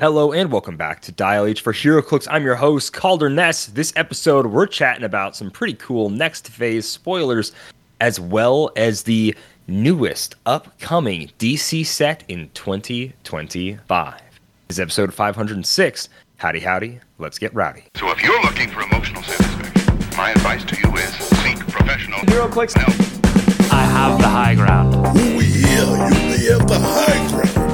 [0.00, 2.26] Hello and welcome back to Dial H for HeroClix.
[2.30, 3.66] I'm your host, Kalder Ness.
[3.66, 7.52] This episode, we're chatting about some pretty cool next phase spoilers,
[8.00, 9.36] as well as the
[9.68, 14.22] newest upcoming DC set in 2025.
[14.68, 16.08] This is episode 506.
[16.38, 17.00] Howdy, howdy.
[17.18, 17.84] Let's get rowdy.
[17.96, 21.12] So if you're looking for emotional satisfaction, my advice to you is
[21.42, 23.70] seek professional HeroClix help.
[23.70, 24.94] I have the high ground.
[24.96, 27.29] Oh yeah, you may have the high ground.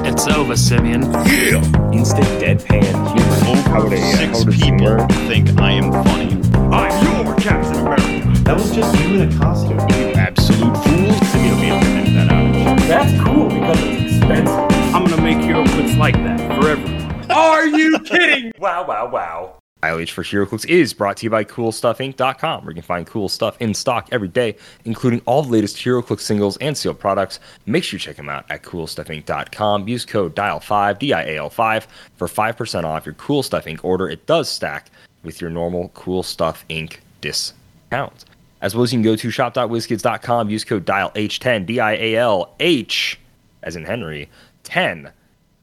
[0.09, 1.03] It's over, Simeon.
[1.03, 1.91] Yeah.
[1.91, 3.69] Instant deadpan humor.
[3.69, 6.31] How would uh, Six how people think I am funny.
[6.73, 8.43] I'm your Captain America.
[8.45, 9.81] That was just you in a costume.
[9.81, 11.13] You Absolute fool.
[11.27, 12.79] Simeon will be able to edit that out.
[12.87, 14.95] That's cool because it's expensive.
[14.95, 17.31] I'm gonna make HeroClix like that for everyone.
[17.33, 18.53] Are you kidding?
[18.61, 19.59] wow, wow, wow.
[19.83, 23.61] ILH for HeroClix is brought to you by CoolStuffInc.com, where you can find cool stuff
[23.61, 27.41] in stock every day, including all the latest HeroClix singles and sealed products.
[27.67, 29.87] Make sure you check them out at CoolStuffInc.com.
[29.87, 31.87] Use code DIAL5, D-I-A-L-5,
[32.17, 33.81] for 5% off your Cool Stuff Inc.
[33.83, 34.09] order.
[34.09, 34.91] It does stack
[35.23, 36.97] with your normal Cool Stuff Inc.
[37.21, 38.25] discount.
[38.63, 43.21] As well as you can go to shop.wizkids.com, use code DIAL-H10, D-I-A-L-H,
[43.63, 44.31] as in Henry,
[44.65, 45.13] 10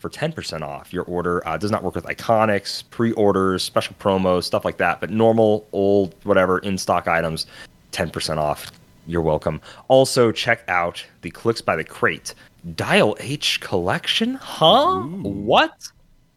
[0.03, 1.41] for 10% off your order.
[1.47, 4.99] Uh, does not work with iconics, pre-orders, special promos, stuff like that.
[4.99, 7.47] But normal, old, whatever, in-stock items,
[7.93, 8.69] 10% off.
[9.07, 9.61] You're welcome.
[9.87, 12.35] Also, check out the Clicks by the Crate
[12.75, 14.35] Dial H collection.
[14.35, 15.03] Huh?
[15.03, 15.89] What?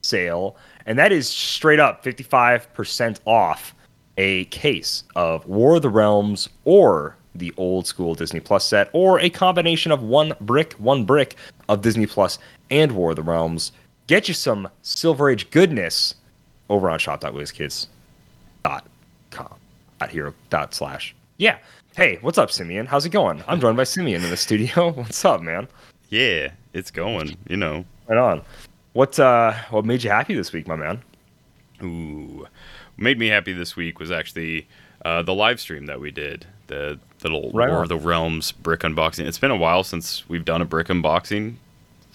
[0.02, 0.56] Sale.
[0.86, 3.74] And that is straight up 55% off
[4.16, 9.20] a case of War of the Realms or the old school Disney Plus set, or
[9.20, 11.36] a combination of one brick, one brick
[11.68, 12.38] of Disney Plus
[12.70, 13.72] and War of the Realms.
[14.06, 16.14] Get you some Silver Age goodness
[16.68, 18.80] over on shop.wizkids.com.
[19.98, 21.14] Dot hero dot slash.
[21.38, 21.58] Yeah.
[21.96, 22.84] Hey, what's up, Simeon?
[22.86, 23.42] How's it going?
[23.48, 24.90] I'm joined by Simeon in the studio.
[24.94, 25.66] What's up, man?
[26.10, 27.34] Yeah, it's going.
[27.48, 27.84] You know.
[28.06, 28.42] Right on.
[28.92, 31.02] What uh what made you happy this week, my man?
[31.82, 32.50] Ooh, what
[32.98, 34.68] made me happy this week was actually
[35.04, 36.46] uh, the live stream that we did.
[36.66, 37.82] The little Right War on.
[37.84, 39.26] of the Realms brick unboxing.
[39.26, 41.54] It's been a while since we've done a brick unboxing,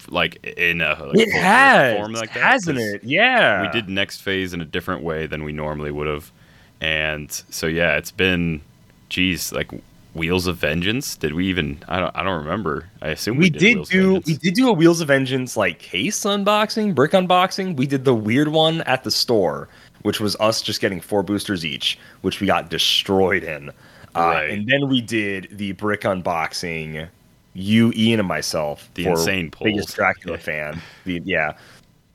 [0.10, 2.42] like in a like, it has, form like that.
[2.44, 3.04] hasn't it?
[3.04, 3.62] Yeah.
[3.62, 6.32] we did next phase in a different way than we normally would have
[6.80, 8.62] and so yeah it's been
[9.10, 9.70] geez like
[10.14, 13.50] wheels of vengeance did we even i don't i don't remember i assume we, we
[13.50, 17.78] did of do we did do a Wheels of Vengeance like case unboxing, brick unboxing.
[17.78, 19.70] We did the weird one at the store,
[20.02, 23.72] which was us just getting four boosters each, which we got destroyed in.
[24.16, 27.08] Uh, And then we did the brick unboxing.
[27.54, 28.90] You, Ian, and myself.
[28.94, 29.94] The insane biggest polls.
[29.94, 30.42] Dracula Yeah.
[30.44, 30.82] fan.
[31.06, 31.54] The, yeah,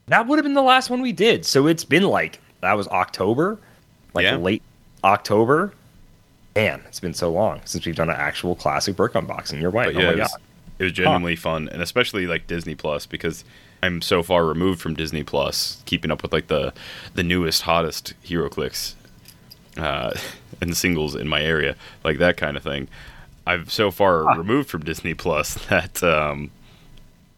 [0.06, 1.44] that would have been the last one we did.
[1.44, 3.58] So it's been like that was October,
[4.14, 4.36] like Yeah.
[4.36, 4.62] late
[5.04, 5.72] October.
[6.54, 9.60] Man, it's been so long since we've done an actual classic brick unboxing.
[9.60, 9.92] You're right.
[9.94, 10.40] but oh my it was, god.
[10.78, 13.44] it was genuinely fun and especially like disney plus because
[13.82, 16.72] i'm so far removed from disney plus keeping up with like the
[17.14, 18.94] the newest hottest hero clicks
[19.76, 20.12] uh
[20.62, 22.88] and singles in my area like that kind of thing
[23.46, 26.50] i've so far removed from disney plus that um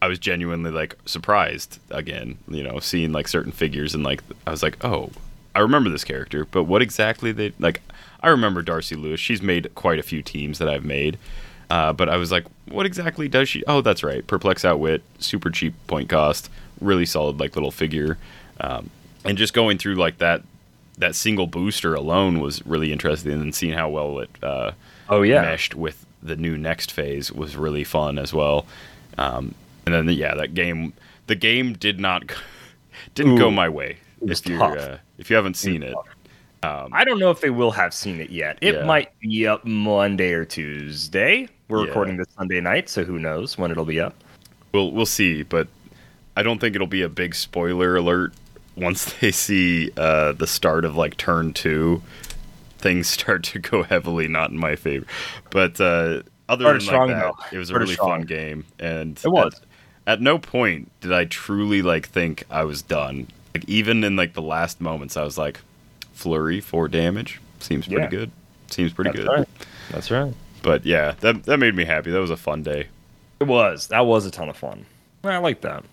[0.01, 4.51] I was genuinely like surprised again, you know, seeing like certain figures and like I
[4.51, 5.11] was like, oh,
[5.55, 7.81] I remember this character, but what exactly they like?
[8.21, 9.19] I remember Darcy Lewis.
[9.19, 11.17] She's made quite a few teams that I've made,
[11.69, 13.63] uh, but I was like, what exactly does she?
[13.65, 16.49] Oh, that's right, Perplex Outwit, super cheap point cost,
[16.79, 18.17] really solid like little figure,
[18.61, 18.89] um,
[19.25, 20.43] and just going through like that
[20.97, 24.71] that single booster alone was really interesting, and seeing how well it uh,
[25.09, 25.41] Oh yeah.
[25.41, 28.65] meshed with the new next phase was really fun as well.
[29.17, 29.55] Um,
[29.85, 30.93] and then yeah, that game,
[31.27, 32.23] the game did not
[33.15, 33.97] didn't go my way.
[34.21, 35.95] If you uh, if you haven't seen it,
[36.61, 38.57] I don't know if they will have seen it yet.
[38.61, 38.83] It Yeah.
[38.85, 41.47] might be up Monday or Tuesday.
[41.69, 41.87] We're Yeah.
[41.87, 44.15] recording this Sunday night, so who knows when it'll be up.
[44.73, 45.43] we'll we'll see.
[45.43, 45.67] But
[46.35, 48.33] I don't think it'll be a big spoiler alert
[48.75, 52.01] once they see uh, the start of like turn two.
[52.79, 55.05] Things start to go heavily not in my favor,
[55.51, 57.55] but uh, other than strong, like that, though.
[57.55, 59.53] it was a really fun game, and It was.
[60.07, 63.27] At, at no point did I truly like think I was done.
[63.53, 65.59] Like even in like the last moments, I was like,
[66.13, 68.09] flurry four damage seems pretty Yeah.
[68.09, 68.31] good.
[68.67, 69.29] Seems pretty That's good.
[69.31, 69.47] right.
[69.91, 70.33] That's right.
[70.63, 72.11] But yeah, that that made me happy.
[72.11, 72.87] That was a fun day.
[73.39, 73.87] It was.
[73.87, 74.85] That was a ton of fun.
[75.23, 75.83] I like that.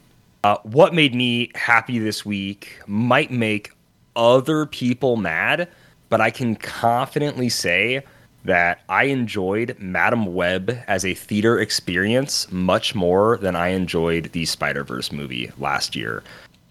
[0.44, 3.72] Uh, what made me happy this week might make
[4.14, 5.68] other people mad,
[6.08, 8.04] but I can confidently say
[8.44, 14.44] that I enjoyed Madame Web as a theater experience much more than I enjoyed the
[14.44, 16.22] Spider Verse movie last year.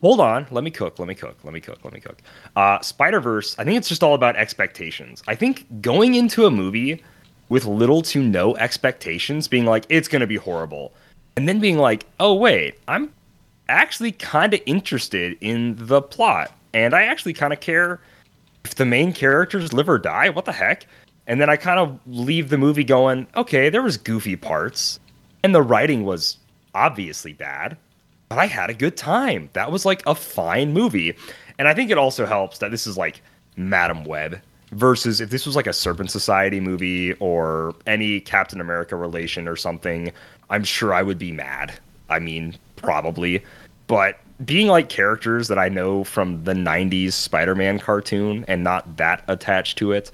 [0.02, 2.18] Hold on, let me cook, let me cook, let me cook, let me cook.
[2.56, 5.22] Uh, Spider Verse, I think it's just all about expectations.
[5.28, 7.04] I think going into a movie
[7.50, 10.94] with little to no expectations, being like, it's to be horrible,
[11.36, 13.14] and then being like, oh, wait, I'm
[13.68, 16.52] actually kind of interested in the plot.
[16.74, 18.00] And I actually kind of care
[18.66, 20.30] if the main characters live or die.
[20.30, 20.88] What the heck?
[21.28, 25.00] And then I kind of leave the movie going, okay, there was goofy parts
[25.44, 26.38] and the writing was
[26.74, 27.78] obviously bad,
[28.28, 29.50] but I had a good time.
[29.54, 31.16] That was like a fine movie.
[31.60, 33.22] And I think it also helps that this is like
[33.56, 34.42] Madame Web
[34.72, 39.56] versus if this was like a Serpent Society movie or any Captain America relation or
[39.56, 40.12] something,
[40.50, 41.74] I'm sure I would be mad.
[42.10, 43.44] I mean, probably.
[43.86, 48.98] But being like characters that I know from the 90s Spider Man cartoon and not
[48.98, 50.12] that attached to it,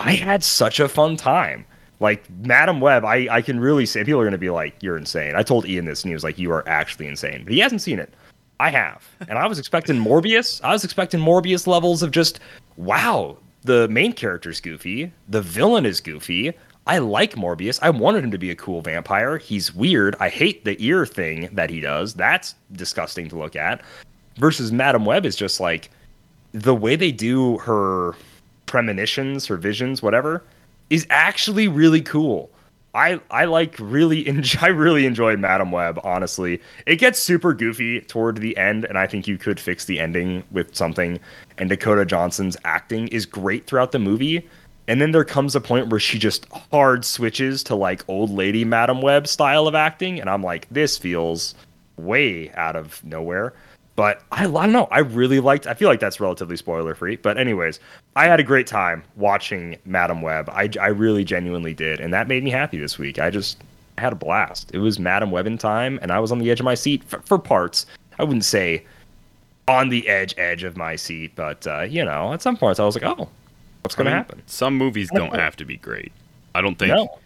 [0.00, 1.66] I had such a fun time.
[2.00, 4.96] Like Madame Web, I, I can really say people are going to be like, "You're
[4.96, 7.58] insane." I told Ian this, and he was like, "You are actually insane," but he
[7.58, 8.14] hasn't seen it.
[8.60, 10.60] I have, and I was expecting Morbius.
[10.62, 12.40] I was expecting Morbius levels of just,
[12.76, 16.52] wow, the main character's goofy, the villain is goofy.
[16.88, 17.78] I like Morbius.
[17.82, 19.36] I wanted him to be a cool vampire.
[19.36, 20.16] He's weird.
[20.20, 22.14] I hate the ear thing that he does.
[22.14, 23.82] That's disgusting to look at.
[24.38, 25.90] Versus Madame Web is just like
[26.52, 28.14] the way they do her
[28.64, 30.42] premonitions, her visions, whatever,
[30.88, 32.50] is actually really cool.
[32.94, 36.00] I I like really enjoy, I really enjoyed Madame Web.
[36.04, 40.00] Honestly, it gets super goofy toward the end, and I think you could fix the
[40.00, 41.20] ending with something.
[41.58, 44.48] And Dakota Johnson's acting is great throughout the movie.
[44.88, 48.64] And then there comes a point where she just hard switches to like old lady
[48.64, 51.54] Madame Web style of acting, and I'm like, this feels
[51.98, 53.52] way out of nowhere.
[53.96, 54.88] But I, I don't know.
[54.90, 55.66] I really liked.
[55.66, 57.16] I feel like that's relatively spoiler free.
[57.16, 57.80] But anyways,
[58.16, 60.48] I had a great time watching Madame Web.
[60.50, 63.18] I, I really genuinely did, and that made me happy this week.
[63.18, 63.62] I just
[63.98, 64.70] I had a blast.
[64.72, 67.04] It was Madame Web in time, and I was on the edge of my seat
[67.04, 67.84] for, for parts.
[68.18, 68.86] I wouldn't say
[69.66, 72.84] on the edge edge of my seat, but uh, you know, at some points I
[72.84, 73.28] was like, oh,
[73.82, 74.42] what's going I to happen?
[74.46, 76.12] Some movies don't have to be great.
[76.54, 76.94] I don't think.
[76.94, 77.18] No.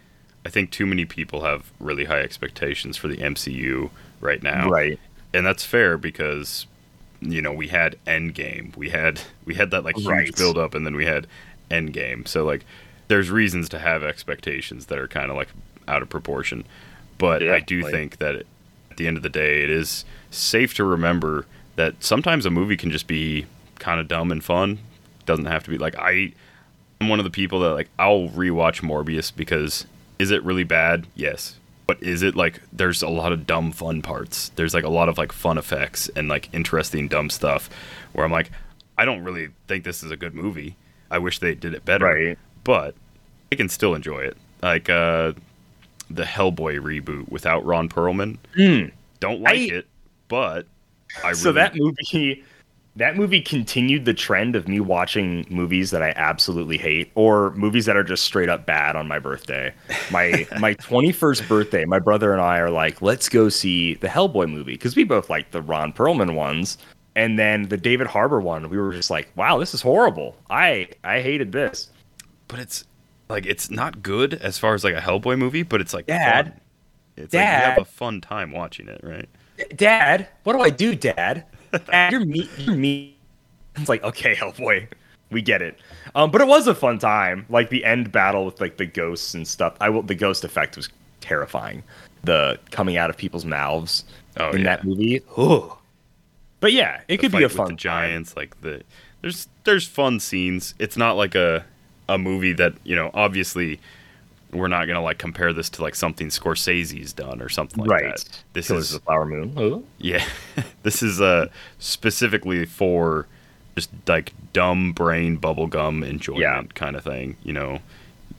[0.45, 3.91] I think too many people have really high expectations for the MCU
[4.21, 4.69] right now.
[4.69, 4.99] Right.
[5.33, 6.67] and that's fair because
[7.21, 10.37] you know we had Endgame, we had we had that like huge Right.
[10.37, 11.27] build up, and then we had
[11.71, 12.27] Endgame.
[12.27, 12.65] So like,
[13.09, 15.49] there's reasons to have expectations that are kind of like
[15.89, 16.65] out of proportion.
[17.19, 17.93] But I do Definitely.
[17.93, 18.35] think that
[18.91, 21.47] at the end of the day, it is safe to remember
[21.77, 23.47] that sometimes a movie can just be
[23.79, 24.79] kind of dumb and fun.
[25.27, 26.33] Doesn't have to be like I.
[27.01, 29.87] I'm one of the people that like I'll rewatch Morbius because
[30.19, 31.07] is it really bad?
[31.17, 31.57] Yes.
[31.87, 34.51] But is it like there's a lot of dumb fun parts.
[34.55, 37.69] There's like a lot of like fun effects and like interesting dumb stuff
[38.13, 38.51] where I'm like
[38.97, 40.77] I don't really think this is a good movie.
[41.11, 42.05] I wish they did it better.
[42.07, 42.39] Right.
[42.63, 42.95] But
[43.51, 44.37] I can still enjoy it.
[44.63, 45.33] Like uh
[46.09, 48.39] the Hellboy reboot without Ron Perlman.
[49.19, 49.55] Don't like.
[49.59, 49.87] I- it,
[50.29, 50.67] but
[51.25, 52.45] I so that movie
[52.97, 57.87] that movie continued the trend of me watching movies that I absolutely hate or movies
[57.87, 59.73] that are just straight up bad on my birthday.
[60.11, 64.51] My my 21st birthday, my brother and I are like, "Let's go see the Hellboy
[64.51, 66.79] movie" cuz we both like the Ron Perlman ones.
[67.15, 70.37] And then the David Harbour one, we were just like, "Wow, this is horrible.
[70.51, 71.91] I I hated this."
[72.53, 72.85] but it's
[73.31, 76.45] like it's not good as far as like a Hellboy movie, but it's like Dad.
[76.49, 76.61] fun.
[77.17, 79.29] It's like you have a fun time watching it, right?
[79.75, 81.47] Dad, what do I do, Dad?
[82.11, 82.49] You're me.
[82.59, 83.17] You're me.
[83.77, 84.89] It's like, okay, Hellboy,
[85.31, 85.79] we get it.
[86.15, 87.47] Um, but it was a fun time.
[87.49, 89.75] Like the end battle with like the ghosts and stuff.
[89.81, 90.03] I will.
[90.03, 90.89] The ghost effect was
[91.21, 91.83] terrifying.
[92.25, 94.05] The coming out of people's mouths
[94.39, 94.65] Oh, in yeah.
[94.65, 95.23] that movie.
[95.39, 95.73] Ooh.
[96.61, 98.83] But yeah, it The could be a fun giants, like the
[99.21, 100.75] there's there's fun scenes.
[100.79, 101.65] It's not like a
[102.09, 103.81] a movie that you know obviously
[104.53, 108.17] we're not gonna like compare this to like something Scorsese's done or something like right.
[108.17, 108.43] that.
[108.53, 109.55] This Killers of the Flower Moon.
[109.59, 109.85] Ooh.
[109.99, 110.25] Yeah,
[110.83, 113.27] this is uh specifically for
[113.75, 116.63] just like dumb brain bubblegum enjoyment Yeah.
[116.75, 117.37] kind of thing.
[117.43, 117.79] You know,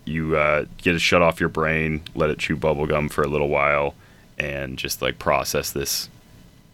[0.05, 3.49] you uh, get to shut off your brain, let it chew bubblegum for a little
[3.49, 3.95] while,
[4.37, 6.09] and just like process this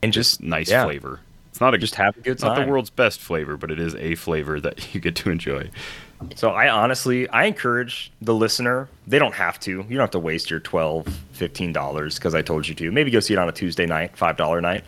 [0.03, 1.21] And just nice yeah, flavor.
[1.51, 3.79] It's not a Just have a good it's not the world's best flavor, but it
[3.79, 5.69] is a flavor that you get to enjoy.
[6.35, 8.89] So I honestly, I encourage the listener.
[9.07, 9.71] They don't have to.
[9.71, 12.91] You don't have to waste your 12 $15 because I told you to.
[12.91, 14.83] Maybe go see it on a Tuesday night, $5 night.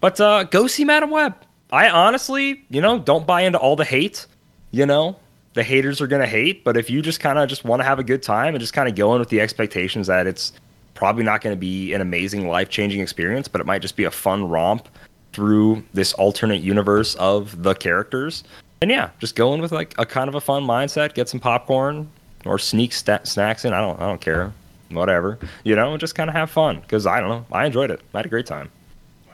[0.00, 1.34] But uh, go see Madame Web.
[1.70, 4.26] I honestly, you know, don't buy into all the hate.
[4.70, 5.16] You know,
[5.54, 6.62] the haters are going to hate.
[6.64, 8.74] But if you just kind of just want to have a good time and just
[8.74, 10.52] kind of go in with the expectations that it's
[10.92, 14.04] probably not going to be an amazing life changing experience, but it might just be
[14.04, 14.88] a fun romp
[15.32, 18.44] through this alternate universe of the characters.
[18.84, 21.40] And yeah, just go in with like a kind of a fun mindset, get some
[21.40, 22.06] popcorn
[22.44, 23.72] or sneak sta- snacks in.
[23.72, 24.52] I don't, I don't care,
[24.90, 25.38] whatever.
[25.62, 28.02] You know, just kind of have fun because I don't know, I enjoyed it.
[28.12, 28.70] I had a great time.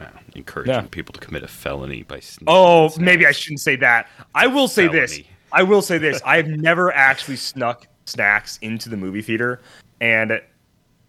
[0.01, 0.07] Wow.
[0.37, 0.83] Encouraging Yeah.
[0.93, 4.07] people to commit a felony by sneaking Oh, in maybe I shouldn't say that.
[4.37, 5.19] I will say this.
[5.51, 6.23] I will say this.
[6.25, 9.61] I have never actually snuck snacks into the movie theater,
[10.01, 10.41] and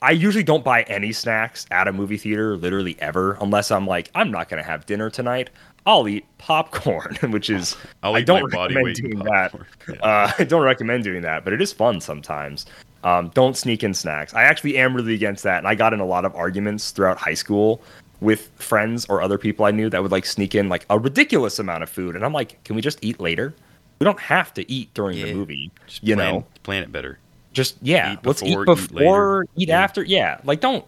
[0.02, 4.10] I usually don't buy any snacks at a movie theater, literally ever, unless I'm like,
[4.16, 5.52] I'm not gonna have dinner tonight.
[5.86, 9.54] I'll eat popcorn, which is I'll I don't recommend doing that.
[9.90, 9.96] Yeah.
[10.02, 12.66] Uh, I don't recommend doing that, but it is fun sometimes.
[13.04, 14.34] Um, don't sneak in snacks.
[14.36, 17.18] I actually am really against that, and I got in a lot of arguments throughout
[17.18, 17.82] high school
[18.20, 21.58] with friends or other people I knew that would like sneak in like a ridiculous
[21.58, 23.54] amount of food, and I'm like, can we just eat later?
[24.00, 26.46] We don't have to eat during the movie, Just you plan, know.
[26.64, 27.18] plan it better.
[27.54, 29.48] Just yeah, Eat let's eat before, eat before, later.
[29.58, 29.82] eat, Yeah.
[29.82, 30.04] after.
[30.04, 30.86] Yeah, like don't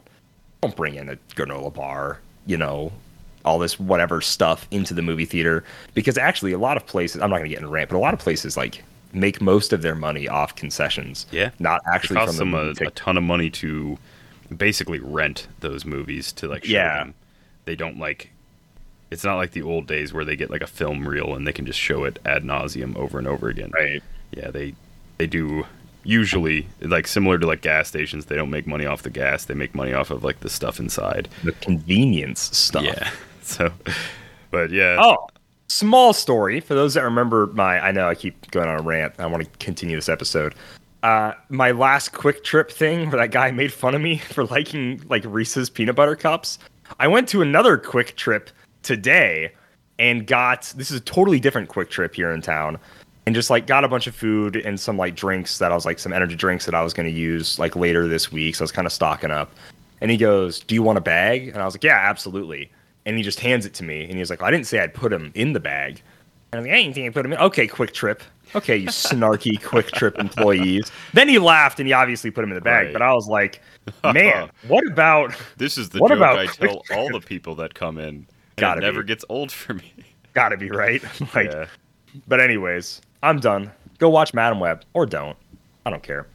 [0.62, 2.92] don't bring in a granola bar, you know,
[3.46, 7.30] all this whatever stuff into the movie theater because actually a lot of places I'm
[7.30, 9.82] not gonna get in a rant, but a lot of places like make most of
[9.82, 11.26] their money off concessions.
[11.32, 11.52] Yeah.
[11.60, 13.98] not It actually costs from the them a, a ton of money to
[14.56, 16.98] basically rent those movies to like show Yeah.
[17.00, 17.14] them.
[17.66, 18.30] They don't like.
[19.12, 21.54] It's not like the old days where they get like a film reel and they
[21.54, 23.72] can just show it ad nauseum over and over again.
[23.74, 24.02] Right.
[24.32, 24.74] Yeah, they
[25.20, 25.66] they do
[26.04, 28.26] usually like similar to like gas stations.
[28.26, 29.46] They don't make money off the gas.
[29.46, 31.30] They make money off of like the stuff inside.
[31.44, 32.84] The convenience stuff.
[32.86, 33.10] Yeah.
[33.54, 33.72] So,
[34.52, 34.98] but yeah.
[35.00, 35.28] Oh,
[35.68, 37.80] small story for those that remember my.
[37.80, 39.16] I know I keep going on a rant.
[39.20, 40.56] I want to continue this episode.
[41.04, 45.24] Uh, my last QuikTrip thing where that guy made fun of me for liking like
[45.26, 46.60] Reese's peanut butter cups.
[47.00, 48.48] I went to another QuikTrip
[48.84, 49.52] today
[50.00, 52.80] and got this is a totally different QuikTrip here in town
[53.26, 55.86] and just like got a bunch of food and some like drinks that I was
[55.86, 58.56] like some energy drinks that I was going to use like later this week.
[58.56, 59.52] So I was kind of stocking up.
[60.02, 62.70] And he goes, "Do you want a bag?" And I was like, "Yeah, absolutely."
[63.06, 65.10] And he just hands it to me and he's like, "I didn't say I'd put
[65.10, 66.02] them in the bag."
[66.52, 68.22] And I'm like, "I didn't think I put them in." Okay, QuikTrip.
[68.56, 70.92] Okay, you snarky QuikTrip employees.
[71.14, 72.86] Then he laughed and he obviously put them in the bag.
[72.86, 72.94] Right.
[72.94, 73.62] But I was like,
[74.04, 77.56] "Man, what about This is the What joke about I quick tell all the people
[77.56, 78.26] that come in.
[78.56, 79.08] Gotta it never be.
[79.08, 79.92] gets old for me.
[80.34, 81.04] gotta be right?"
[81.36, 81.66] like, yeah.
[82.28, 83.72] But anyways, I'm done.
[83.98, 85.38] Go watch Madame Web or don't.
[85.86, 86.28] I don't care.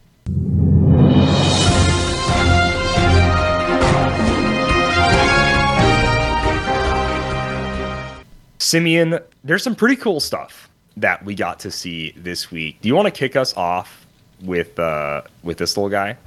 [8.69, 12.79] Simeon, there's some pretty cool stuff that we got to see this week.
[12.83, 14.07] Do you want to kick us off
[14.43, 16.19] with uh with this little guy?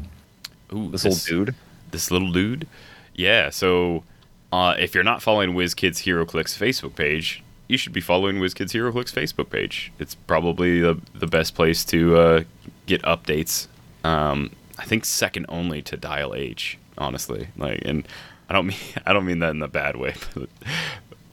[0.73, 1.55] Ooh, This, little dude?
[1.91, 2.67] This little dude.
[3.13, 3.51] Yeah.
[3.51, 4.03] So,
[4.51, 9.13] uh, if you're not following WizKids HeroClix Facebook page, you should be following WizKids HeroClix
[9.13, 9.93] Facebook page.
[9.99, 12.43] It's probably the the best place to uh,
[12.87, 13.67] get updates.
[14.03, 17.49] Um, I think second only to Dial H, honestly.
[17.55, 18.07] Like, and
[18.49, 20.15] I don't mean I don't mean that in a bad way.
[20.33, 20.49] But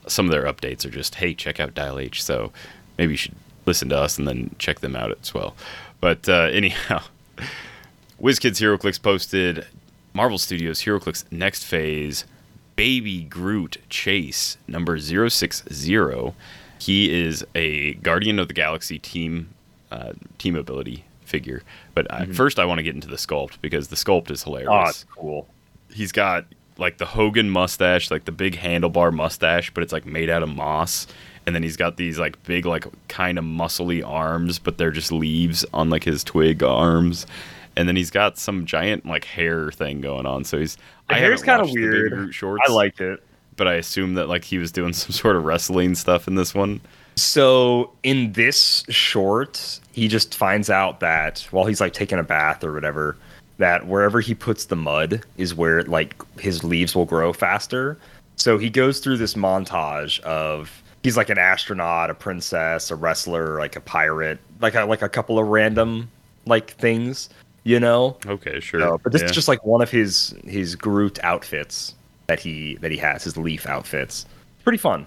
[0.08, 2.22] some of their updates are just, hey, check out Dial H.
[2.22, 2.52] So
[2.96, 3.34] maybe you should
[3.66, 5.54] listen to us and then check them out as well.
[6.00, 7.02] But uh, anyhow,
[8.20, 9.66] WizKids HeroClix posted
[10.14, 12.24] Marvel Studios HeroClix Next Phase
[12.76, 16.32] Baby Groot Chase number 060.
[16.80, 19.48] He is a Guardian of the Galaxy team
[19.90, 21.62] uh, team ability figure.
[21.94, 24.68] But uh, first, I want to get into the sculpt because the sculpt is hilarious
[24.70, 25.48] Oh, it's cool.
[25.92, 26.44] he's got
[26.78, 30.49] like the Hogan mustache, like the big handlebar mustache, but it's like made out of
[30.49, 31.06] moss.
[31.47, 35.11] And then he's got these like big, like kind of muscly arms, but they're just
[35.12, 37.26] leaves on like his twig arms.
[37.76, 40.44] And then he's got some giant like hair thing going on.
[40.44, 40.76] So he's
[41.08, 42.35] The I hair's kind of watched the Baby weird.
[42.35, 43.23] Shorts, I liked it.
[43.56, 46.54] but I assume that like he was doing some sort of wrestling stuff in this
[46.54, 46.80] one.
[47.16, 52.62] So in this short, he just finds out that while he's like taking a bath
[52.62, 53.16] or whatever,
[53.58, 57.98] that wherever he puts the mud is where like his leaves will grow faster.
[58.36, 63.58] So he goes through this montage of he's like an astronaut, a princess, a wrestler,
[63.58, 66.08] like a pirate, like a like a couple of random
[66.46, 67.28] like things,
[67.64, 68.16] you know.
[68.26, 68.98] Okay, sure.
[68.98, 69.26] But this Yeah.
[69.26, 71.94] is just like one of his his Groot outfits
[72.28, 74.24] that he that he has, his leaf outfits.
[74.62, 75.06] Pretty fun.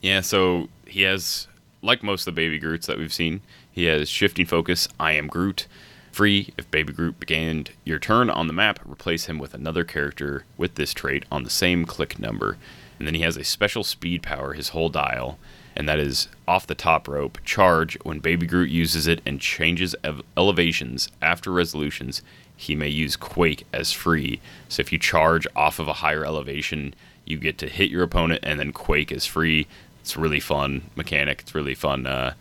[0.00, 1.46] Yeah, so he has,
[1.82, 5.26] like most of the Baby Groots that we've seen, he has shifting focus, I am
[5.28, 5.66] Groot.
[6.12, 10.44] Free, if Baby Groot began your turn on the map, replace him with another character
[10.56, 12.56] with this trait on the same click number.
[12.98, 15.38] And then he has a special speed power, his whole dial,
[15.76, 17.96] and that is off the top rope, charge.
[18.02, 22.22] When Baby Groot uses it and changes ev- elevations after resolutions,
[22.56, 24.40] he may use Quake as free.
[24.68, 28.40] So if you charge off of a higher elevation, you get to hit your opponent,
[28.42, 29.66] and then Quake is free.
[30.00, 31.40] It's a really fun mechanic.
[31.40, 32.34] It's really fun uh,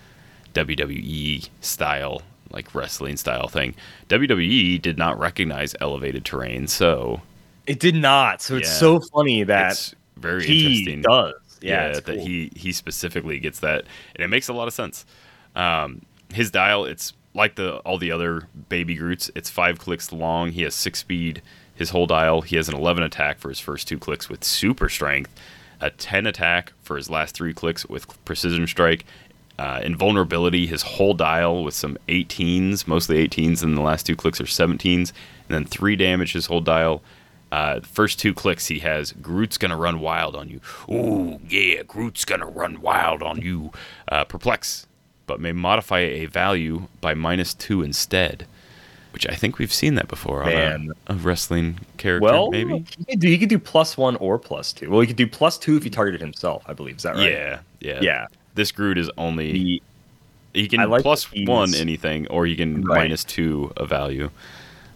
[0.54, 3.76] WWE style, like wrestling style thing.
[4.10, 7.22] WWE did not recognize elevated terrain, so
[7.68, 8.42] It did not.
[8.42, 8.74] So it's Yeah.
[8.76, 11.02] so funny that it's very he interesting.
[11.04, 11.34] does.
[11.62, 12.26] Yeah, it's that cool.
[12.26, 15.06] he he specifically gets that, and it makes a lot of sense.
[15.56, 16.02] Um,
[16.34, 19.30] his dial, it's like the all the other baby Groots.
[19.36, 20.52] It's five clicks long.
[20.52, 21.42] He has six speed.
[21.76, 22.42] His whole dial.
[22.42, 25.34] He has an eleven attack for his first two clicks with super strength,
[25.80, 29.06] a ten attack for his last three clicks with precision strike,
[29.60, 34.40] Uh, invulnerability, his whole dial with some 18s, mostly 18s, and the last two clicks
[34.40, 35.10] are 17s, and
[35.50, 37.02] then three damage his whole dial.
[37.52, 40.62] Uh, first two clicks he has Groot's gonna run wild on you.
[40.90, 43.74] Ooh, yeah, Groot's gonna run wild on you.
[44.08, 44.88] Uh, perplex,
[45.28, 48.48] but may modify a value by minus two instead,
[49.12, 52.24] which I think we've seen that before on a, a wrestling character.
[52.24, 52.86] Well, maybe.
[52.98, 54.90] he could, do, he could do plus one or plus two.
[54.90, 56.64] Well, he could do plus two if he targeted himself.
[56.66, 57.30] I believe is that right?
[57.30, 58.28] Yeah, yeah, Yeah.
[58.60, 59.82] This Groot is only The,
[60.54, 63.04] he can like plus one anything, or you can Right.
[63.04, 64.30] minus two a value.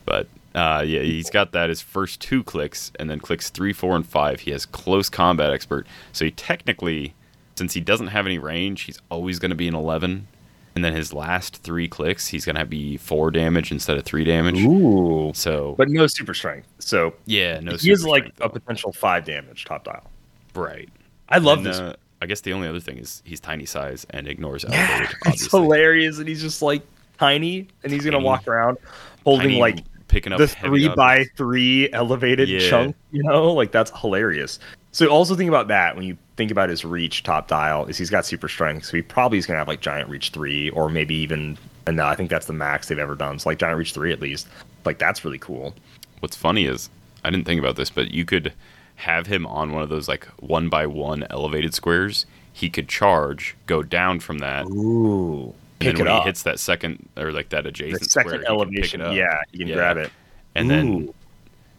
[0.05, 3.95] But uh, yeah, he's got that his first two clicks, and then clicks three, four,
[3.95, 4.41] and five.
[4.41, 7.13] He has close combat expert, so he technically,
[7.55, 10.27] since he doesn't have any range, he's always going to be an eleven.
[10.75, 14.23] And then his last three clicks, he's going to be four damage instead of three
[14.25, 14.59] damage.
[14.59, 16.67] ooh, So but no super strength.
[16.79, 17.77] So yeah, no.
[17.77, 20.09] he is like strength, a potential five damage top dial.
[20.53, 20.89] right.
[21.29, 21.77] I love And, this.
[21.79, 25.15] uh, I guess the only other thing is he's tiny size and ignores yeah, elevated.
[25.25, 26.81] it's hilarious, and he's just like
[27.19, 28.77] tiny, and he's gonna walk around
[29.25, 32.69] holding Tiny, like picking up the three by three elevated Yeah.
[32.69, 32.95] chunk.
[33.11, 34.59] You know, like that's hilarious.
[34.93, 38.09] So also think about that when you think about his reach top dial is he's
[38.09, 41.15] got super strength, so he probably is gonna have like giant reach three or maybe
[41.15, 43.37] even and no, I think that's the max they've ever done.
[43.39, 44.47] So like giant reach three at least.
[44.85, 45.75] Like that's really cool.
[46.21, 46.89] What's funny is
[47.25, 48.53] I didn't think about this, but you could
[48.95, 52.25] have him on one of those like one by one elevated squares.
[52.51, 56.21] He could charge, go down from that, and Ooh, pick then when up.
[56.23, 59.01] he hits that second or like that the adjacent square, second he can pick elevation,
[59.01, 59.15] up.
[59.15, 59.75] yeah, you can Yeah.
[59.75, 60.11] grab it.
[60.55, 61.09] and then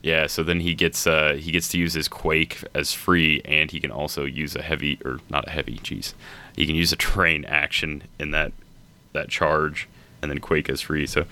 [0.03, 3.71] yeah, so then he gets uh he gets to use his quake as free, and
[3.71, 6.13] he can also use a heavy or not a heavy, jeez,
[6.57, 8.53] he can use a train action in that
[9.13, 9.89] that charge,
[10.21, 11.07] and then quake as free.
[11.07, 11.25] So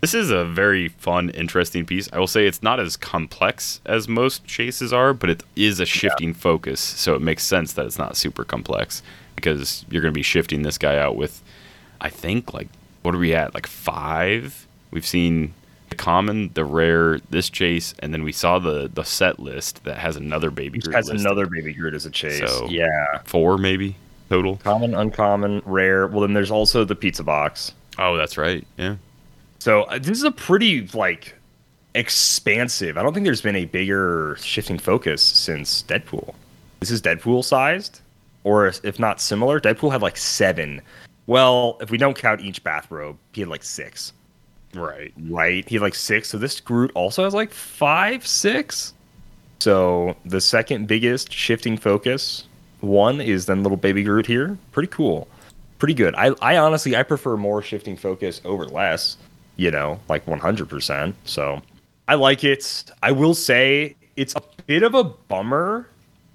[0.00, 2.08] this is a very fun, interesting piece.
[2.12, 5.86] I will say it's not as complex as most chases are, but it is a
[5.86, 9.02] shifting focus, so it makes sense that it's not super complex
[9.36, 11.42] because you're going to be shifting this guy out with,
[12.00, 12.68] I think, like
[13.02, 13.54] what are we at?
[13.54, 14.66] Like five.
[14.90, 15.54] We've seen
[15.90, 19.98] the common, the rare, this chase, and then we saw the the set list that
[19.98, 20.94] has another baby Groot.
[20.94, 21.24] has listed.
[21.26, 22.38] another baby Groot as a chase.
[22.38, 23.20] So- yeah.
[23.24, 23.96] four maybe
[24.28, 24.56] total.
[24.56, 26.06] Common, uncommon, rare.
[26.06, 27.72] Well then there's also the pizza box.
[27.98, 28.66] Oh, that's right.
[28.76, 28.96] Yeah.
[29.58, 31.34] So uh, this is a pretty like
[31.94, 32.96] expansive.
[32.96, 36.34] I don't think there's been a bigger shifting focus since Deadpool.
[36.80, 38.00] This is Deadpool sized,
[38.44, 39.60] or if not similar.
[39.60, 40.80] Deadpool had like seven.
[41.26, 44.12] Well, if we don't count each bathrobe, he had like six.
[44.74, 45.12] Right.
[45.28, 45.68] Right?
[45.68, 46.28] He had like six.
[46.28, 48.94] So this Groot also has like five, six.
[49.60, 52.44] So the second biggest shifting focus
[52.80, 54.56] one is then little baby Groot here.
[54.72, 55.26] Pretty cool.
[55.78, 56.14] Pretty good.
[56.14, 59.16] I, I honestly I prefer more shifting focus over less,
[59.58, 61.12] you know, like 100%.
[61.26, 61.60] So
[62.08, 62.84] I like it.
[63.02, 65.86] I will say it's a bit of a bummer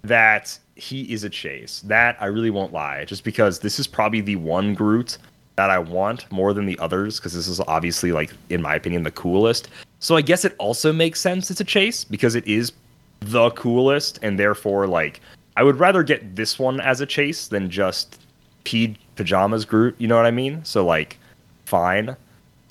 [0.04, 1.82] that he is a chase.
[1.86, 5.18] That I really won't lie, just because this is probably the one Groot
[5.56, 9.04] that I want more than the others, because this is obviously like, in my opinion,
[9.04, 9.70] the coolest.
[10.00, 12.74] So I guess it also makes sense it's a chase because it is
[13.22, 15.22] the coolest, and therefore, like,
[15.56, 18.20] I would rather get this one as a chase than just
[18.64, 19.96] P pajamas Groot.
[20.00, 20.66] You know what I mean?
[20.66, 21.18] So like,
[21.66, 22.18] fine.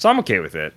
[0.03, 0.75] So I'm okay with it.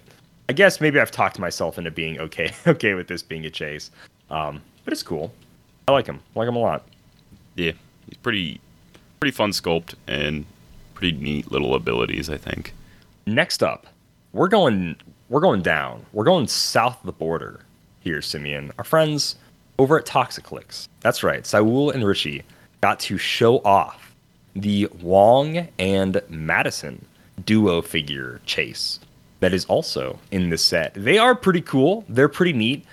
[0.50, 3.90] I guess maybe I've talked myself into being okay okay with this being a chase.
[4.30, 5.34] Um, but it's cool.
[5.88, 6.20] I like him.
[6.36, 6.88] I like him a lot.
[7.56, 7.72] Yeah.
[8.08, 8.62] He's pretty
[9.20, 10.46] pretty fun sculpt and
[10.94, 12.76] pretty neat little abilities, I think.
[13.26, 13.88] Next up,
[14.32, 14.96] we're going
[15.30, 16.06] we're going down.
[16.14, 17.62] We're going south of the border
[18.02, 18.74] here, Simeon.
[18.78, 19.38] Our friends
[19.80, 20.88] over at Toxiclix.
[21.00, 21.48] That's right.
[21.48, 22.44] Saul and Rishi
[22.82, 24.16] got to show off
[24.56, 27.00] the Wong and Madisynn
[27.44, 29.00] duo figure chase
[29.46, 30.92] that is also in this set.
[30.96, 32.04] They are pretty cool.
[32.10, 32.84] They're pretty neat.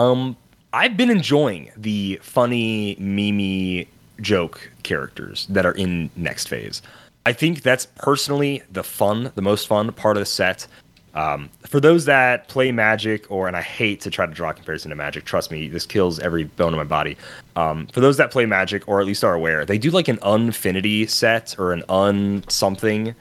[0.00, 0.38] Um,
[0.72, 3.86] I've been enjoying the funny, mimi
[4.22, 6.80] joke characters that are in next phase.
[7.26, 10.66] I think that's personally the fun, the most fun part of the set.
[11.12, 14.54] Um, for those that play Magic, or and I hate to try to draw a
[14.54, 17.18] comparison to Magic, trust me, this kills every bone in my body.
[17.54, 20.18] Um, for those that play Magic, or at least are aware, they do like an
[20.22, 23.14] unfinity set or an un something.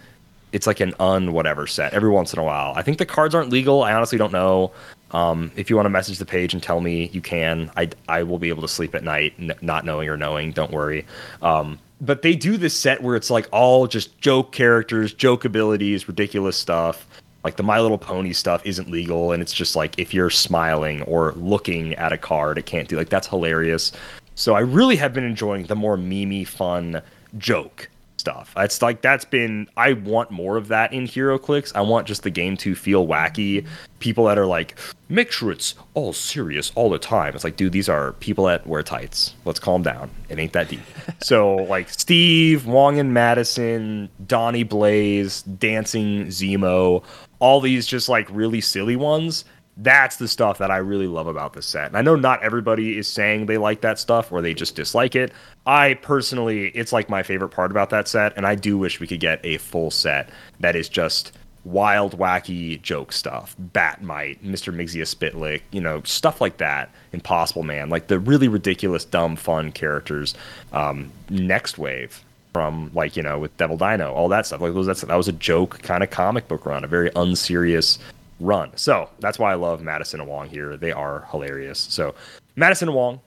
[0.51, 2.73] It's like an un whatever set every once in a while.
[2.75, 3.83] I think the cards aren't legal.
[3.83, 4.71] I honestly don't know.
[5.11, 7.71] Um, if you want to message the page and tell me, you can.
[7.77, 10.51] I I will be able to sleep at night, n- not knowing or knowing.
[10.51, 11.05] Don't worry.
[11.41, 16.07] Um, but they do this set where it's like all just joke characters, joke abilities,
[16.07, 17.07] ridiculous stuff.
[17.43, 21.01] Like the My Little Pony stuff isn't legal, and it's just like if you're smiling
[21.03, 23.91] or looking at a card, it can't do like that's hilarious.
[24.35, 27.01] So I really have been enjoying the more mimi fun
[27.37, 28.53] joke stuff.
[28.57, 31.71] It's like that's been I want more of that in HeroClix.
[31.75, 33.65] I want just the game to feel wacky.
[33.99, 34.77] People that are like,
[35.09, 37.33] make sure it's all serious all the time.
[37.33, 39.35] It's like, dude, these are people that wear tights.
[39.45, 40.09] Let's calm down.
[40.29, 40.81] It ain't that deep.
[41.21, 47.03] so like Steve, Wong and Madisynn, Donnie Blaze, Dancing Zemo,
[47.39, 49.45] all these just like really silly ones
[49.77, 51.87] that's the stuff that I really love about this set.
[51.87, 55.15] And I know not everybody is saying they like that stuff or they just dislike
[55.15, 55.31] it.
[55.65, 59.07] I personally, it's like my favorite part about that set, and I do wish we
[59.07, 61.31] could get a full set that is just
[61.63, 63.55] wild, wacky joke stuff.
[63.73, 64.73] Batmite, Mr.
[64.73, 66.89] Mxyzptlk, you know, stuff like that.
[67.11, 70.33] Impossible Man, like the really ridiculous, dumb, fun characters.
[70.71, 74.61] Um, Next Wave from like you know with Devil Dino, all that stuff.
[74.61, 77.99] Like that was a joke kind of comic book run, a very unserious
[78.39, 78.71] run.
[78.75, 80.77] So that's why I love Madisynn and Wong here.
[80.77, 81.79] They are hilarious.
[81.79, 82.15] So
[82.55, 83.21] Madisynn and Wong,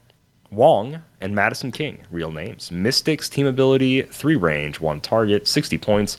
[0.50, 2.70] Wong and Madisynn King, real names.
[2.70, 6.18] Mystics, team ability, three range, one target, 60 points.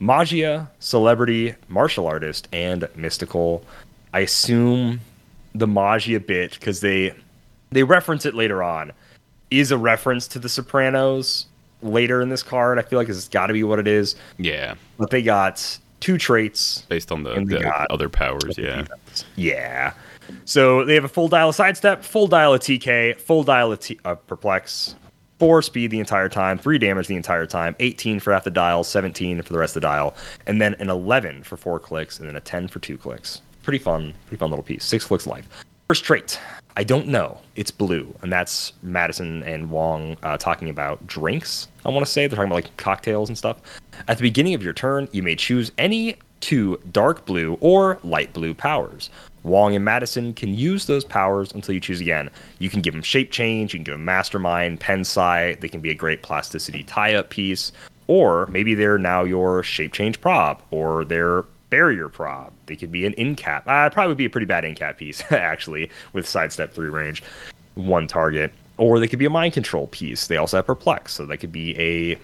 [0.00, 3.64] Magia, celebrity, martial artist, and mystical.
[4.12, 5.00] I assume
[5.54, 7.14] the Magia bit, because they
[7.70, 8.92] they reference it later on,
[9.50, 11.46] is a reference to the Sopranos
[11.82, 12.78] later in this card.
[12.78, 14.16] I feel like it's got to be what it is.
[14.38, 17.58] Yeah, But they got two traits based on the, the
[17.90, 18.56] other powers.
[18.56, 18.84] Yeah,
[19.36, 19.94] Yeah.
[20.44, 23.80] So they have a full dial of sidestep, full dial of TK, full dial of
[23.80, 24.94] T- uh, perplex,
[25.38, 28.84] four speed the entire time, three damage the entire time, 18 for half the dial,
[28.84, 30.14] 17 for the rest of the dial,
[30.46, 33.40] and then an 11 for four clicks, and then a 10 for two clicks.
[33.62, 34.84] Pretty fun, pretty fun little piece.
[34.84, 35.48] Six clicks life.
[35.88, 36.38] First trait,
[36.76, 37.38] I don't know.
[37.56, 41.66] It's blue, and that's Madisynn and Wong uh, talking about drinks.
[41.86, 43.56] I want to say they're talking about like cocktails and stuff.
[44.06, 48.34] At the beginning of your turn, you may choose any two dark blue or light
[48.34, 49.08] blue powers.
[49.44, 52.28] Wong and Madisynn can use those powers until you choose again.
[52.58, 55.62] You can give them shape change, you can give them mastermind, pen sight.
[55.62, 57.72] They can be a great plasticity tie up piece,
[58.08, 62.52] or maybe they're now your shape change prop, or their barrier prob.
[62.66, 63.64] They could be an in cap.
[63.66, 67.22] Uh, probably be a pretty bad in cap piece actually with sidestep three range,
[67.74, 68.52] one target.
[68.76, 70.28] Or they could be a mind control piece.
[70.28, 72.18] They also have perplex, so that could be a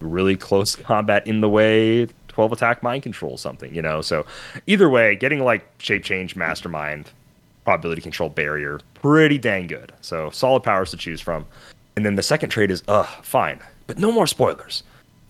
[0.00, 4.24] really close combat in the way 12 attack mind control something you know so
[4.66, 7.10] either way getting like shape change mastermind
[7.64, 11.44] probability control barrier pretty dang good so solid powers to choose from
[11.96, 14.82] and then the second trade is uh fine but no more spoilers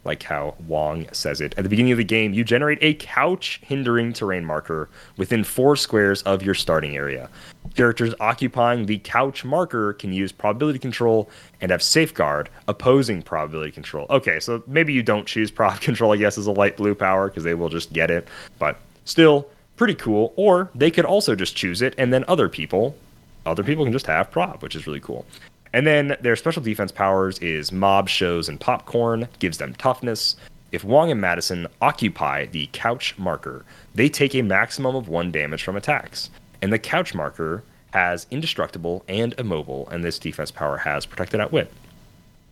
[0.05, 1.55] like how Wong says it.
[1.57, 5.77] At the beginning of the game, you generate a couch hindering terrain marker within four
[5.77, 7.29] squares of your starting area.
[7.75, 11.29] Characters occupying the couch marker can use probability control
[11.61, 14.07] and have safeguard opposing probability control.
[14.11, 17.29] Okay, so maybe you don't choose prob control, I guess, as a light blue power
[17.29, 18.27] because they will just get it,
[18.59, 20.33] but still pretty cool.
[20.37, 22.97] Or they could also just choose it and then other people,
[23.45, 25.27] other people can just have prob, which is really cool.
[25.73, 30.37] And then their special defense powers is mob shows and popcorn, gives them toughness.
[30.73, 35.63] If Wong and Madisynn occupy the couch marker, they take a maximum of one damage
[35.63, 36.31] from attacks.
[36.63, 41.73] And the couch marker has indestructible and immobile, and this defense power has protected outwit.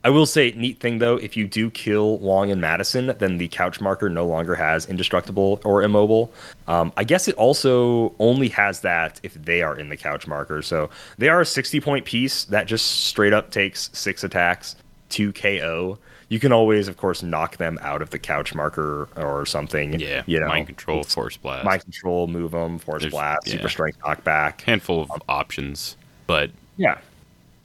[0.09, 3.47] I will say, neat thing though, if you do kill Wong and Madisynn, then the
[3.49, 6.33] couch marker no longer has indestructible or immobile.
[6.67, 10.63] Um, I guess it also only has that if they are in the couch marker.
[10.63, 14.77] So they are a 60 point piece that just straight up takes six attacks
[15.11, 15.99] to KO.
[16.31, 20.01] You can always, of course, knock them out of the couch marker or something.
[20.01, 20.23] yeah.
[20.25, 23.53] you know, mind control, force blast, mind control, move them, force There's- blast, yeah.
[23.57, 24.63] super strength knockback.
[24.63, 26.97] handful of options, but Yeah,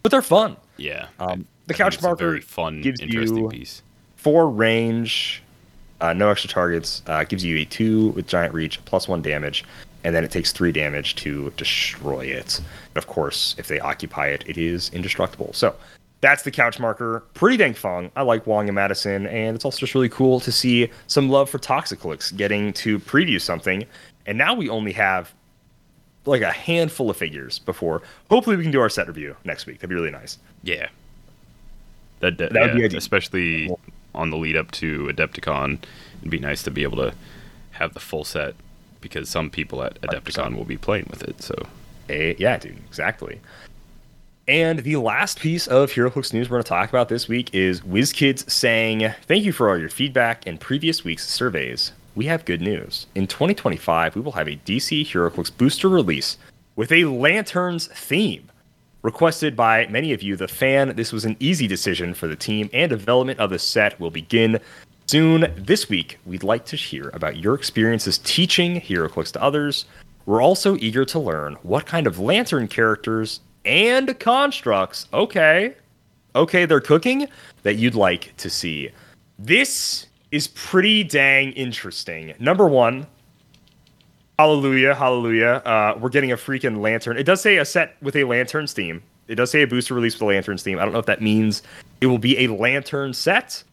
[0.02, 0.58] but they're fun.
[0.76, 3.82] yeah, Um, the couch marker very fun, gives interesting you piece.
[4.16, 5.42] four range,
[6.02, 7.02] uh, no extra targets.
[7.08, 9.64] Uh, gives you a two with giant reach, plus one damage,
[10.04, 12.60] and then it takes three damage to destroy it.
[12.94, 15.52] But of course, if they occupy it, it is indestructible.
[15.54, 15.76] So
[16.22, 17.24] that's the couch marker.
[17.34, 18.12] Pretty dang fun.
[18.16, 21.50] I like Wong and Madisynn, and it's also just really cool to see some love
[21.50, 23.86] for Toxiclix getting to preview something.
[24.26, 25.34] And now we only have
[26.26, 28.02] like a handful of figures before.
[28.30, 29.78] Hopefully, we can do our set review next week.
[29.78, 30.38] That'd be really nice.
[30.64, 30.88] Yeah.
[32.24, 33.70] That, that, be yeah, especially
[34.16, 35.80] on the lead up to Adepticon,
[36.20, 37.14] it'd be nice to be able to
[37.72, 38.56] have the full set
[39.02, 41.42] because some people at Adepticon will be playing with it.
[41.42, 41.68] So
[42.10, 43.40] Eh, yeah, dude, exactly.
[44.48, 47.82] And the last piece of HeroClix news we're going to talk about this week is
[47.82, 51.94] WizKids saying, Thank you for all your feedback and previous week's surveys.
[52.16, 53.08] We have good news.
[53.16, 56.38] In 2025, we will have a DC HeroClix booster release
[56.76, 58.50] with a Lanterns theme.
[59.04, 62.70] Requested by many of you, the fan, this was an easy decision for the team,
[62.72, 64.58] and development of the set will begin
[65.08, 65.54] soon.
[65.58, 69.88] This week, we'd like to hear about your experiences teaching HeroClix to others.
[70.26, 75.76] We're also eager to learn what kind of lantern characters and constructs, okay,
[76.34, 77.28] okay, they're cooking,
[77.64, 78.90] that you'd like to see.
[79.38, 82.36] This is pretty dang interesting.
[82.40, 83.06] Number one,
[84.40, 85.62] hallelujah, hallelujah.
[85.66, 87.18] Uh, we're getting a freaking lantern.
[87.18, 89.02] It does say a set with a lanterns theme.
[89.28, 90.80] It does say a booster release with a lanterns theme.
[90.80, 91.64] I don't know if that means
[92.02, 93.64] it will be a lantern set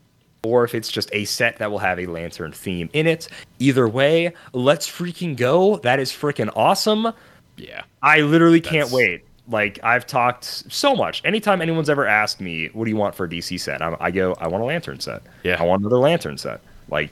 [0.45, 3.29] or if it's just a set that will have a lantern theme in it.
[3.59, 5.77] Either way, let's freaking go.
[5.79, 7.13] That is freaking awesome.
[7.57, 7.83] Yeah.
[8.03, 9.25] I literally can't That's- wait.
[9.49, 11.21] Like I've talked so much.
[11.25, 14.13] Anytime anyone's ever asked me, "What do you want for a DC set?" I, I
[14.13, 15.23] go, "I want a lantern set.
[15.43, 15.61] Yeah.
[15.61, 17.11] I want another lantern set." Like,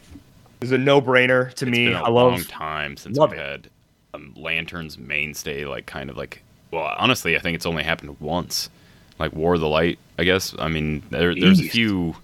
[0.60, 1.86] it's a no-brainer to It's me.
[1.86, 2.32] been a I love.
[2.32, 3.42] long time since love we've it.
[3.42, 3.70] had
[4.14, 8.70] um, lanterns mainstay like kind of like well honestly I think it's only happened once
[9.18, 12.16] like War of the Light I guess I mean there, there's a few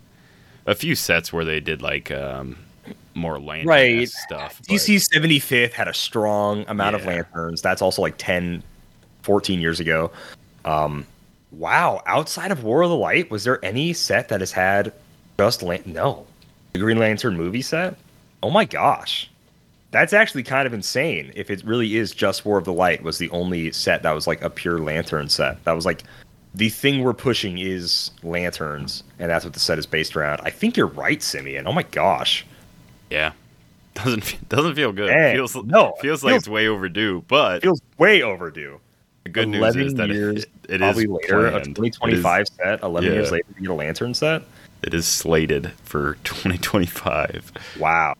[0.66, 2.56] a few sets where they did like um
[3.14, 4.08] more lantern Right.
[4.08, 7.62] stuff DC 75th had a strong amount of lanterns.
[7.62, 8.62] That's also like 10,
[9.22, 10.10] 14 years ago.
[10.64, 11.06] Um,
[11.52, 12.02] wow.
[12.06, 14.92] Outside of War of the Light, was there any set that has had
[15.38, 16.26] just lan- no
[16.72, 17.94] the Green Lantern movie set?
[18.44, 19.30] Oh my gosh,
[19.90, 21.32] that's actually kind of insane.
[21.34, 24.26] If it really is just War of the Light was the only set that was
[24.26, 25.64] like a pure lantern set.
[25.64, 26.02] That was like
[26.54, 30.40] the thing we're pushing is lanterns, and that's what the set is based around.
[30.44, 31.66] I think you're right, Simeon.
[31.66, 32.44] Oh my gosh.
[33.10, 33.32] yeah
[33.94, 37.62] doesn't doesn't feel good Dang, feels no, feels it like feels- it's way overdue but
[37.62, 38.78] feels way overdue.
[39.22, 41.76] the good news is that it, it is probably later, a planned.
[41.76, 42.82] 2025 set.
[42.82, 44.42] 11 years later, you get a lantern set.
[44.82, 48.14] it is slated for 2025 Wow,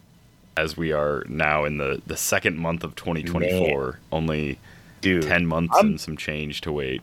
[0.56, 4.58] as we are now in the the second month of 2024 only
[5.00, 5.22] dude.
[5.22, 7.02] 10 months I'm- and some change to wait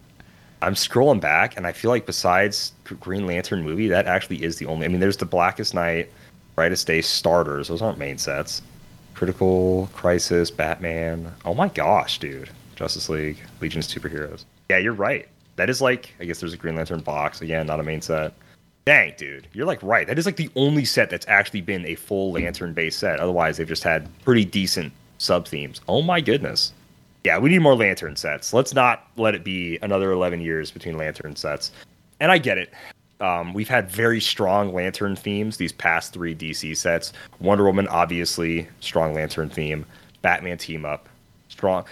[0.63, 4.67] I'm scrolling back, and I feel like besides Green Lantern movie, that actually is the
[4.67, 4.85] only.
[4.85, 6.11] I mean, there's the Blackest Night,
[6.53, 7.67] Brightest Day starters.
[7.69, 8.61] Those aren't main sets.
[9.15, 11.33] Critical, Crisis, Batman.
[11.45, 12.51] Oh my gosh, dude.
[12.75, 14.45] Justice League, Legion of Superheroes.
[14.69, 15.27] Yeah, you're right.
[15.55, 18.33] That is like, I guess there's a Green Lantern box again, not a main set.
[18.85, 20.07] Dang, dude, you're like right.
[20.07, 23.19] That is like the only set that's actually been a full lantern based set.
[23.19, 25.81] Otherwise, they've just had pretty decent sub themes.
[25.87, 26.73] Oh my goodness.
[27.23, 28.53] Yeah, we need more lantern sets.
[28.53, 31.71] Let's not let it be another 11 years between lantern sets.
[32.19, 32.73] And I get it.
[33.19, 37.13] Um, we've had very strong lantern themes these past three DC sets.
[37.39, 39.85] Wonder Woman, obviously, strong lantern theme.
[40.23, 41.07] Batman team up,
[41.49, 41.85] strong.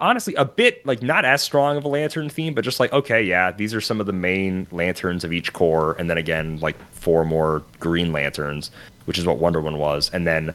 [0.00, 3.22] Honestly, a bit like not as strong of a lantern theme, but just like okay,
[3.22, 6.76] yeah, these are some of the main lanterns of each corps, and then again like
[6.92, 8.70] four more green lanterns,
[9.06, 10.54] which is what Wonder Woman was, and then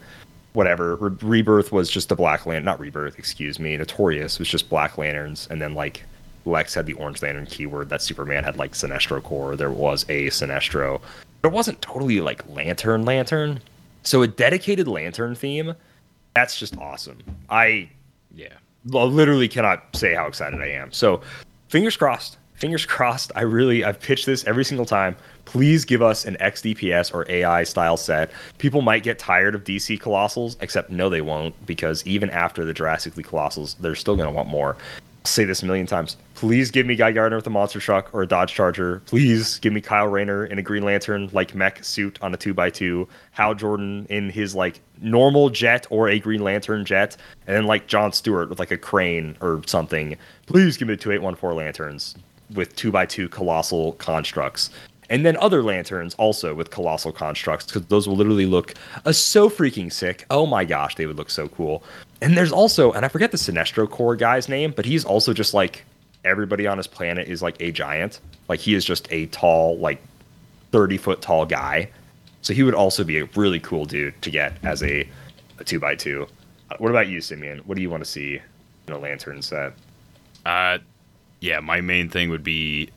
[0.54, 3.78] whatever Re- Rebirth was just the black lantern, not Rebirth, excuse me.
[3.78, 6.04] Notorious was just black lanterns, and then like
[6.46, 7.90] Lex had the orange lantern keyword.
[7.90, 9.56] That Superman had like Sinestro Corps.
[9.56, 11.02] There was a Sinestro.
[11.42, 13.62] but It wasn't totally like lantern lantern.
[14.04, 15.76] So a dedicated lantern theme,
[16.34, 17.20] that's just awesome.
[17.50, 17.90] I
[18.34, 18.54] yeah
[18.86, 20.92] literally cannot say how excited I am.
[20.92, 21.22] So,
[21.70, 22.38] fingers crossed.
[22.56, 23.32] Fingers crossed.
[23.36, 25.16] I really I've pitched this every single time.
[25.46, 28.32] Please give us an XDPS or AI style set.
[28.60, 32.68] People might get tired of DC Colossals, except no, they won't, because even after the
[32.68, 34.78] League Colossals, they're still gonna want more.
[35.24, 36.18] Say this a million times.
[36.34, 39.04] Please give me Guy Gardner with a monster truck or a Dodge Charger.
[39.06, 42.56] Please give me Kyle Rayner in a Green Lantern like mech suit on a two
[42.58, 43.08] x two.
[43.32, 47.86] Hal Jordan in his like normal jet or a Green Lantern jet, and then like
[47.86, 50.18] John Stewart with like a crane or something.
[50.48, 52.16] Please give me two eight one four lanterns
[52.56, 54.72] with two x two colossal constructs.
[55.12, 58.74] And then other lanterns also with colossal constructs because those will literally look
[59.06, 60.26] uh, so freaking sick.
[60.30, 61.84] Oh my gosh, they would look so cool.
[62.22, 65.54] And there's also, and I forget the Sinestro Corps guy's name, but he's also just
[65.54, 65.84] like
[66.24, 68.22] everybody on his planet is like a giant.
[68.48, 70.02] Like he is just a tall, like
[70.72, 71.90] 30 foot tall guy.
[72.42, 75.06] So he would also be a really cool dude to get as a,
[75.60, 76.26] a two by two.
[76.78, 77.60] What about you, Simeon?
[77.66, 78.40] What do you want to see
[78.88, 79.74] in a lantern set?
[80.46, 80.78] Uh,
[81.42, 82.90] yeah, my main thing would be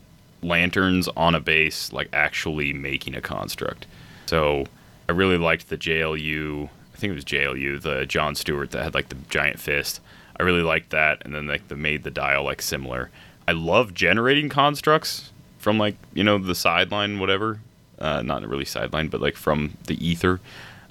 [0.45, 3.85] lanterns on a base, like actually making a construct.
[4.25, 4.65] So
[5.07, 6.69] I really liked the JLU.
[6.93, 10.01] I think it was JLU, the John Stewart that had like the giant fist.
[10.39, 13.09] I really liked that, and then like the made the dial like similar.
[13.47, 17.59] I love generating constructs from like you know the sideline, whatever.
[17.97, 20.39] Uh, not really sideline, but like from the ether.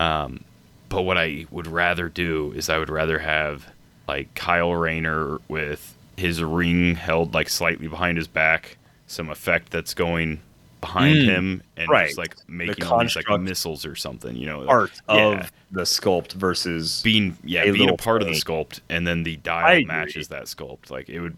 [0.00, 0.44] Um,
[0.88, 3.66] but what I would rather do is I would rather have
[4.06, 8.76] like Kyle Rayner with his ring held like slightly behind his back,
[9.14, 10.40] some effect that's going
[10.80, 12.06] behind Mm, him, and right.
[12.08, 14.36] just like making all these like missiles or something.
[14.36, 15.40] You know, Art yeah.
[15.40, 19.22] of the sculpt versus being yeah a being a part of the sculpt, and then
[19.22, 19.84] the I dial agree.
[19.86, 20.90] matches that sculpt.
[20.90, 21.36] Like it would,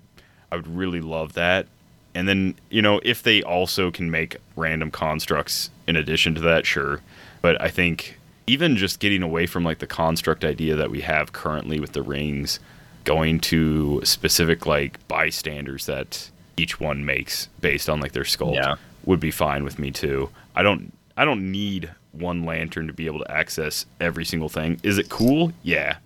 [0.51, 1.67] I would really love that.
[2.15, 6.67] And then you know if they also can make random constructs in addition to that,
[6.67, 7.01] sure.
[7.43, 11.33] But I think even just getting away from like the construct idea that we have
[11.33, 12.59] currently with the rings,
[13.05, 18.77] going to specific like bystanders that each one makes based on like their sculpt Yeah.
[19.05, 20.31] would be fine with me too.
[20.55, 24.81] I don't I don't need one lantern to be able to access every single thing.
[24.83, 25.53] Is it cool?
[25.63, 25.97] Yeah.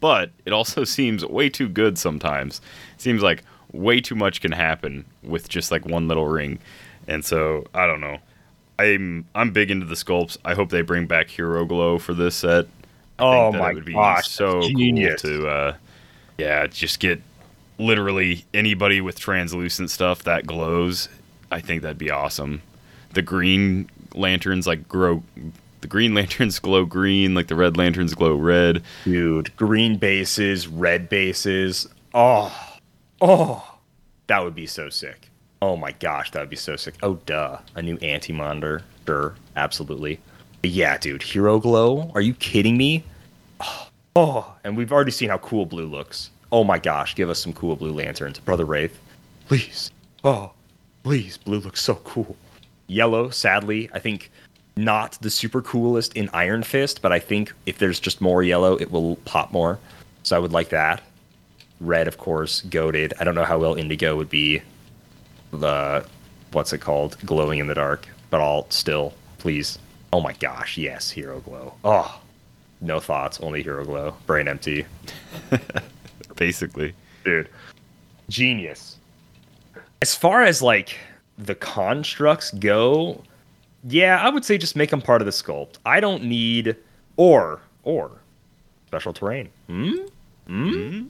[0.00, 2.60] But it also seems way too good sometimes.
[2.98, 6.58] seems like way too much can happen with just like one little ring.
[7.08, 8.18] And so, I don't know.
[8.78, 10.38] I'm I'm big into the sculpts.
[10.44, 12.66] I hope they bring back Hero Glow for this set.
[13.18, 15.74] I Oh think that my it would be gosh, so that's cool to uh
[16.38, 17.20] yeah, just get
[17.80, 21.08] literally anybody with translucent stuff that glows.
[21.50, 22.62] I think that'd be awesome.
[23.14, 25.22] The green lanterns like grow
[25.80, 28.82] the green lanterns glow green, like the red lanterns glow red.
[29.04, 31.88] Dude, green bases, red bases.
[32.14, 32.78] Oh,
[33.20, 33.78] oh,
[34.26, 35.28] that would be so sick.
[35.62, 36.94] Oh my gosh, that would be so sick.
[37.02, 37.58] Oh, duh.
[37.74, 38.82] A new Anti-Monitor.
[39.06, 40.20] Sure, absolutely.
[40.62, 42.10] But yeah, dude, Hero Glow?
[42.14, 43.04] Are you kidding me?
[43.60, 46.30] Oh, oh, and we've already seen how cool blue looks.
[46.52, 48.38] Oh my gosh, give us some cool blue lanterns.
[48.38, 48.98] Brother Warth,
[49.46, 49.90] please.
[50.24, 50.52] Oh,
[51.04, 51.36] please.
[51.36, 52.36] Blue looks so cool.
[52.88, 54.30] Yellow, sadly, I think
[54.76, 58.76] not the super coolest in Iron Fist, but I think if there's just more yellow,
[58.76, 59.78] it will pop more.
[60.22, 61.02] So I would like that.
[61.80, 63.14] Red, of course, goaded.
[63.20, 64.60] I don't know how well Indigo would be
[65.52, 66.04] the
[66.52, 67.16] what's it called?
[67.24, 68.08] Glowing in the dark.
[68.30, 69.78] But I'll still, please.
[70.12, 71.74] Oh my gosh, yes, Hero Glow.
[71.84, 72.20] Oh.
[72.80, 74.16] No thoughts, only Hero Glow.
[74.26, 74.86] Brain empty.
[76.40, 76.94] Basically.
[77.22, 77.50] Dude.
[78.30, 78.96] Genius.
[80.00, 80.96] As far as like
[81.36, 83.22] the constructs go,
[83.84, 85.74] yeah, I would say just make them part of the sculpt.
[85.84, 86.76] I don't need
[87.18, 88.10] or or
[88.86, 89.50] special terrain.
[89.68, 89.92] Hmm?
[90.46, 91.02] Hmm?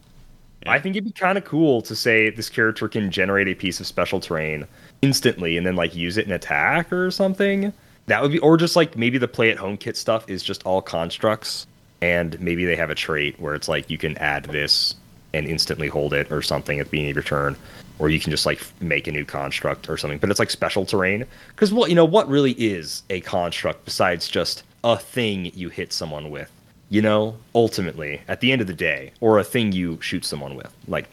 [0.67, 3.79] I think it'd be kind of cool to say this character can generate a piece
[3.79, 4.67] of special terrain
[5.01, 7.73] instantly and then like use it in attack or something.
[8.07, 10.67] That would be or just like maybe the play at home kit stuff is just
[10.67, 11.69] all constructs
[12.03, 14.97] and maybe they have a trait where it's like you can add this
[15.35, 17.57] and instantly hold it or something at the beginning of your turn
[17.99, 20.85] or you can just like make a new construct or something but it's like special
[20.85, 25.69] terrain because what you know what really is a construct besides just a thing you
[25.69, 26.51] hit someone with
[26.89, 30.55] you know ultimately at the end of the day or a thing you shoot someone
[30.55, 31.07] with like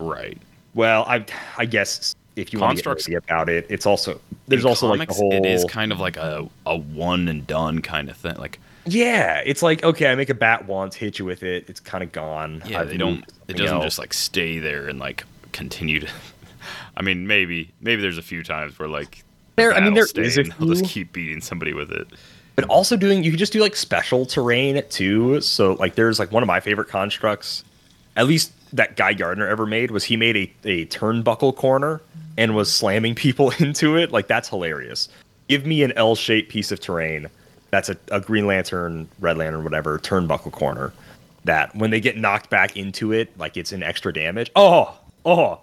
[0.00, 0.38] Right.
[0.74, 1.24] well i
[1.56, 4.86] i guess if you want to Constructs- get nerdy about it it's also there's also
[4.86, 8.08] like comics, the whole it is kind of like a, a one and done kind
[8.08, 8.36] of thing.
[8.36, 11.80] Like yeah it's like okay i make a bat once hit you with it it's
[11.80, 13.84] kind of gone yeah, I've they don't it doesn't else.
[13.84, 16.08] just like stay there and like continue to
[16.96, 19.24] I mean maybe maybe there's a few times where like
[19.56, 22.06] the There- I mean, there is a they'll just keep beating somebody with it.
[22.56, 26.32] but also doing you could just do like special terrain too so like there's like
[26.32, 27.64] one of my favorite constructs
[28.16, 32.00] at least that guy gardner ever made was he made a, a turnbuckle corner
[32.36, 35.08] and was slamming people into it like that's hilarious
[35.48, 37.26] give me an l-shaped piece of terrain
[37.70, 40.92] that's a, a green lantern red lantern whatever turnbuckle corner
[41.44, 45.60] that when they get knocked back into it like it's an extra damage oh oh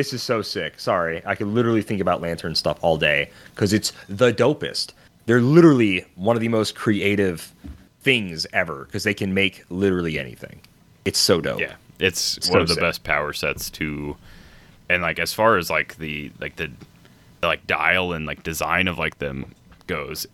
[0.00, 0.80] this is so sick.
[0.80, 1.20] Sorry.
[1.26, 4.92] I could literally think about lantern stuff all day because it's the dopest.
[5.26, 7.52] They're literally one of the most creative
[8.00, 10.58] things ever because they can make literally anything.
[11.04, 11.60] It's so dope.
[11.60, 12.80] Yeah, it's So one of the sick.
[12.80, 14.16] best power sets to,
[14.88, 16.70] and like as far as like the like the,
[17.42, 19.54] the like dial and like design of like them
[19.86, 20.26] goes,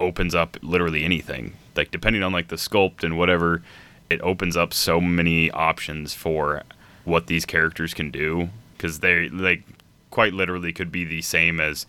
[0.00, 1.52] opens up literally anything.
[1.76, 3.62] Like depending on like the sculpt and whatever,
[4.08, 6.62] it opens up so many options for
[7.04, 9.62] what these characters can do because they like
[10.10, 11.86] quite literally could be the same as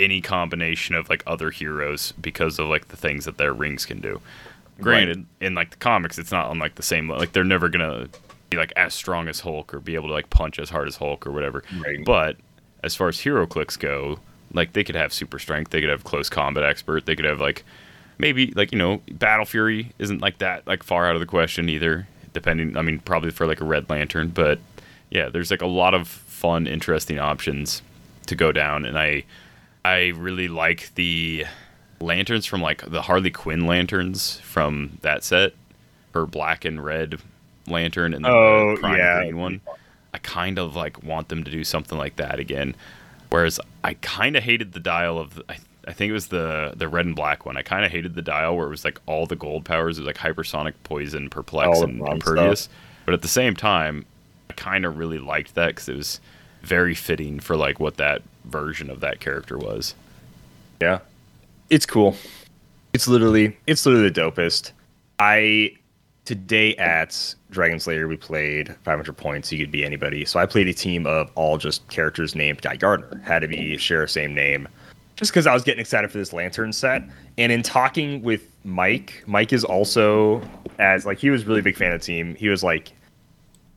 [0.00, 4.00] any combination of like other heroes because of like the things that their rings can
[4.00, 4.20] do.
[4.80, 8.08] Granted, in like the comics, it's not on like the same like they're never gonna
[8.50, 10.96] be like as strong as Hulk or be able to like punch as hard as
[10.96, 11.62] Hulk or whatever.
[11.78, 12.04] Right.
[12.04, 12.36] But
[12.82, 14.18] as far as HeroClix go,
[14.54, 17.40] like they could have super strength, they could have close combat expert, they could have
[17.40, 17.64] like
[18.18, 21.68] maybe like you know battle fury isn't like that like far out of the question
[21.68, 22.06] either.
[22.32, 24.58] Depending, I mean, probably for like a red lantern, but
[25.10, 27.80] yeah, there's like a lot of fun, interesting options
[28.26, 29.24] to go down, and I
[29.84, 31.44] I really like the
[32.00, 35.52] lanterns from like the Harley Quinn lanterns from that set,
[36.12, 37.20] her black and red
[37.68, 39.20] lantern and then Oh, the prime yeah.
[39.20, 39.60] green one.
[40.12, 42.74] I kind of like want them to do something like that again.
[43.30, 46.88] Whereas I kind of hated the dial of I, I think it was the the
[46.88, 47.56] red and black one.
[47.56, 49.98] I kind of hated the dial where it was like all the gold powers.
[49.98, 52.68] It was like hypersonic, poison, perplex, All and impervious.
[53.04, 54.06] But at the same time,
[54.48, 56.20] I kind of really liked that because it was
[56.62, 59.94] very fitting for like what that version of that character was.
[60.80, 61.00] Yeah.
[61.68, 62.16] It's cool.
[62.94, 64.72] It's literally it's literally the dopest.
[65.18, 65.76] I
[66.24, 69.52] today at Dragon Slayer we played 500 points.
[69.52, 70.24] You could be anybody.
[70.24, 73.20] So I played a team of all just characters named Guy Gardner.
[73.24, 74.68] Had to be share same name.
[75.16, 77.02] Just because I was getting excited for this lantern set.
[77.38, 80.42] And in talking with Mike, Mike is also
[80.78, 82.34] as like he was really big fan of the team.
[82.34, 82.92] He was like,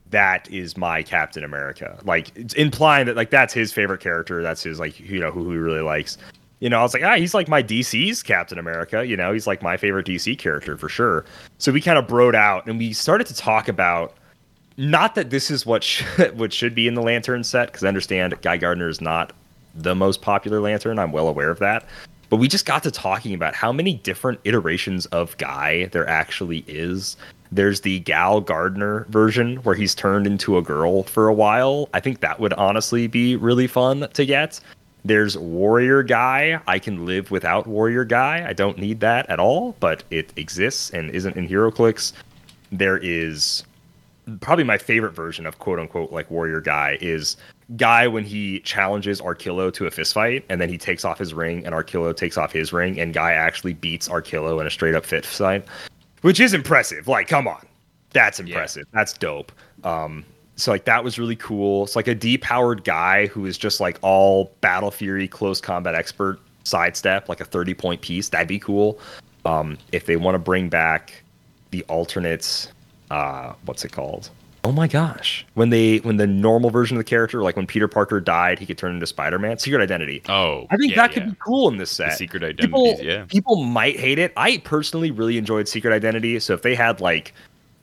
[0.10, 2.00] that is my Captain America.
[2.04, 4.42] Like implying that like that's his favorite character.
[4.42, 6.18] That's his like you know who he really likes.
[6.60, 9.06] You know, I was like, ah, he's like my DC's Captain America.
[9.06, 11.26] You know, he's like my favorite DC character for sure.
[11.60, 14.16] So we kind of broed out and we started to talk about
[14.78, 16.04] not that this is what sh-
[16.34, 19.34] what should be in the Lantern set because I understand Guy Gardner is not
[19.76, 20.98] the most popular Lantern.
[20.98, 21.86] I'm well aware of that.
[22.30, 26.66] But we just got to talking about how many different iterations of Guy there actually
[26.68, 27.16] is.
[27.52, 31.88] There's the Gal Gardner version where he's turned into a girl for a while.
[31.94, 34.60] I think that would honestly be really fun to get.
[35.08, 36.60] There's Warrior Guy.
[36.68, 38.46] I can live without Warrior Guy.
[38.46, 42.12] I don't need that at all, but it exists and isn't in HeroClix.
[42.74, 43.64] There is
[44.42, 47.38] probably my favorite version of quote unquote like Warrior Guy is
[47.78, 51.34] Guy when he challenges Arkillo to a fist fight and then he takes off his
[51.34, 54.94] ring and Arkillo takes off his ring and Guy actually beats Arkillo in a straight
[54.94, 55.66] up fist fight,
[56.22, 57.08] which is impressive.
[57.08, 57.66] Like, come on,
[58.12, 58.84] that's impressive.
[58.92, 59.54] That's dope.
[59.86, 60.26] Um,
[60.58, 61.84] so like that was really cool.
[61.84, 66.40] It's like a depowered guy who is just like all battle fury, close combat expert,
[66.64, 68.30] sidestep, like a 30 point piece.
[68.30, 69.00] That'd be cool.
[69.46, 71.24] Um, if they want to bring back
[71.70, 72.70] the alternates,
[73.12, 74.32] uh, what's it called?
[74.64, 75.46] Oh my gosh!
[75.54, 78.66] When they when the normal version of the character, like when Peter Parker died, he
[78.66, 79.58] could turn into Spider Man.
[79.60, 80.22] Secret Identity.
[80.28, 81.30] Oh, I think yeah, that could yeah.
[81.30, 82.18] be cool in this set.
[82.18, 83.24] secret people, yeah.
[83.30, 84.34] People might hate it.
[84.36, 86.38] I personally really enjoyed Secret Identity.
[86.42, 87.34] So if they had like,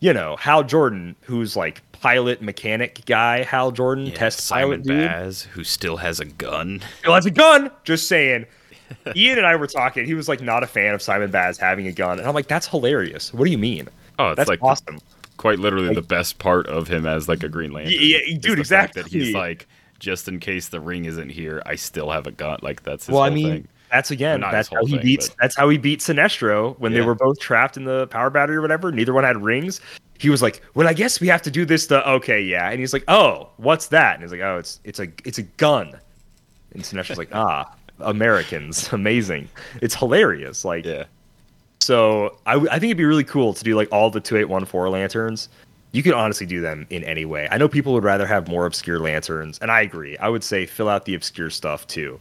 [0.05, 4.83] you know, Hal Jordan, who's like pilot mechanic guy, Hal Jordan, Yeah, test Simon pilot
[4.83, 6.83] dude, Baz, who still has a gun.
[7.01, 7.71] still has a gun.
[7.85, 8.45] Just saying.
[9.17, 10.05] Ian and I were talking.
[10.05, 12.49] He was like not a fan of Simon Baz having a gun, and I'm like,
[12.49, 13.33] that's hilarious.
[13.33, 13.89] What do you mean?
[14.19, 14.99] Oh, it's That's like awesome.
[15.39, 17.95] quite literally the best part of him as like a Green Lantern.
[17.99, 19.21] yeah, is dude, fact That exactly.
[19.25, 19.67] he's like,
[19.99, 22.59] just in case the ring isn't here, I still have a gun.
[22.61, 23.69] Like that's his well, I mean, thing.
[23.95, 25.29] That's again, that's how he thing, beats.
[25.29, 28.57] but- That's how he beat Sinestro when they were both trapped in the power battery
[28.57, 28.91] or whatever.
[28.93, 29.81] Neither one had rings.
[30.19, 32.79] He was like, "Well, I guess we have to do this." The okay, yeah, and
[32.81, 35.93] he's like, "Oh, what's that?" And he's like, "Oh, it's it's a it's a gun."
[36.73, 39.49] And Sinestro's like, "Ah, Americans, amazing!
[39.83, 41.05] It's hilarious." Like, Yeah.
[41.81, 45.49] so I, I think it'd be really cool to do like all the 2814 lanterns.
[45.93, 47.47] You could honestly do them in any way.
[47.53, 50.17] I know people would rather have more obscure lanterns, and I agree.
[50.19, 52.19] I would say fill out the obscure stuff too.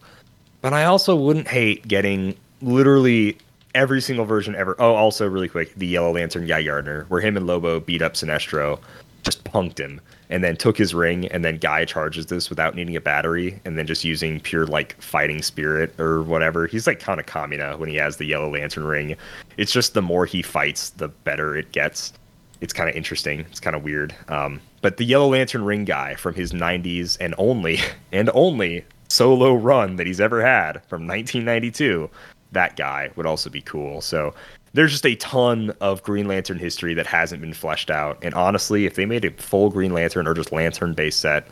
[0.64, 3.38] But I also wouldn't hate getting literally
[3.76, 4.78] every single version ever.
[4.80, 8.14] Oh, also really quick, the Yellow Lantern Guy Gardner, where him and Lobo beat up
[8.14, 8.80] Sinestro,
[9.24, 10.00] just punked him,
[10.30, 13.78] and then took his ring, and then Guy charges this without needing a battery, and
[13.78, 16.66] then just using pure like fighting spirit or whatever.
[16.66, 19.18] He's like kind of Kamina when he has the Yellow Lantern ring.
[19.58, 22.14] It's just the more he fights, the better it gets.
[22.62, 23.42] It's kind of interesting.
[23.42, 24.16] It's kind of weird.
[24.30, 27.80] Um, but the Yellow Lantern ring guy from his 90s and only
[28.14, 32.10] and only solo run that he's ever had from 1992,
[32.52, 34.02] that guy would also be cool.
[34.02, 34.34] So
[34.74, 38.18] there's just a ton of Green Lantern history that hasn't been fleshed out.
[38.24, 41.48] And honestly, if they made a full Green Lantern or just Lantern based set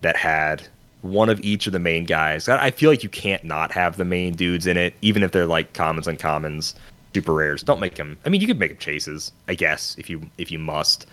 [0.00, 0.66] that had
[1.02, 4.04] one of each of the main guys, I feel like you can't not have the
[4.04, 6.74] main dudes in it, even if they're like commons and commons,
[7.14, 7.62] super rares.
[7.62, 8.18] Don't make them.
[8.26, 11.06] I mean, you could make them chases, I guess, if you if you must.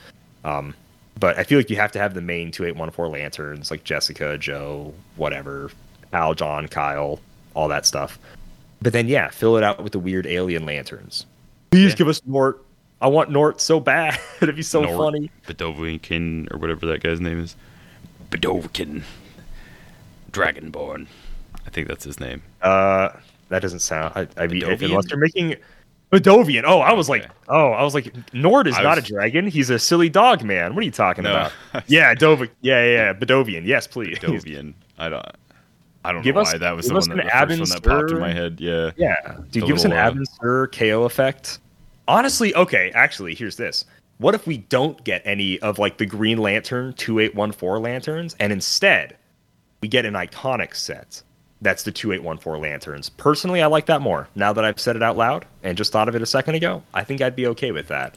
[0.43, 0.74] Um,
[1.20, 4.93] but I feel like you have to have the main 2814 lanterns like Jessica, Joe,
[5.18, 5.70] whatever,
[6.14, 7.20] Al, John, Kyle,
[7.53, 8.20] all that stuff.
[8.82, 11.26] But then, yeah, fill it out with the weird alien lanterns.
[11.72, 12.64] Please give us Nort.
[12.99, 14.20] I want Nort so bad.
[14.41, 15.32] It'd be so Nort funny.
[15.47, 17.55] Bedovikin or whatever that guy's name is.
[18.30, 19.03] Bedovikin.
[20.32, 21.07] Dragonborn.
[21.66, 22.41] I think that's his name.
[22.62, 23.09] Uh,
[23.49, 24.14] that doesn't sound.
[24.16, 25.55] I, I mean, if- unless you're making
[26.12, 26.64] Bedovian.
[26.66, 29.47] Oh, I was like, oh, I was like, Nord is I not was- a dragon.
[29.47, 30.74] He's a silly dog man.
[30.76, 31.32] What are you talking No.
[31.72, 31.84] about?
[31.88, 32.41] yeah, Dov.
[32.41, 33.66] Yeah, yeah, yeah, Bedovian.
[33.66, 34.18] Yes, please.
[34.20, 34.74] Bedovian.
[34.97, 35.26] I don't.
[36.04, 37.84] I don't Give know us- why that was the one that, the first one that
[37.84, 38.60] popped in my head.
[38.60, 38.91] Yeah.
[38.97, 41.60] Yeah, dude, give us an uh, KO effect.
[42.08, 43.86] Honestly, okay, actually, here's this.
[44.18, 49.18] What if we don't get any of like the Green Lantern 2814 lanterns, and instead
[49.82, 51.22] we get an iconic set
[51.62, 53.10] that's the 2814 lanterns?
[53.10, 54.28] Personally, I like that more.
[54.36, 56.84] Now that I've said it out loud and just thought of it a second ago,
[56.93, 58.16] I think I'd be okay with that.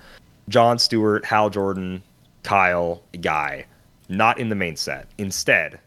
[0.48, 2.02] John Stewart, Hal Jordan,
[2.42, 3.64] Kyle, Guy,
[4.08, 5.08] not in the main set.
[5.16, 5.78] Instead,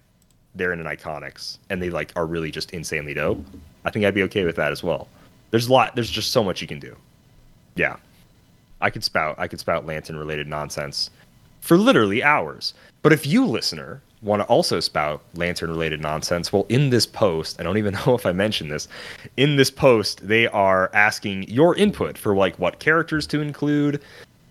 [0.57, 3.43] they're in an iconics and they like are really just insanely dope.
[3.85, 5.07] I think I'd be okay with that as well.
[5.51, 5.95] There's a lot.
[5.95, 6.95] There's just so much you can do.
[7.75, 7.97] Yeah,
[8.81, 9.35] I could spout.
[9.37, 11.09] I could spout lantern related nonsense
[11.61, 12.73] for literally hours.
[13.01, 17.59] But if you listener want to also spout lantern related nonsense, well, in this post,
[17.59, 18.87] I don't even know if I mentioned this.
[19.37, 24.01] In this post, they are asking your input for like what characters to include,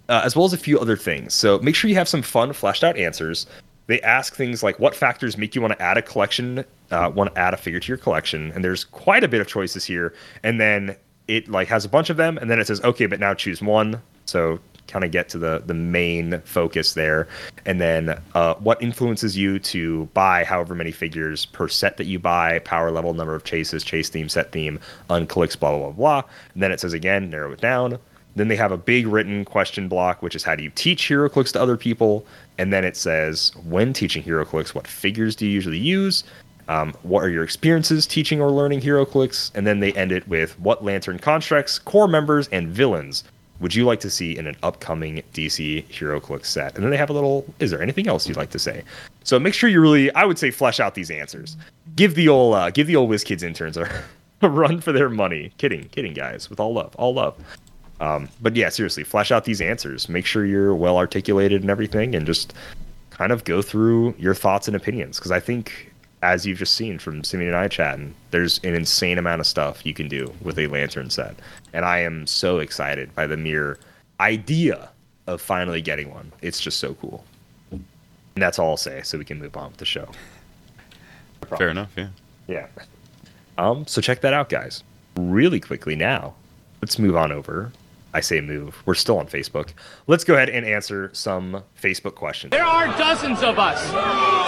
[0.09, 1.35] uh, as well as a few other things.
[1.35, 3.47] So make sure you have some fun, fleshed out answers.
[3.87, 7.35] They ask things like what factors make you want to add a collection, uh, want
[7.35, 10.13] to add a figure to your collection, and there's quite a bit of choices here.
[10.43, 10.97] And then
[11.29, 13.63] it like has a bunch of them, and then it says, okay, but now choose
[13.63, 14.03] one.
[14.27, 14.59] So
[14.89, 17.29] kind of get to the the main focus there,
[17.65, 22.19] and then uh, what influences you to buy however many figures per set that you
[22.19, 24.79] buy, power level, number of chases, chase theme, set theme,
[25.11, 26.23] unclicks, blah blah blah blah.
[26.55, 27.99] And then it says again, narrow it down.
[28.37, 31.53] Then they have a big written question block, which is how do you teach HeroClix
[31.53, 32.27] to other people?
[32.59, 36.25] And then it says, when teaching HeroClix, what figures do you usually use?
[36.69, 39.53] Um, what are your experiences teaching or learning HeroClix?
[39.55, 43.25] And then they end it with what Lantern constructs, core members, and villains
[43.61, 46.75] would you like to see in an upcoming DC HeroClix set?
[46.75, 48.83] And then they have a little, is there anything else you'd like to say?
[49.25, 51.57] So make sure you really, I would say, flesh out these answers.
[51.95, 53.89] Give the old, uh, give the old WizKids interns a,
[54.43, 55.53] a run for their money.
[55.59, 56.51] Kidding, kidding, guys.
[56.51, 57.35] With all love, all love.
[58.01, 60.09] Um, but yeah, seriously, flesh out these answers.
[60.09, 62.53] Make sure you're well articulated and everything, and just
[63.11, 65.19] kind of go through your thoughts and opinions.
[65.19, 65.93] Because I think,
[66.23, 69.87] as you've just seen from Simeon and I chatting, there's an insane amount of stuff
[69.87, 71.37] you can do with a lantern set,
[71.73, 73.79] and I am so excited by the mere
[74.21, 74.91] idea
[75.27, 76.33] of finally getting one.
[76.43, 77.25] It's just so cool.
[77.71, 77.83] And
[78.43, 80.09] that's all I'll say, so we can move on with the show.
[81.57, 81.91] Fair enough.
[81.97, 82.09] Yeah.
[82.47, 82.67] Yeah.
[83.57, 84.83] Um, so check that out, guys.
[85.17, 86.35] Really quickly now,
[86.83, 87.73] let's move on over.
[88.15, 88.83] I say move.
[88.87, 89.73] We're still on Facebook.
[90.07, 92.51] Let's go ahead and answer some Facebook questions.
[92.51, 93.93] There are dozens of us.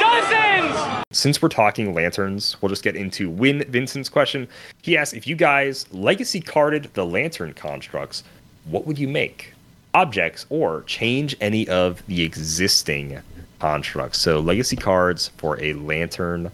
[0.01, 1.05] Dozens!
[1.11, 4.49] Since we're talking lanterns, we'll just get into Win Vincent's question.
[4.83, 8.25] He asked if you guys legacy carded the lantern constructs,
[8.65, 9.53] what would you make?
[9.95, 13.21] Objects or change any of the existing
[13.59, 14.19] constructs.
[14.19, 16.51] So legacy cards for a lantern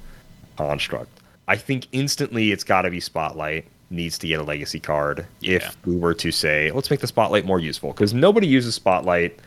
[0.56, 1.10] construct.
[1.46, 5.56] I think instantly it's got to be Spotlight needs to get a legacy card Yeah.
[5.56, 9.38] if we were to say let's make the Spotlight more useful because nobody uses Spotlight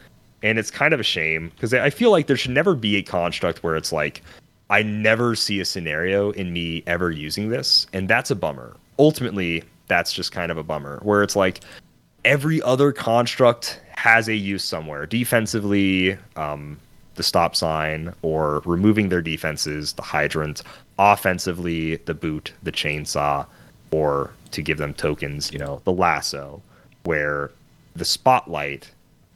[0.44, 3.04] and it's kind of a shame because I feel like there should never be a
[3.04, 4.22] construct where it's like
[4.70, 8.76] I never see a scenario in me ever using this and that's a bummer.
[9.00, 11.62] Ultimately, that's just kind of a bummer where it's like
[12.26, 16.78] every other construct has a use somewhere defensively um,
[17.16, 20.62] the stop sign or removing their defenses the hydrant
[21.00, 23.46] offensively the boot the chainsaw
[23.92, 26.62] or to give them tokens you know the lasso
[27.04, 27.52] where
[27.96, 28.92] the spotlight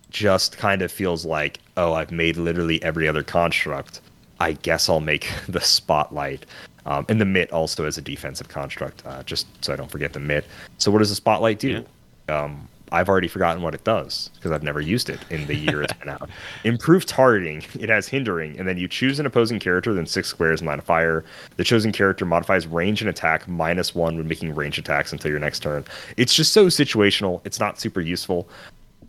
[0.10, 4.02] just kind of feels like oh i've made literally every other construct.
[4.40, 6.46] I guess i'll make the spotlight.
[6.86, 10.14] Um, and the mitt also as a defensive construct uh, just so i don't forget
[10.14, 10.46] the mitt.
[10.78, 11.86] So what does the spotlight do?
[12.28, 15.82] Um, I've already forgotten what it does because I've never used it in the year
[15.82, 16.30] it's been out.
[16.66, 17.64] Improved targeting.
[17.80, 20.80] It has hindering, and then you choose an opposing character, then six squares and line
[20.80, 21.24] of fire.
[21.56, 25.40] The chosen character modifies range and attack minus one when making range attacks until your
[25.40, 25.86] next turn.
[26.18, 27.42] It's just so situational.
[27.46, 28.50] It's not super useful.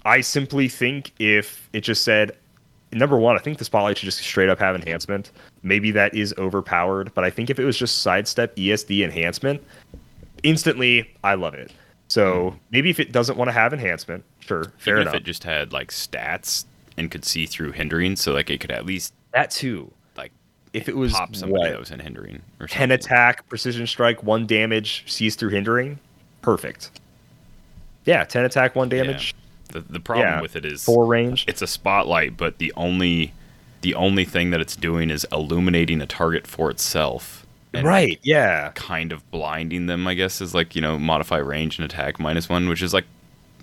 [0.05, 2.37] I simply think if it just said,
[2.93, 5.33] number one, I think the spotlight should just straight up have enhancement.
[5.63, 9.63] Maybe that is overpowered, but I think if it was just sidestep ESD enhancement,
[10.43, 11.73] instantly I love it.
[12.13, 12.57] So hmm.
[12.71, 15.15] maybe if it doesn't want to have enhancement, sure, fair Even enough.
[15.15, 16.67] if it just had like stats
[16.99, 19.91] and could see through hindering, so like it could at least that too.
[20.17, 20.31] like
[20.75, 22.93] If it was pop somebody what, that was in hindering or ten something.
[22.93, 25.99] attack, precision strike, one damage, sees through hindering,
[26.43, 26.91] perfect.
[28.05, 29.05] Yeah, ten attack, one Yeah.
[29.05, 29.35] damage,
[29.69, 31.47] The, the problem Yeah, with it is four range.
[31.49, 33.33] it's a spotlight, but the only
[33.81, 37.42] the only thing that it's doing is illuminating a target for itself.
[37.75, 38.19] Right?
[38.23, 38.71] Yeah.
[38.75, 42.49] Kind of blinding them, I guess, is like, you know, modify range and attack minus
[42.49, 43.07] one, which is like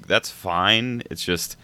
[0.07, 1.03] that's fine.
[1.09, 1.55] It's just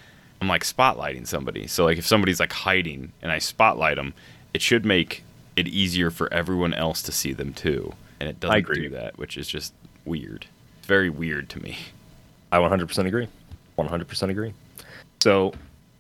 [0.42, 1.68] I'm like spotlighting somebody.
[1.68, 4.14] So like if somebody's like hiding and I spotlight them,
[4.54, 5.24] it should make
[5.56, 7.94] it easier for everyone else to see them too.
[8.20, 8.84] And it doesn't agree.
[8.84, 9.74] do that, which is just
[10.06, 10.46] weird.
[10.80, 11.78] It's very weird to me.
[12.52, 13.28] I 100% agree.
[13.78, 14.54] 100% agree.
[15.22, 15.54] So,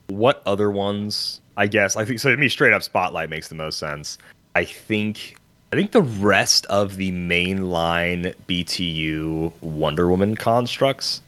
[0.07, 1.41] what other ones?
[1.57, 2.29] I guess I think so.
[2.29, 4.17] To me, straight up Spotlight makes the most sense.
[4.55, 5.37] I think.
[5.71, 11.21] I think the rest of the mainline BTU Wonder Woman constructs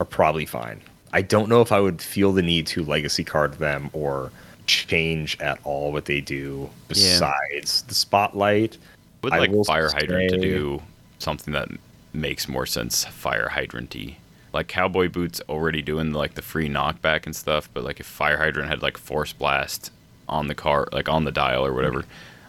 [0.00, 0.80] are probably fine.
[1.12, 4.32] I don't know if I would feel the need to legacy card them or
[4.66, 8.78] change at all what they do besides the Spotlight.
[9.22, 10.82] would like fire hydrant to do
[11.18, 11.68] something that
[12.12, 14.16] makes more sense fire hydranty
[14.52, 18.38] like cowboy boots already doing like the free knockback and stuff but like if fire
[18.38, 19.90] hydrant had like force blast
[20.28, 22.04] on the car like on the dial or whatever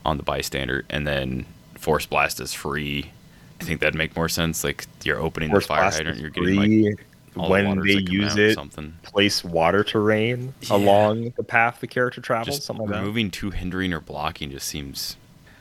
[0.06, 1.46] on the bystander and then
[1.78, 3.12] force blast is free
[3.60, 6.56] i think that'd make more sense like you're opening Force the fire hydrant you're getting
[6.56, 6.96] like free
[7.38, 8.54] all the when waters they use it.
[8.54, 10.76] something place water terrain Yeah.
[10.78, 13.02] along the path the character travels, just something like that.
[13.02, 15.18] removing two hindering or blocking just seems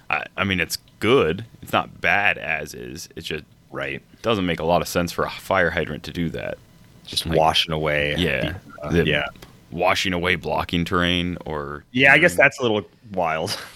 [0.09, 4.01] I, I mean it's good it's not bad as is it's just Right.
[4.23, 6.59] doesn't make a lot of sense for a fire hydrant to do that.
[7.07, 8.15] Just Like- washing away.
[8.17, 8.55] Yeah,
[8.89, 9.25] the- uh, yeah.
[9.73, 12.83] washing away blocking terrain or Yeah, I guess that's a little
[13.13, 13.59] wild.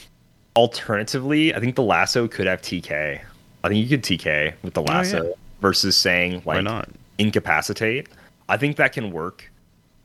[0.63, 3.21] Alternatively, I think the lasso could have TK.
[3.63, 4.93] I think you could TK with the Oh, yeah.
[4.99, 6.89] lasso versus saying why like not?
[7.19, 8.09] incapacitate.
[8.49, 9.49] I think that can work.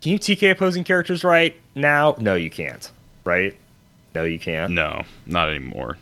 [0.03, 2.15] Can you TK opposing characters right now?
[2.19, 2.91] No, you can't.
[3.23, 3.57] Right?
[4.13, 4.73] No, you can't.
[4.73, 5.97] No, not anymore.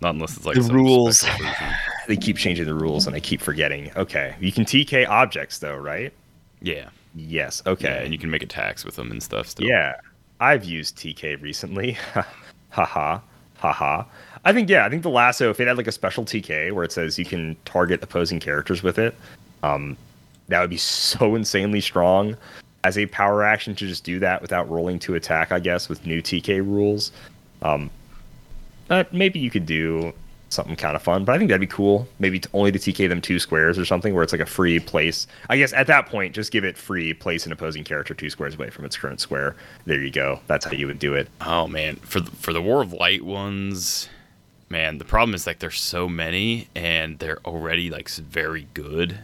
[0.00, 1.24] Not unless it's like The some rules.
[2.06, 3.90] They keep changing the rules, and I keep forgetting.
[3.96, 6.12] Okay, you can TK objects though, right?
[6.62, 6.88] Yeah.
[7.16, 7.62] Yes.
[7.66, 7.88] Okay.
[7.88, 8.04] Okay.
[8.04, 9.48] and you can make attacks with them and stuff.
[9.48, 9.66] Still.
[9.66, 9.96] Yeah,
[10.40, 11.98] I've used TK recently.
[12.70, 13.18] Haha,
[13.58, 14.04] haha.
[14.44, 16.84] I think yeah, I think the lasso if it had like a special TK where
[16.84, 19.14] it says you can target opposing characters with it,
[19.62, 19.96] um,
[20.48, 22.36] that would be so insanely strong
[22.84, 25.52] as a power action to just do that without rolling to attack.
[25.52, 27.12] I guess with new TK rules,
[27.62, 27.90] um,
[28.86, 30.12] but maybe you could do
[30.48, 31.24] something kind of fun.
[31.24, 32.08] But I think that'd be cool.
[32.18, 35.26] Maybe only to TK them two squares or something where it's like a free place.
[35.48, 38.54] I guess at that point, just give it free place an opposing character two squares
[38.54, 39.56] away from its current square.
[39.84, 40.40] There you go.
[40.46, 41.28] That's how you would do it.
[41.40, 44.08] Oh man, for the, for the War of Light ones,
[44.68, 49.18] man, the problem is like there's so many and they're already like very good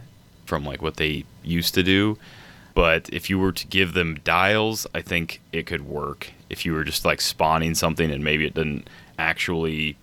[0.45, 2.17] from like what they used to do.
[2.73, 6.33] But if you were to give them dials, I think it could work.
[6.49, 9.95] If you were just like spawning something and maybe it didn't actually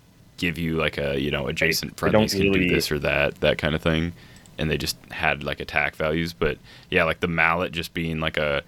[0.45, 3.57] give you like a you know adjacent friendlies can really- do this or that that
[3.57, 4.13] kind of thing,
[4.57, 6.33] and they just had like attack values.
[6.33, 6.57] But
[6.89, 8.63] yeah, like the mallet just being like a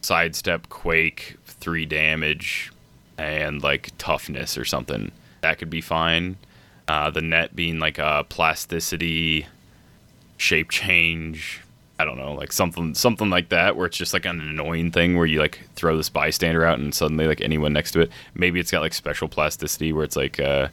[0.00, 2.72] sidestep quake three damage
[3.16, 5.10] and like toughness or something
[5.40, 6.36] that could be fine.
[6.86, 9.46] Uh, the net being like a plasticity
[10.36, 11.62] shape change.
[12.00, 15.16] I don't know like something something like that where it's just like an annoying thing
[15.16, 18.60] where you like throw this bystander out and suddenly like anyone next to it maybe
[18.60, 20.68] it's got like special plasticity where it's like uh,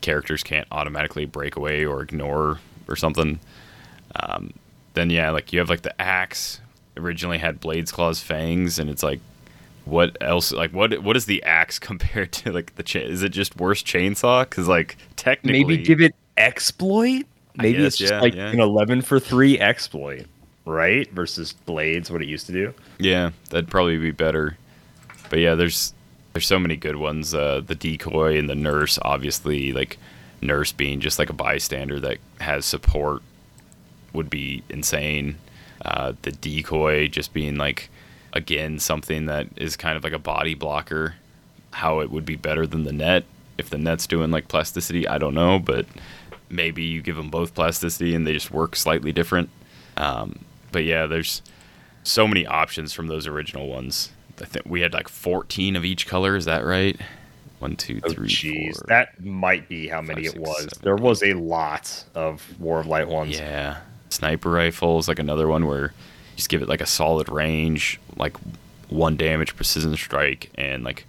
[0.00, 3.38] characters can't automatically break away or ignore or something
[4.16, 4.52] um,
[4.94, 6.60] then yeah like you have like the axe
[6.96, 9.20] originally had blades claws fangs and it's like
[9.84, 13.10] what else like what what is the axe compared to like the chain?
[13.10, 17.26] is it just worse chainsaw because like technically Maybe give it exploit.
[17.56, 18.48] Maybe guess, it's just yeah, like yeah.
[18.50, 20.26] an eleven for three exploit,
[20.64, 21.10] right?
[21.12, 22.74] Versus blades, what it used to do.
[22.98, 24.56] yeah that'd probably be better
[25.28, 25.94] but yeah there's
[26.32, 29.98] there's so many good ones uh the decoy and the nurse obviously like
[30.40, 33.22] nurse being just like a bystander that has support
[34.12, 35.36] would be insane.
[35.84, 37.90] Uh the decoy just being like
[38.32, 41.14] again something that is kind of like a body blocker
[41.72, 43.24] how it would be better than the net.
[43.58, 45.86] If the net's doing like plasticity i don't know but
[46.48, 49.50] maybe you give them both plasticity and they just work slightly different.
[49.96, 50.40] Um,
[50.72, 51.42] but yeah there's
[52.02, 54.10] so many options from those original ones
[54.42, 56.98] i think we had like 14 of each color is that right
[57.58, 58.84] one two Oh, three jeez, four.
[58.88, 60.56] that might be how many five, it was.
[60.62, 63.38] seven, there was a lot of War of Light ones.
[63.38, 63.80] Yeah.
[64.08, 65.90] Sniper rifles, like another one where you
[66.36, 68.34] just give it like a solid range, like
[68.88, 71.04] one damage precision strike, and like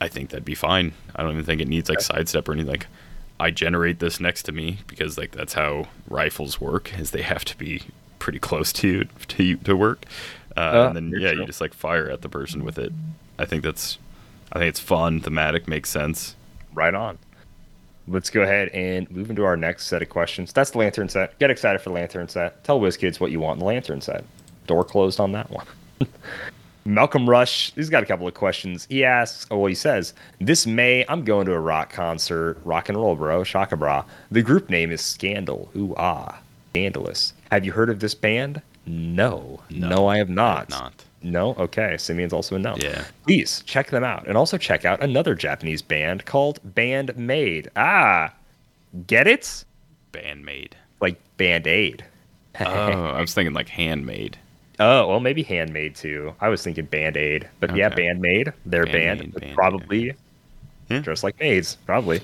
[0.00, 0.94] I think that'd be fine.
[1.14, 2.72] I don't even think it needs like sidestep or anything.
[2.72, 2.86] Like
[3.38, 7.44] I generate this next to me because like that's how rifles work, is they have
[7.44, 7.82] to be
[8.18, 10.06] pretty close to you to you to work.
[10.56, 11.40] Uh, Uh, and then yeah, true.
[11.40, 12.92] you just like fire at the person with it.
[13.38, 13.98] I think that's
[14.52, 16.34] I think it's fun, thematic, makes sense.
[16.74, 17.18] Right on.
[18.08, 20.52] Let's go ahead and move into our next set of questions.
[20.52, 21.38] That's the lantern set.
[21.38, 22.64] Get excited for the lantern set.
[22.64, 24.24] Tell WizKids what you want in the lantern set.
[24.66, 25.66] Door closed on that one.
[26.84, 28.86] Malcolm Rush, he's got a couple of questions.
[28.88, 32.58] He asks, oh, well, he says, This May, I'm going to a rock concert.
[32.64, 33.44] Rock and roll, bro.
[33.44, 34.04] Shaka bra.
[34.30, 35.70] The group name is Scandal.
[35.76, 36.40] Ooh, ah.
[36.70, 37.32] Scandalous.
[37.52, 38.62] Have you heard of this band?
[38.90, 39.60] No.
[39.70, 40.68] No, I have not.
[40.68, 41.04] not.
[41.22, 41.54] No?
[41.54, 41.96] Okay.
[41.98, 42.74] Simeon's also a no.
[42.78, 43.04] Yeah.
[43.24, 44.26] Please check them out.
[44.26, 47.70] And also check out another Japanese band called Band-Maid.
[47.76, 48.32] Ah,
[49.06, 49.64] get it?
[50.12, 50.72] Bandmade.
[51.00, 52.04] Like Band Aid.
[52.60, 54.36] Oh, I was thinking like handmade.
[54.80, 56.34] Oh, well, maybe Handmade too.
[56.40, 57.48] I was thinking Band Aid.
[57.60, 57.96] But yeah, Okay.
[58.06, 58.52] Band-Maid.
[58.66, 59.54] Their Band-Maid, band.
[59.54, 60.14] Probably
[60.88, 60.98] Yeah.
[61.00, 61.76] dressed like maids.
[61.86, 62.20] Probably.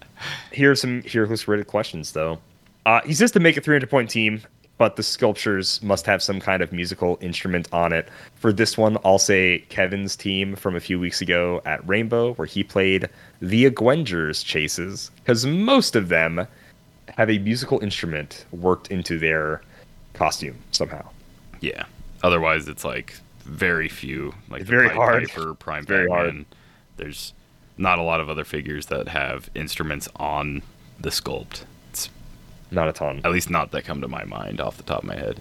[0.52, 2.38] Here's some Heroes rated questions, though.
[2.86, 4.42] Uh, he says to make a 300 point team,
[4.76, 8.08] but the sculptures must have some kind of musical instrument on it.
[8.34, 12.46] For this one, I'll say Kevin's team from a few weeks ago at Rainbow, where
[12.46, 13.08] he played
[13.40, 16.46] the Agwengers Chases, because most of them
[17.16, 19.62] have a musical instrument worked into their
[20.14, 21.08] costume somehow.
[21.60, 21.84] Yeah.
[22.22, 23.14] Otherwise, it's like
[23.44, 24.34] very few.
[24.48, 25.28] Like It's the very Pied hard.
[25.28, 26.46] Piper, Prime Very hard.
[26.96, 27.32] There's
[27.76, 30.62] not a lot of other figures that have instruments on
[30.98, 31.64] the sculpt.
[32.74, 33.20] Not a ton.
[33.24, 35.40] at least not that come to my mind off the top of my head.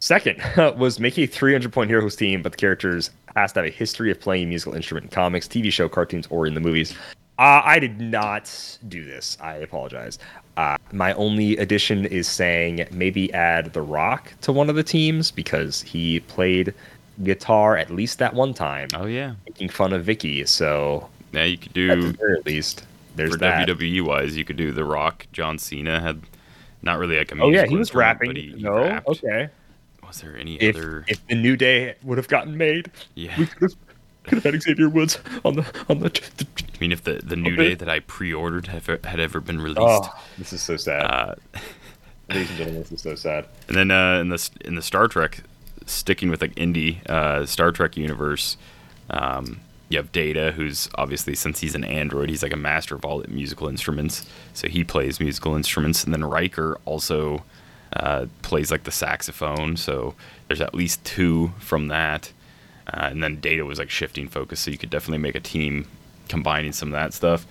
[0.00, 0.40] Second
[0.78, 4.10] was make a 300 point heroes team, but the characters has to have a history
[4.10, 6.92] of playing musical instrument in comics, TV show, cartoons, or in the movies.
[7.38, 9.38] Uh, I did not do this.
[9.40, 10.18] I apologize.
[10.56, 15.30] Uh, my only addition is saying maybe add The Rock to one of the teams
[15.30, 16.74] because he played
[17.22, 19.34] guitar at least that one time, Oh yeah.
[19.46, 20.46] making fun of Vickie.
[20.48, 23.68] So Yeah, you could do at least, there's for that.
[23.68, 25.26] WWE wise, you could do The Rock.
[25.32, 26.20] John Cena had
[26.82, 28.34] not really like a Oh yeah, he was rapping.
[28.36, 29.08] he- he no, rapped.
[29.08, 29.48] okay.
[30.06, 31.04] Was there any If, other?
[31.06, 33.38] if the New Day would have gotten made, yeah.
[33.38, 33.72] we could have,
[34.24, 36.10] could have had Xavier Woods on the on the.
[36.74, 37.68] I mean, if the the new Okay.
[37.70, 39.80] day that I pre-ordered have, had ever been released.
[39.80, 41.02] Oh, this is so sad.
[41.04, 41.34] Uh,
[42.30, 43.46] Ladies and gentlemen, this is so sad.
[43.68, 45.40] And then uh, in the in the Star Trek,
[45.86, 48.56] sticking with like indie uh, Star Trek universe,
[49.10, 53.04] um, you have Data, who's obviously since he's an android, he's like a master of
[53.04, 56.04] all musical instruments, so he plays musical instruments.
[56.04, 57.42] And then Riker also
[57.94, 60.14] uh, plays like the saxophone, so
[60.46, 62.32] there's at least two from that.
[62.86, 65.86] Uh, and then Data was like shifting focus, so you could definitely make a team
[66.28, 67.46] combining some of that stuff.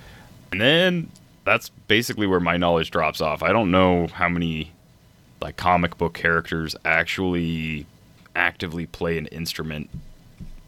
[0.51, 1.11] And then
[1.43, 3.41] that's basically where my knowledge drops off.
[3.41, 4.71] I don't know how many
[5.41, 7.85] like comic book characters actually
[8.35, 9.89] actively play an instrument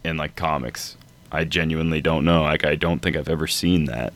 [0.04, 0.96] in like comics.
[1.32, 2.44] I genuinely don't know.
[2.44, 4.14] Like I don't think I've ever seen that.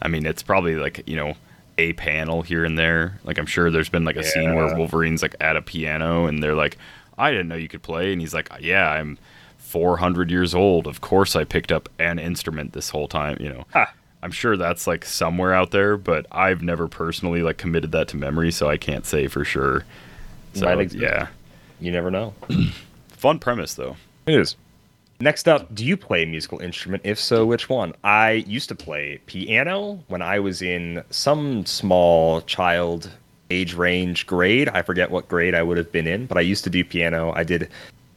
[0.00, 1.34] I mean, it's probably like, you know,
[1.76, 3.18] a panel here and there.
[3.24, 6.42] Like I'm sure there's been like a scene where Wolverine's like at a piano and
[6.42, 6.76] they're like,
[7.16, 9.18] "I didn't know you could play." And he's like, "Yeah, I'm
[9.58, 10.86] 400 years old.
[10.86, 13.92] Of course I picked up an instrument this whole time, you know." Ha.
[14.22, 18.16] I'm sure that's like somewhere out there, but I've never personally like committed that to
[18.16, 19.84] memory, so I can't say for sure.
[20.54, 21.28] So yeah,
[21.80, 22.34] You never know.
[23.08, 23.96] fun premise though.
[24.26, 24.56] It is.
[25.20, 27.02] Next up, do you play a musical instrument?
[27.04, 27.92] If so, which one?
[28.04, 33.10] I used to play piano when I was in some small child
[33.50, 34.68] age range grade.
[34.68, 37.32] I forget what grade I would have been in, but I used to do piano.
[37.34, 37.68] I did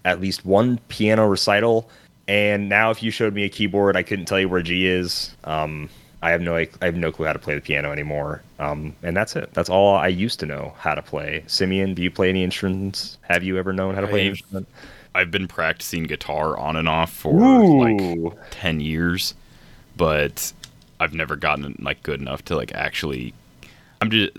[0.06, 1.90] at least one piano recital,
[2.28, 5.36] and now if you showed me a keyboard, I couldn't tell you where G is.
[5.46, 5.90] Um,
[6.22, 8.44] I have no I have no clue how to play the piano anymore.
[8.60, 9.52] Um, and that's it.
[9.54, 11.44] That's all I used to know how to play.
[11.48, 13.18] Simeon, do you play any instruments?
[13.22, 14.68] Have you ever known how to play an I've- instrument?
[15.14, 18.30] I've been practicing guitar on and off for Ooh.
[18.30, 19.34] like 10 years,
[19.98, 20.54] but
[21.00, 23.34] I've never gotten like good enough to like actually
[24.02, 24.32] I'm just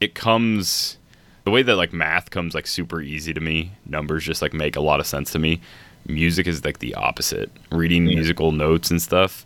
[0.00, 0.96] it comes
[1.44, 3.72] the way that like math comes like super easy to me.
[3.86, 5.60] Numbers just like make a lot of sense to me.
[6.06, 7.50] Music is like the opposite.
[7.70, 9.44] Reading musical notes and stuff,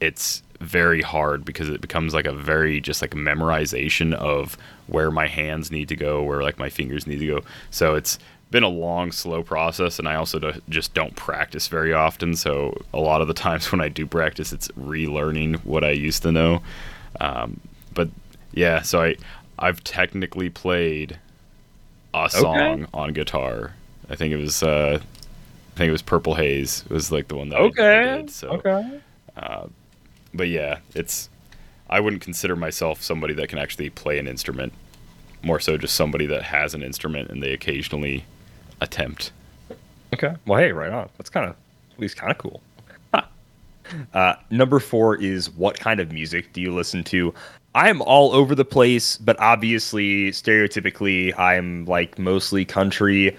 [0.00, 5.26] it's very hard because it becomes like a very just like memorization of where my
[5.26, 7.40] hands need to go, where like my fingers need to go.
[7.70, 8.18] So it's
[8.54, 12.36] been a long, slow process, and I also do, just don't practice very often.
[12.36, 16.22] So a lot of the times when I do practice, it's relearning what I used
[16.22, 16.62] to know.
[17.20, 17.60] Um,
[17.92, 18.08] but
[18.52, 19.16] yeah, so I
[19.58, 21.18] I've technically played
[22.14, 23.74] a song on guitar.
[24.08, 27.34] I think it was uh, I think it was Purple Haze It was like the
[27.36, 28.16] one that I- I Okay.
[28.18, 29.00] did, so Okay.
[30.32, 31.28] but yeah, it's
[31.90, 34.72] I wouldn't consider myself somebody that can actually play an instrument.
[35.42, 38.24] More so just somebody that has an instrument and they occasionally
[38.80, 39.32] attempt.
[40.12, 40.34] Okay.
[40.46, 41.08] Well, hey, right on.
[41.18, 41.56] That's kind of
[41.92, 42.60] at least kind of cool.
[43.12, 43.28] Ha.
[44.12, 47.34] Uh, number four is what kind of music do you listen to?
[47.74, 53.36] I am all over the place, but obviously, stereotypically, I'm like mostly country.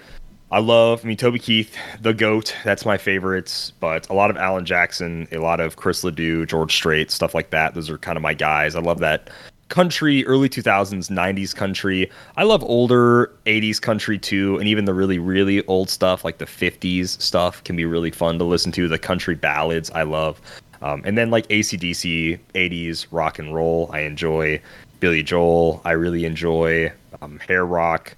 [0.52, 4.36] I love, I mean, Toby Keith, the GOAT, that's my favorites, but a lot of
[4.36, 7.74] Alan Jackson, a lot of Chris LeDoux, George Strait, stuff like that.
[7.74, 8.76] Those are kind of my guys.
[8.76, 9.30] I love that
[9.68, 12.10] country, early 2000s, 90s country.
[12.36, 16.46] I love older 80s country too, and even the really, really old stuff, like the
[16.46, 18.88] 50s stuff, can be really fun to listen to.
[18.88, 20.40] The country ballads, I love.
[20.82, 24.60] Um, and then like ACDC, 80s rock and roll, I enjoy.
[25.00, 26.92] Billy Joel, I really enjoy.
[27.20, 28.16] Um, hair rock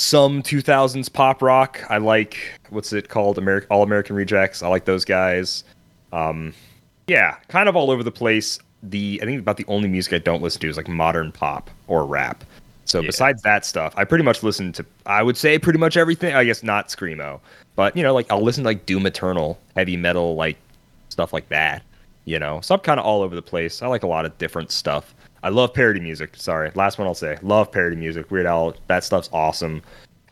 [0.00, 1.84] some 2000s pop rock.
[1.90, 3.36] I like what's it called?
[3.36, 4.62] American All American Rejects.
[4.62, 5.62] I like those guys.
[6.12, 6.54] Um,
[7.06, 8.58] yeah, kind of all over the place.
[8.82, 11.70] The I think about the only music I don't listen to is like modern pop
[11.86, 12.44] or rap.
[12.86, 13.06] So Yeah.
[13.08, 16.34] besides that stuff, I pretty much listen to I would say pretty much everything.
[16.34, 17.40] I guess not screamo,
[17.76, 20.56] but you know, like I'll listen to like Doom Eternal, heavy metal, like
[21.10, 21.82] stuff like that.
[22.24, 23.82] You know, so I'm kind of all over the place.
[23.82, 25.14] I like a lot of different stuff.
[25.42, 26.36] I love parody music.
[26.36, 27.38] Sorry, last one I'll say.
[27.42, 28.30] Love parody music.
[28.30, 29.82] Weird Al, that stuff's awesome.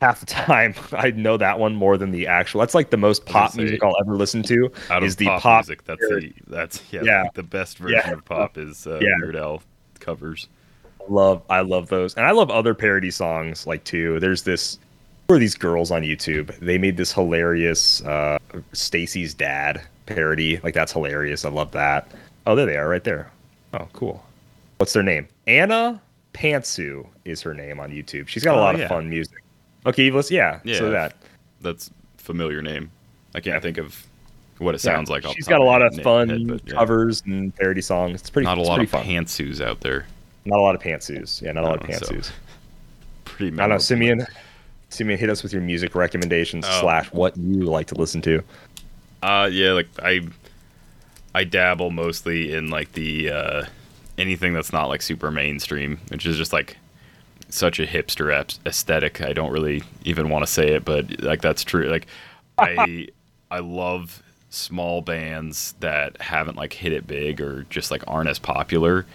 [0.01, 2.61] Half the time, I know that one more than the actual.
[2.61, 4.71] That's like the most pop say, music I'll ever listen to.
[4.91, 7.25] Out is the pop, pop, music, that's the that's yeah, Yeah.
[7.35, 8.13] the best version Yeah.
[8.13, 9.09] of pop is uh, Yeah.
[9.21, 9.63] Weird Al
[9.99, 10.47] covers.
[11.09, 12.15] love I love those.
[12.15, 14.21] And I love other parody songs like too.
[14.21, 14.79] There's this
[15.29, 16.57] who are these girls on YouTube?
[16.61, 18.39] They made this hilarious uh
[18.73, 20.59] Stacy's dad parody.
[20.63, 21.45] Like that's hilarious.
[21.45, 22.09] I love that.
[22.47, 23.31] Oh, there they are right there.
[23.75, 24.25] Oh, cool.
[24.77, 25.27] What's their name?
[25.49, 26.01] Anna
[26.35, 28.29] Pantsu is her name on YouTube.
[28.29, 28.85] She's got a Oh, lot yeah.
[28.85, 29.43] of fun music.
[29.89, 30.61] Okay, let's yeah.
[30.65, 30.79] Yeah.
[30.79, 31.15] So that
[31.61, 32.91] That's familiar name.
[33.35, 34.07] I can't think of
[34.59, 35.27] what it sounds yeah, like.
[35.35, 36.75] She's got a lot of head, fun but, yeah.
[36.75, 38.21] covers and parody songs.
[38.21, 39.05] It's pretty Not a lot of fun.
[39.05, 40.07] pantsuits out there.
[40.45, 41.43] Not a lot of pantsuits.
[41.43, 42.31] Yeah, not a lot of No, so- pantsuits.
[43.25, 43.57] Pretty.
[43.57, 43.79] I don't know.
[43.79, 44.27] Simeon.
[44.91, 46.81] Simeon, hit us with your music recommendations Oh.
[46.81, 48.43] slash what you like to listen to.
[49.23, 50.27] Uh, yeah, like I,
[51.35, 53.65] I dabble mostly in like the uh,
[54.17, 56.77] anything that's not like super mainstream, which is just like
[57.49, 59.21] such a hipster aesthetic.
[59.21, 61.89] I don't really even want to say it, but like that's true.
[61.89, 62.07] Like
[62.59, 63.09] I
[63.51, 68.39] I love small bands that haven't like hit it big or just like aren't as
[68.39, 69.07] popular.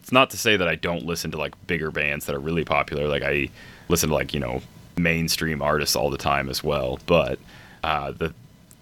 [0.00, 2.64] It's not to say that I don't listen to like bigger bands that are really
[2.64, 3.08] popular.
[3.08, 3.48] Like I
[3.88, 4.60] listen to like, you know,
[4.96, 7.38] mainstream artists all the time as well, but
[7.82, 8.34] uh, the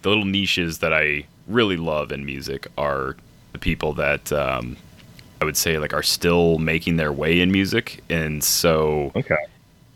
[0.03, 3.17] the little niches that I really love in music are
[3.53, 4.77] the people that um,
[5.41, 9.37] I would say like are still making their way in music, and so Okay.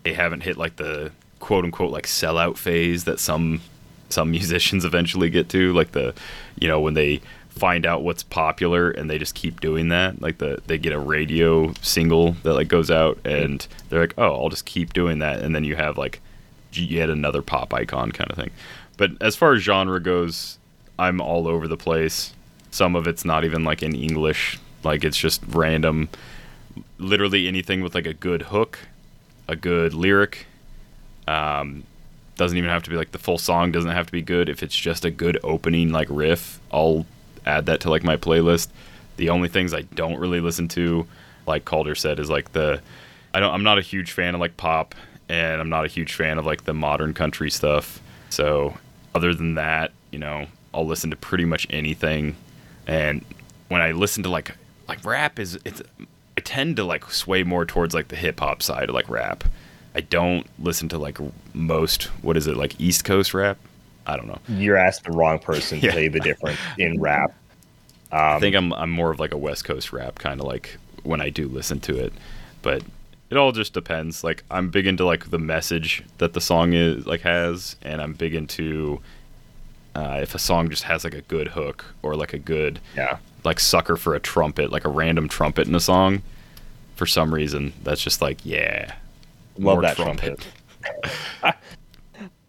[0.02, 3.60] they haven't hit like the quote unquote like sellout phase that some
[4.08, 6.14] some musicians eventually get to, like the
[6.58, 7.20] you know when they
[7.50, 10.98] find out what's popular and they just keep doing that like the they get a
[10.98, 15.38] radio single that like goes out and they're like oh i'll just keep doing that
[15.40, 16.20] and then you have like
[16.72, 18.50] yet another pop icon kind of thing.
[18.96, 20.58] But as far as genre goes
[20.98, 22.32] i'm all over the place.
[22.72, 26.08] Some of it's not even like in english like it's just random.
[26.98, 28.78] Literally anything with like a good hook
[29.48, 30.46] a good lyric
[31.28, 31.84] um
[32.36, 34.48] doesn't even have to be like the full song doesn't have to be good.
[34.48, 37.06] If it's just a good opening like riff i'll
[37.46, 38.68] add that to like my playlist.
[39.16, 41.06] The only things i don't really listen to
[41.46, 42.80] like Kalder said is like the
[43.32, 44.94] i don't i'm not a huge fan of like pop
[45.28, 48.00] and i'm not a huge fan of like the modern country stuff.
[48.30, 48.76] So
[49.14, 52.34] other than that you know i'll listen to pretty much anything.
[52.86, 53.24] And
[53.68, 54.56] when i listen to like
[54.88, 55.82] like rap is it's
[56.36, 59.44] i tend to like sway more towards like the hip hop side of like rap
[59.94, 61.18] i don't listen to like
[61.54, 63.56] most what is it like east coast rap
[64.06, 65.92] i don't know You're asking the wrong person to Yeah.
[65.92, 67.32] tell you the difference in rap.
[68.12, 71.20] I think I'm I'm more of like a West Coast rap kind of like when
[71.20, 72.12] I do listen to it,
[72.62, 72.82] but
[73.28, 74.22] it all just depends.
[74.22, 78.12] Like I'm big into like the message that the song is like has, and I'm
[78.12, 79.00] big into
[79.96, 83.16] uh, if a song just has like a good hook or like a good Yeah.
[83.44, 86.22] Like sucker for a trumpet, like a random trumpet in a song.
[86.96, 88.94] For some reason, that's just like yeah,
[89.58, 90.46] Love that trumpet.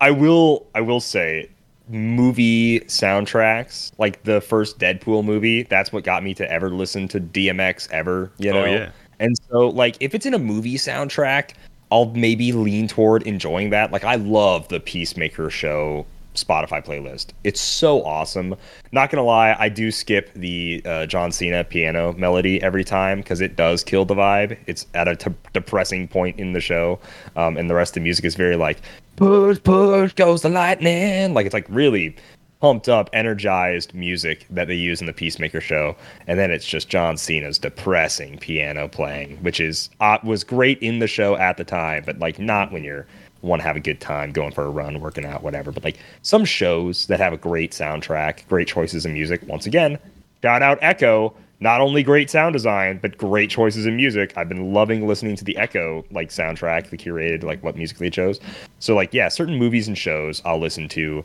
[0.01, 1.49] I will I will say
[1.89, 7.19] movie soundtracks, like the first Deadpool movie, that's what got me to ever listen to
[7.19, 8.65] DMX ever, you Oh, know.
[8.65, 8.91] yeah.
[9.19, 11.51] And so like if it's in a movie soundtrack,
[11.91, 13.91] I'll maybe lean toward enjoying that.
[13.91, 16.05] Like I love the Peacemaker show
[16.35, 17.27] Spotify playlist.
[17.43, 18.55] It's so awesome.
[18.91, 23.41] Not gonna lie, I do skip the uh, John Cena piano melody every time because
[23.41, 24.57] it does kill the vibe.
[24.67, 26.99] It's at a t- depressing point in the show,
[27.35, 28.81] um, and the rest of the music is very like
[29.15, 31.33] push push goes the lightning.
[31.33, 32.15] Like it's like really
[32.61, 36.89] pumped up, energized music that they use in the Peacemaker show, and then it's just
[36.89, 41.63] John Cena's depressing piano playing, which is uh, was great in the show at the
[41.63, 43.05] time, but like not when you're
[43.45, 45.71] want to have a good time going for a run, working out, whatever.
[45.71, 49.41] But like some shows that have a great soundtrack, great choices in music.
[49.47, 49.97] Once again,
[50.41, 51.33] shout out Echo.
[51.61, 54.33] Not only great sound design, but great choices in music.
[54.35, 58.09] I've been loving listening to the Echo like soundtrack, the curated like what music they
[58.09, 58.39] chose.
[58.79, 61.23] So like yeah, certain movies and shows I'll listen to,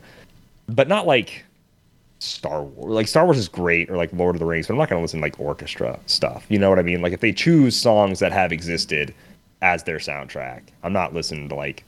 [0.69, 1.43] but not like
[2.21, 2.93] Star Wars.
[2.93, 5.01] Like Star Wars is great, or like Lord of the Rings, but I'm not gonna
[5.01, 6.45] listen to like orchestra stuff.
[6.49, 7.01] You know what I mean?
[7.01, 9.13] Like if they choose songs that have existed
[9.61, 11.83] as their soundtrack, I'm not listening to like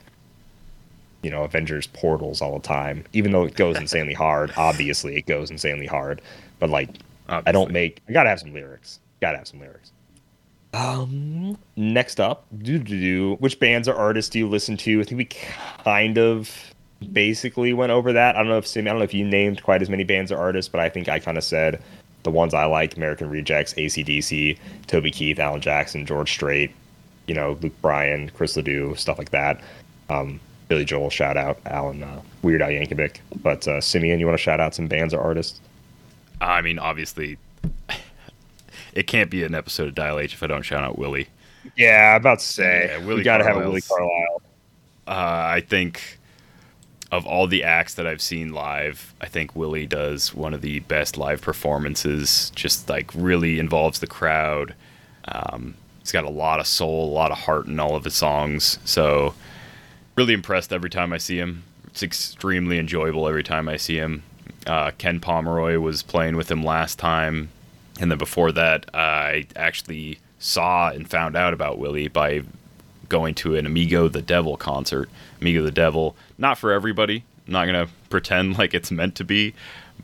[1.24, 3.04] you know Avengers Portals all the time.
[3.12, 6.20] Even though it goes insanely hard, obviously it goes insanely hard.
[6.60, 6.90] But like
[7.28, 8.02] I don't make.
[8.08, 9.00] I gotta have some lyrics.
[9.20, 9.92] Gotta have some lyrics.
[10.74, 11.56] Um.
[11.76, 13.36] Next up, do do do.
[13.40, 15.00] Which bands or artists do you listen to?
[15.00, 16.74] I think we kind of
[17.12, 18.36] basically went over that.
[18.36, 18.86] I don't know if Sim.
[18.86, 21.08] I don't know if you named quite as many bands or artists, but I think
[21.08, 21.80] I kind of said
[22.24, 26.70] the ones I like: American Rejects, ACDC, Toby Keith, Alan Jackson, George Strait,
[27.26, 29.62] you know, Luke Bryan, Chris LeDoux, stuff like that.
[30.10, 33.18] Um, Billy Joel, shout out, Alan, uh, Weird Al Yankovic.
[33.42, 35.60] But uh, Simeon, you want to shout out some bands or artists?
[36.40, 37.38] I mean, obviously,
[38.94, 41.28] it can't be an episode of Dial H if I don't shout out Willi.
[41.76, 44.42] Yeah, I'm about to say Yeah, Willi got to have a Willi Carlisle.
[45.06, 46.18] Uh, I think
[47.12, 50.80] of all the acts that I've seen live, I think Willi does one of the
[50.80, 52.50] best live performances.
[52.54, 54.74] Just like really involves the crowd.
[55.26, 58.14] Um, he's got a lot of soul, a lot of heart in all of his
[58.14, 58.78] songs.
[58.84, 59.34] So
[60.16, 61.64] really impressed every time I see him.
[61.86, 64.22] It's extremely enjoyable every time I see him.
[64.66, 67.50] Uh, Ken Pomeroy was playing with him last time,
[68.00, 72.42] and then before that, I actually saw and found out about Willi by
[73.08, 75.08] going to an Amigo the Devil concert.
[75.40, 77.24] Amigo the Devil, not for everybody.
[77.46, 79.54] I'm not gonna pretend like it's meant to be,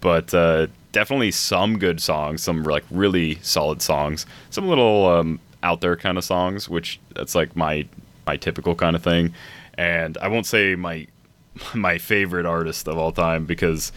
[0.00, 5.80] but uh, definitely some good songs, some like really solid songs, some little um, out
[5.80, 7.86] there kind of songs, which that's like my
[8.26, 9.34] my typical kind of thing.
[9.74, 11.06] And I won't say my
[11.74, 13.92] my favorite artist of all time because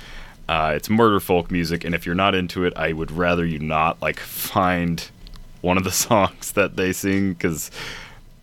[0.50, 3.60] uh, it's murder folk music, and if you're not into it, I would rather you
[3.60, 5.10] not like find
[5.62, 7.72] one of the songs that they sing because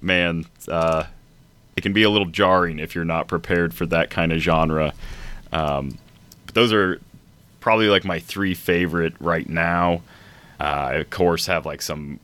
[0.01, 1.05] man, uh,
[1.77, 4.95] it can be a little jarring if you're not prepared for that kind of genre.
[5.53, 5.99] Um,
[6.47, 7.01] but those are
[7.61, 10.03] probably like my three favorite right now.
[10.59, 12.19] Uh, I, of course, have like some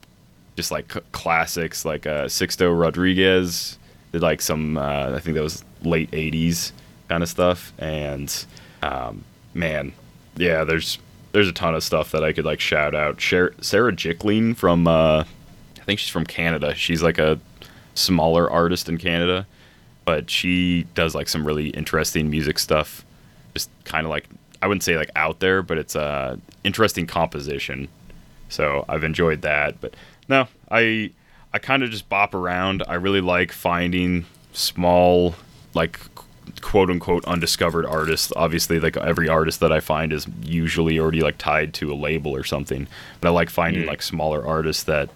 [0.56, 3.78] just like classics, like uh, Sixto Rodriguez
[4.16, 6.72] did like some, uh, I think that was late 80s
[7.08, 7.74] kind of stuff.
[7.78, 8.34] And
[8.82, 9.92] um, man,
[10.36, 10.98] yeah, there's
[11.32, 13.20] there's a ton of stuff that I could like shout out.
[13.20, 16.74] Sarah Jickling from, uh, I think she's from Canada.
[16.74, 17.38] She's like a
[17.92, 19.46] smaller artist in Canada,
[20.06, 23.04] but she does like some really interesting music stuff.
[23.52, 24.28] Just kind of like
[24.62, 27.88] I wouldn't say like out there, but it's a interesting composition.
[28.48, 29.78] So I've enjoyed that.
[29.78, 29.92] But
[30.26, 31.10] no, I
[31.56, 32.82] I kind of just bop around.
[32.86, 35.34] I really like finding small
[35.72, 35.98] like
[36.60, 38.30] quote unquote undiscovered artists.
[38.36, 42.36] Obviously, like every artist that I find is usually already like tied to a label
[42.36, 42.86] or something.
[43.22, 43.86] But I like finding mm.
[43.86, 45.08] like smaller artists that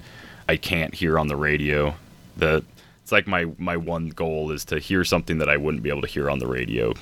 [0.49, 1.95] I can't hear on the radio.
[2.39, 2.65] The
[3.03, 6.01] it's like my my one goal is to hear something that I wouldn't be able
[6.01, 6.95] to hear on the radio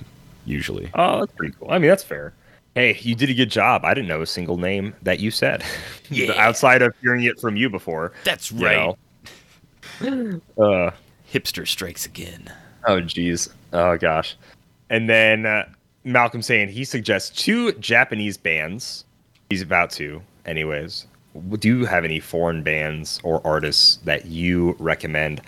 [0.47, 0.91] usually.
[0.95, 1.71] Oh, that's pretty cool.
[1.71, 2.35] I mean, that's fair.
[2.75, 3.85] Hey, you did a good job.
[3.85, 5.63] I didn't know a single name that you said.
[6.11, 6.33] Yeah.
[6.39, 8.13] Outside of hearing it from you before.
[8.25, 8.77] That's you right.
[8.79, 8.97] know.
[10.01, 10.91] Uh,
[11.33, 12.53] Hipster strikes again.
[12.87, 13.49] oh, geez.
[13.73, 14.37] Oh, gosh.
[14.91, 15.69] And then uh,
[16.05, 19.05] Malcolm saying he suggests two Japanese bands.
[19.51, 21.07] He's about to, anyways.
[21.59, 25.43] Do you have any foreign bands or artists that you recommend?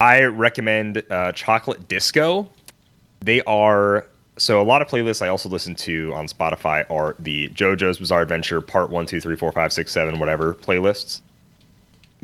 [0.00, 2.48] I recommend uh, Chocolate Disco.
[3.20, 4.06] They are
[4.38, 8.22] so a lot of playlists I also listen to on Spotify are the JoJo's Bizarre
[8.22, 11.22] Adventure Part One, Two, Three, Four, Five, Six, Seven, whatever playlists.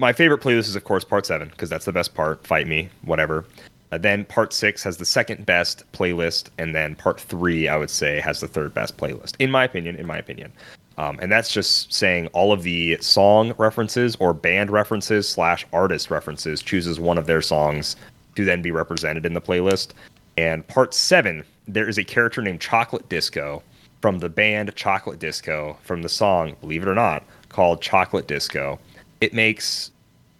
[0.02, 2.44] My favorite playlist is of course Part Seven because that's the best part.
[2.44, 3.44] Fight me, whatever.
[3.92, 7.88] Uh, then Part Six has the second best playlist, and then Part Three I would
[7.88, 9.94] say has the third best playlist, in my opinion.
[9.94, 10.52] In my opinion.
[10.98, 16.10] Um, and that's just saying all of the song references or band references slash artist
[16.10, 17.94] references chooses one of their songs
[18.34, 19.92] to then be represented in the playlist.
[20.36, 23.62] And part seven, there is a character named Chocolate Disco
[24.00, 28.80] from the band Chocolate Disco from the song, believe it or not, called Chocolate Disco.
[29.22, 29.92] It makes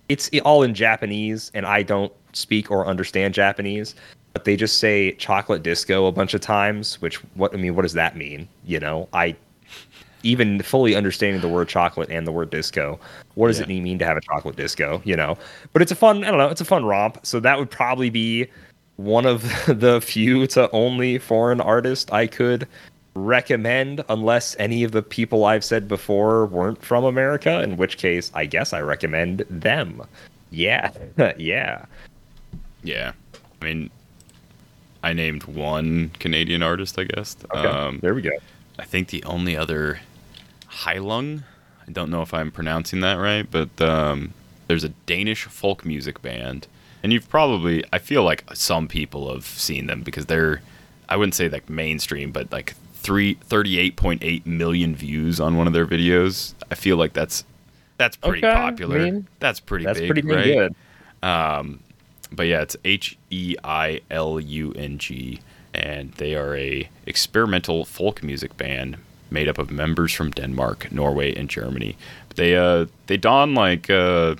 [0.08, 3.94] it's all in Japanese, and I don't speak or understand Japanese,
[4.32, 7.00] but they just say chocolate disco a bunch of times.
[7.00, 8.48] Which what I mean, what does that mean?
[8.66, 9.36] You know, I
[10.24, 12.98] even fully understanding the word chocolate and the word disco,
[13.34, 13.66] what does Yeah.
[13.66, 15.00] it mean to have a chocolate disco?
[15.04, 15.38] You know,
[15.72, 16.24] but it's a fun.
[16.24, 16.48] I don't know.
[16.48, 17.24] It's a fun romp.
[17.24, 18.48] So that would probably be
[18.96, 22.66] one of the few to only foreign artist I could
[23.14, 27.62] recommend, unless any of the people I've said before weren't from America.
[27.62, 30.02] In which case, I guess I recommend them.
[30.50, 30.90] Yeah,
[31.38, 31.84] yeah.
[32.82, 33.12] Yeah.
[33.60, 33.90] I mean,
[35.02, 37.36] I named one Canadian artist, I guess.
[37.54, 38.30] Okay, Um, there we go.
[38.78, 40.00] I think the only other
[40.70, 41.42] Heilung,
[41.86, 44.32] I don't know if I'm pronouncing that right, but um,
[44.68, 46.66] there's a Danish folk music band.
[47.02, 50.62] And you've probably, I feel like some people have seen them because they're,
[51.08, 55.86] I wouldn't say like mainstream, but like three, 38.8 million views on one of their
[55.86, 56.54] videos.
[56.70, 57.44] I feel like that's,
[57.98, 58.98] that's pretty Okay, popular.
[58.98, 60.44] I mean, that's pretty That's big, pretty right?
[60.44, 60.74] good.
[62.32, 65.40] but yeah, it's H E I L U N G,
[65.74, 68.96] and they are a experimental folk music band
[69.30, 71.96] made up of members from Denmark, Norway, and Germany.
[72.36, 74.36] They uh they don like uh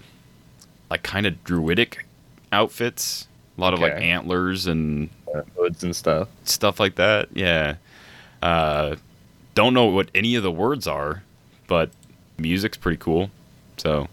[0.90, 2.06] like kind of druidic
[2.52, 5.10] outfits, a lot of like antlers and
[5.56, 6.28] hoods and stuff.
[6.44, 7.28] stuff like that.
[7.34, 7.76] Yeah.
[8.43, 8.97] Uh,
[9.55, 11.22] don't know what any of the words are,
[11.68, 11.90] but
[12.38, 13.30] music's pretty cool.
[13.76, 14.09] So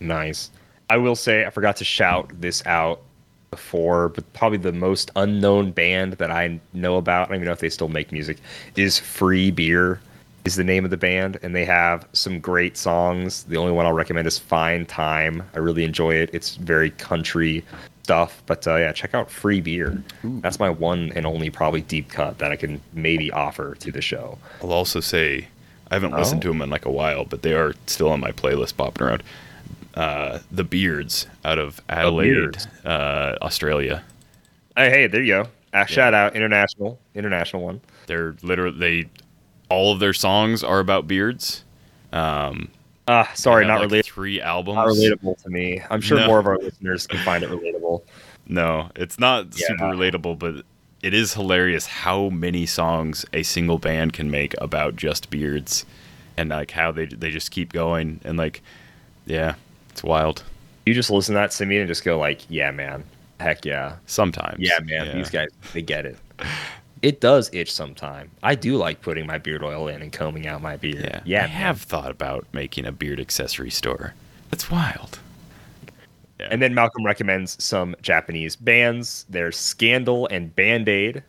[0.00, 0.50] Nice.
[0.88, 3.02] I will say I forgot to shout this out
[3.50, 7.52] before, but probably the most unknown band that I know about, I don't even know
[7.52, 8.38] if they still make music,
[8.76, 10.00] is Free Beer
[10.46, 13.44] is the name of the band and they have some great songs.
[13.44, 15.42] The only one I'll recommend is Fine Time.
[15.54, 16.30] I really enjoy it.
[16.32, 17.62] It's very country
[18.04, 20.02] stuff, but uh, yeah, check out Free Beer.
[20.24, 24.00] That's my one and only probably deep cut that I can maybe offer to the
[24.02, 24.38] show.
[24.62, 25.48] I'll also say
[25.90, 26.42] I haven't listened Oh.
[26.44, 29.22] to them in like a while, but they are still on my playlist popping around.
[29.94, 34.04] Uh, the Beards out of Adelaide, uh, Australia.
[34.76, 35.84] Hey, hey, there you go.
[35.86, 37.80] Shout out international, international one.
[38.06, 39.08] They're literally they
[39.68, 41.64] all of their songs are about beards.
[42.12, 42.68] Um,
[43.12, 44.06] Ah, sorry, not like, related.
[44.06, 44.76] Three albums.
[44.76, 45.82] Not relatable to me.
[45.90, 46.28] I'm sure No.
[46.28, 48.02] more of our listeners can find it relatable.
[48.46, 49.66] No, it's not Yeah.
[49.66, 50.64] super relatable, but
[51.02, 55.84] it is hilarious how many songs a single band can make about just beards,
[56.36, 58.62] and like how they they just keep going and like,
[59.26, 59.54] yeah,
[59.90, 60.44] it's wild.
[60.86, 63.02] You just listen to that to me and just go like, "Yeah, man,
[63.40, 65.12] heck yeah, Sometimes, yeah, man." Yeah.
[65.14, 66.16] These guys, they get it.
[67.02, 68.30] It does itch sometime.
[68.42, 70.96] I do like putting my beard oil in and combing out my beard.
[71.02, 71.38] Yeah, yeah.
[71.44, 71.50] I man.
[71.50, 74.14] have thought about making a beard accessory store.
[74.50, 75.18] That's wild.
[76.38, 76.48] Yeah.
[76.50, 79.24] And then Malcolm recommends some Japanese bands.
[79.28, 81.22] There's Scandal and Band-Maid,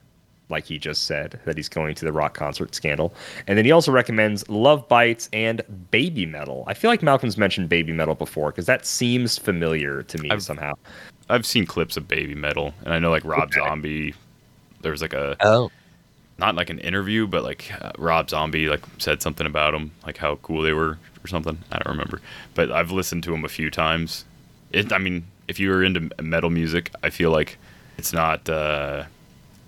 [0.49, 3.13] like he just said, that he's going to the rock concert Scandal.
[3.47, 5.61] And then he also recommends Lovebites and
[5.91, 6.63] Babymetal.
[6.67, 10.73] I feel like Malcolm's mentioned Babymetal before because that seems familiar to me I've- somehow.
[11.29, 13.59] I've seen clips of Babymetal, and I know like Rob Okay.
[13.61, 14.13] Zombie.
[14.81, 15.71] There was like a Oh.
[16.37, 20.17] not like an interview, but like uh, Rob Zombie like said something about them, like
[20.17, 21.57] how cool they were or something.
[21.71, 22.21] I don't remember,
[22.55, 24.25] but I've listened to them a few times.
[24.71, 27.57] It, I mean, if you are into metal music, I feel like
[27.97, 29.03] it's not uh,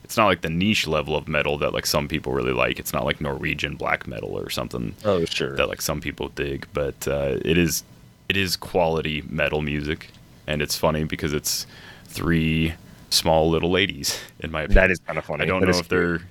[0.03, 2.79] it's not like the niche level of metal that like some people really like.
[2.79, 5.55] It's not like Norwegian black metal or something Oh, sure.
[5.57, 7.83] that like some people dig, but uh, it is
[8.29, 10.09] it is quality metal music,
[10.47, 11.67] and it's funny because it's
[12.05, 12.73] three
[13.13, 14.75] small little ladies in my opinion.
[14.83, 15.43] That is kind of funny.
[15.43, 16.21] I don't That know if they're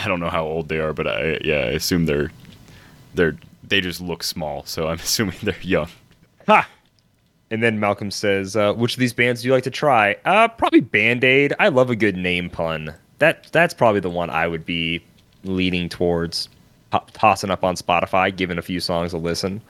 [0.00, 2.30] I don't know how old they are, but I yeah I assume they're
[3.14, 5.88] they're they just look small, so I'm assuming they're young.
[6.46, 6.68] Ha!
[7.52, 10.46] And then Malcolm says, uh, "Which of these bands do you like to try?" Uh,
[10.48, 11.54] probably Band-Maid.
[11.58, 12.94] I love a good name pun.
[13.18, 15.02] That that's probably the one I would be
[15.44, 16.48] leaning towards,
[16.92, 19.60] to- tossing up on Spotify, giving a few songs a listen.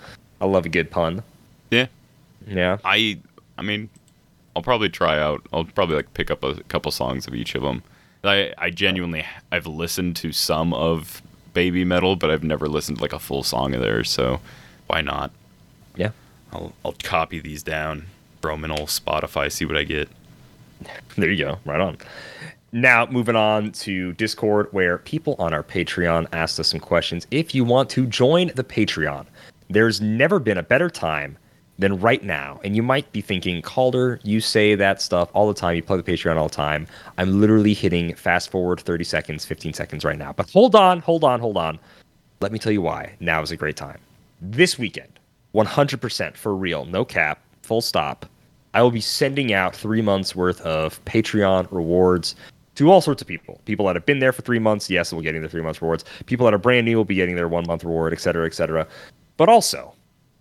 [0.41, 1.23] I love a good pun.
[1.71, 1.87] Yeah,
[2.47, 3.19] Yeah, I
[3.59, 3.89] I mean
[4.55, 5.47] I'll probably try out.
[5.53, 7.83] I'll probably like pick up a couple songs of each of them.
[8.25, 11.23] I I genuinely I've listened to some of
[11.55, 14.11] Babymetal, but I've never listened to like a full song of theirs.
[14.11, 14.41] So
[14.87, 15.31] why not?
[15.97, 16.11] yeah.
[16.53, 18.07] I'll I'll copy these down,
[18.43, 20.09] throw them in old Spotify, see what I get.
[21.17, 21.59] There you go.
[21.67, 21.99] Right on.
[22.73, 27.27] Now, moving on to Discord, where people on our Patreon asked us some questions.
[27.31, 29.27] If you want to join the Patreon,
[29.69, 31.37] there's never been a better time
[31.81, 32.61] than right now.
[32.63, 35.75] And you might be thinking, Kalder, you say that stuff all the time.
[35.75, 36.87] You plug the Patreon all the time.
[37.19, 40.33] I'm literally hitting fast forward 30 seconds, 15 seconds right now.
[40.33, 41.79] But hold on, hold on, hold on.
[42.41, 43.17] Let me tell you why.
[43.19, 43.99] Now is a great time.
[44.43, 45.19] This weekend,
[45.55, 48.27] 100% for real, no cap, full stop.
[48.73, 52.37] I will be sending out three months worth of Patreon rewards
[52.77, 53.61] to all sorts of people.
[53.65, 55.83] People that have been there for three months, yes, will be getting their three months
[55.83, 56.05] rewards.
[56.27, 58.55] People that are brand new will be getting their one month reward, et cetera, et
[58.55, 58.87] cetera.
[59.39, 59.95] But also,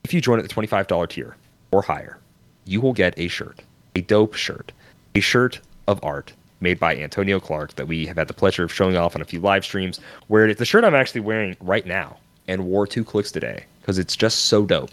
[0.03, 1.35] if you join at the $25 tier
[1.71, 2.19] or higher,
[2.65, 3.61] you will get a shirt,
[3.95, 4.71] a dope shirt,
[5.15, 8.73] a shirt of art made by Antonio Clark that we have had the pleasure of
[8.73, 9.99] showing off on a few live streams.
[10.27, 13.97] Where it's the shirt I'm actually wearing right now and wore two clicks today because
[13.97, 14.91] it's just so dope.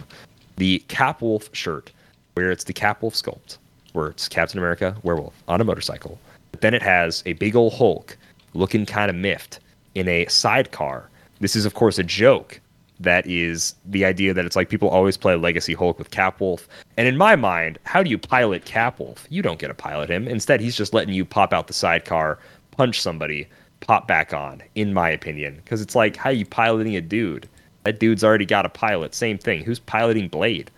[0.57, 1.93] The Capwolf shirt,
[2.35, 3.59] where it's the Capwolf sculpt,
[3.93, 6.19] where it's Captain America werewolf on a motorcycle.
[6.53, 8.17] But then it has a big old Hulk
[8.55, 9.61] looking kind of miffed
[9.95, 11.11] in a sidecar.
[11.41, 12.61] This is, of course, a joke
[13.01, 16.67] that is the idea that it's like people always play Legacy Hulk with Capwolf.
[16.97, 19.27] And in my mind, how do you pilot Capwolf?
[19.29, 20.27] You don't get to pilot him.
[20.27, 22.39] Instead, he's just letting you pop out the sidecar,
[22.71, 23.49] punch somebody,
[23.81, 25.57] pop back on, in my opinion.
[25.57, 27.49] Because it's like, how you piloting a dude?
[27.85, 29.15] That dude's already got a pilot.
[29.15, 29.63] Same thing.
[29.63, 30.71] Who's piloting Blade?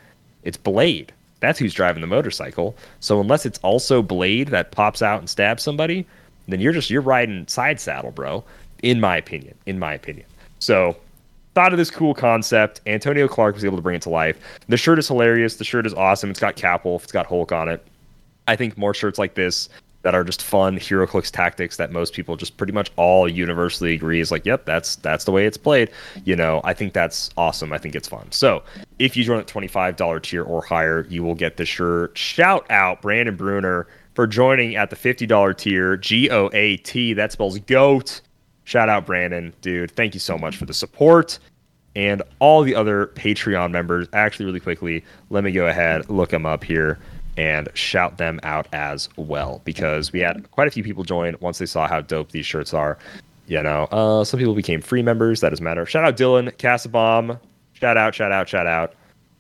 [0.43, 1.13] It's Blade.
[1.41, 2.77] That's who's driving the motorcycle.
[3.01, 6.05] So unless it's also Blade that pops out and stabs somebody,
[6.49, 8.43] then you're just you're riding side saddle, bro.
[8.83, 9.55] In my opinion.
[9.67, 10.27] In my opinion.
[10.59, 10.97] So
[11.59, 12.81] thought of this cool concept.
[12.87, 14.39] Antonio Clark was able to bring it to life.
[14.69, 15.57] The shirt is hilarious.
[15.57, 16.31] The shirt is awesome.
[16.31, 17.03] It's got Capwolf.
[17.03, 17.85] It's got Hulk on it.
[18.47, 19.69] I think more shirts like this
[20.03, 24.21] that are just fun HeroClix tactics that most people just pretty much all universally agree
[24.21, 25.91] is like, yep, that's that's the way it's played.
[26.25, 27.73] You know, I think that's awesome.
[27.73, 28.31] I think it's fun.
[28.31, 28.63] So
[29.01, 32.17] if you join at twenty five dollar tier or higher, you will get the shirt.
[32.17, 35.97] Shout out Brandon Bruner for joining at the fifty dollar tier.
[35.97, 37.15] G O A T.
[37.15, 38.21] That spells goat.
[38.69, 39.93] Shout out Brandon, dude.
[39.93, 41.39] Thank you so much for the support
[41.97, 44.09] and all the other Patreon members.
[44.13, 46.99] Actually, really quickly, let me go ahead, look them up here,
[47.39, 51.57] and shout them out as well because we had quite a few people join once
[51.57, 52.99] they saw how dope these shirts are.
[53.47, 55.41] You know, uh, some people became free members.
[55.41, 55.87] That doesn't matter.
[55.87, 57.41] Shout out Dylan Casabom.
[57.73, 58.93] Shout out, shout out, shout out.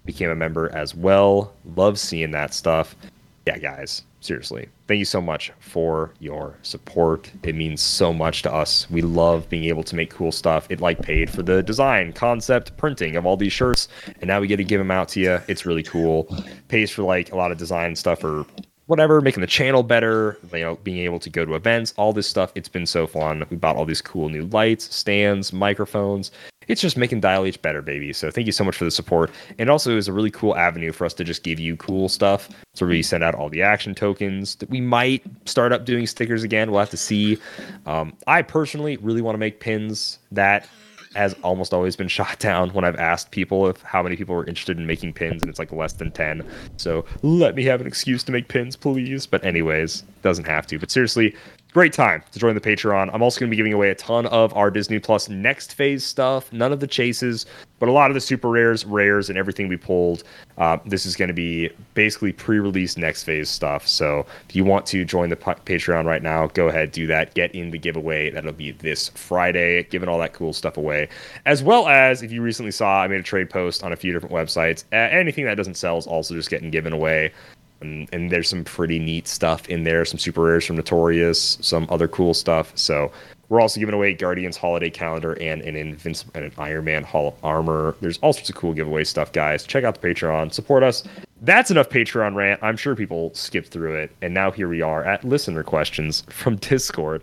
[0.06, 1.52] Became a member as well.
[1.76, 2.96] Love seeing that stuff.
[3.44, 7.30] Yeah, guys, seriously, thank you so much for your support.
[7.42, 8.88] It means so much to us.
[8.90, 10.66] We love being able to make cool stuff.
[10.70, 13.88] It like paid for the design, concept, printing of all these shirts,
[14.20, 15.40] and now we get to give them out to you.
[15.48, 16.34] It's really cool.
[16.68, 18.44] Pays for like a lot of design stuff or
[18.88, 22.26] whatever, making the channel better, you know, being able to go to events, all this
[22.26, 22.50] stuff.
[22.54, 23.44] It's been so fun.
[23.50, 26.30] We bought all these cool new lights, stands, microphones.
[26.68, 28.12] It's just making Dial H better, baby.
[28.14, 29.30] So thank you so much for the support.
[29.58, 32.48] And also is a really cool avenue for us to just give you cool stuff.
[32.74, 34.56] So we send out all the action tokens.
[34.56, 36.70] That we might start up doing stickers again.
[36.70, 37.38] We'll have to see.
[37.84, 40.66] Um, I personally really want to make pins that
[41.14, 44.46] has almost always been shot down when I've asked people if how many people were
[44.46, 46.44] interested in making pins, and it's like less than 10.
[46.76, 49.26] So let me have an excuse to make pins, please.
[49.26, 50.78] But, anyways, doesn't have to.
[50.78, 51.34] But seriously,
[51.72, 53.10] great time to join the Patreon.
[53.12, 56.02] I'm also going to be giving away a ton of our Disney Plus next phase
[56.02, 56.52] stuff.
[56.52, 57.46] None of the chases,
[57.78, 60.24] but a lot of the super rares, rares, and everything we pulled.
[60.56, 63.86] Uh, this is going to be basically pre-release next phase stuff.
[63.86, 67.34] So if you want to join the pa- Patreon right now, go ahead, do that.
[67.34, 68.30] Get in the giveaway.
[68.30, 71.08] That'll be this Friday, giving all that cool stuff away.
[71.44, 74.12] As well as if you recently saw, I made a trade post on a few
[74.12, 74.84] different websites.
[74.92, 77.32] Uh, anything that doesn't sell is also just getting given away
[77.80, 81.86] and, and there's some pretty neat stuff in there some super rares from notorious some
[81.90, 82.72] other cool stuff.
[82.76, 83.10] So
[83.48, 87.28] we're also giving away guardians holiday calendar and an invincible and an iron man hall
[87.28, 87.96] of armor.
[88.00, 89.64] There's all sorts of cool giveaway stuff guys.
[89.64, 90.52] Check out the patreon.
[90.52, 91.04] Support us.
[91.42, 92.62] That's enough patreon rant.
[92.62, 94.10] I'm sure people skipped through it.
[94.20, 97.22] And now here we are at listener questions from discord.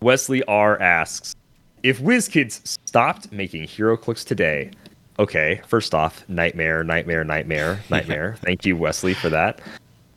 [0.00, 1.36] Wesley r asks
[1.82, 4.70] if WizKids stopped making HeroClix today,
[5.22, 8.36] okay, first off, nightmare, nightmare, nightmare, nightmare.
[8.40, 9.60] Thank you, Wesley, for that.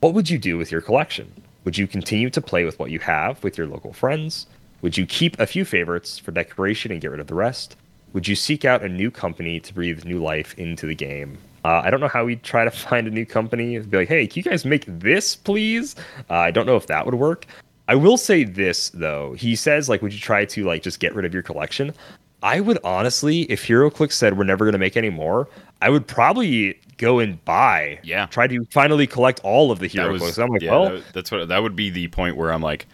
[0.00, 1.32] What would you do with your collection?
[1.64, 4.46] Would you continue to play with what you have with your local friends?
[4.82, 7.76] Would you keep a few favorites for decoration and get rid of the rest?
[8.12, 11.38] Would you seek out a new company to breathe new life into the game?
[11.64, 13.76] Uh, I don't know how we'd try to find a new company.
[13.76, 15.96] It'd Be like, hey, can you guys make this, please?
[16.30, 17.46] Uh, I don't know if that would work.
[17.88, 19.34] I will say this though.
[19.34, 21.94] He says like, would you try to like just get rid of your collection?
[22.42, 25.48] I would honestly, if HeroClix said we're never going to make any more,
[25.82, 27.98] I would probably go and buy.
[28.02, 28.26] Yeah.
[28.26, 30.42] Try to finally collect all of the HeroClix.
[30.42, 32.86] I'm like, yeah, well, that- that's what that would be the point where I'm like,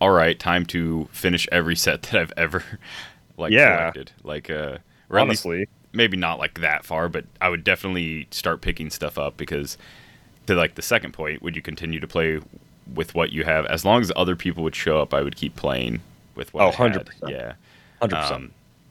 [0.00, 2.62] all right, time to finish every set that I've ever
[3.36, 3.78] like Yeah.
[3.90, 4.12] collected.
[4.22, 4.54] Like, uh,
[5.12, 9.18] at least honestly, maybe not like that far, but I would definitely start picking stuff
[9.18, 9.76] up because
[10.46, 12.40] to like the second point, would you continue to play
[12.94, 13.66] with what you have?
[13.66, 16.00] As long as other people would show up, I would keep playing
[16.34, 17.28] with what Oh, I 100%.
[17.28, 17.54] Yeah.
[18.00, 18.30] 100%.
[18.32, 18.50] Um,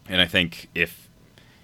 [0.10, 1.08] and I think if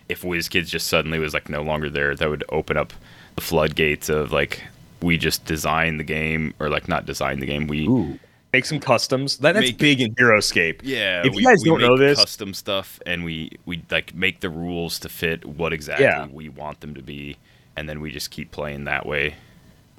[0.08, 2.94] if WizKids just suddenly was like no longer there, that would open up
[3.36, 4.62] the floodgates of like
[5.02, 7.68] we just design the game or like not design the game.
[7.68, 8.18] We Ooh.
[8.54, 9.38] make some customs.
[9.40, 10.82] That, that's Make- big in HeroScape.
[10.84, 14.14] yeah, If we, you guys we don't know this, custom stuff and we we like
[14.16, 16.28] make the rules to fit what exactly Yeah.
[16.32, 17.38] we want them to be,
[17.76, 19.36] and then we just keep playing that way.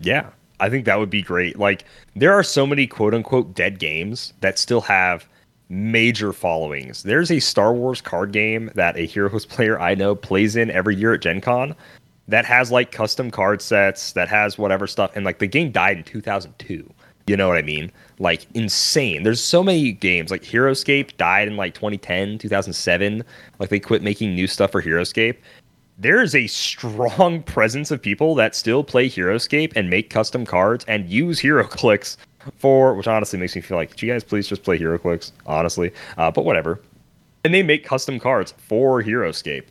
[0.00, 1.58] Yeah, I think that would be great.
[1.58, 5.26] Like, there are so many quote unquote dead games that still have
[5.68, 7.02] major followings.
[7.02, 10.96] There's a Star Wars card game that a Heroes player I know plays in every
[10.96, 11.74] year at Gen Con
[12.28, 15.12] that has like custom card sets, that has whatever stuff.
[15.14, 16.92] And like the game died in 2002.
[17.28, 17.90] You know what I mean?
[18.18, 19.24] Like insane.
[19.24, 20.30] There's so many games.
[20.30, 23.24] Like HeroScape died in like 2010, 2007.
[23.58, 25.36] Like they quit making new stuff for HeroScape
[25.98, 30.84] there is a strong presence of people that still play HeroScape and make custom cards
[30.86, 32.16] and use HeroClix
[32.58, 35.32] for, which honestly makes me feel like, could you guys please just play HeroClix?
[35.46, 36.80] Honestly, uh, but whatever.
[37.44, 39.64] And they make custom cards for HeroScape.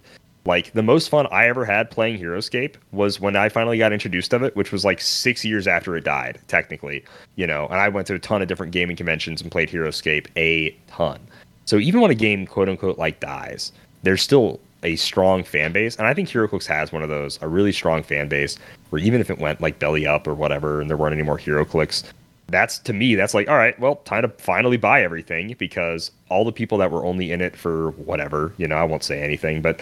[0.45, 4.31] Like the most fun I ever had playing HeroScape was when I finally got introduced
[4.31, 7.03] of it, which was like six years after it died, technically.
[7.35, 10.27] You know, and I went to a ton of different gaming conventions and played HeroScape
[10.37, 11.19] a ton.
[11.65, 13.71] So even when a game quote unquote like dies,
[14.03, 17.47] there's still a strong fan base, and I think HeroClix has one of those, a
[17.47, 18.55] really strong fan base,
[18.91, 21.39] where even if it went like belly up or whatever, and there weren't any more
[21.39, 22.03] HeroClix,
[22.47, 26.45] that's to me, that's like, all right, well, time to finally buy everything because all
[26.45, 29.61] the people that were only in it for whatever, you know, I won't say anything,
[29.61, 29.81] but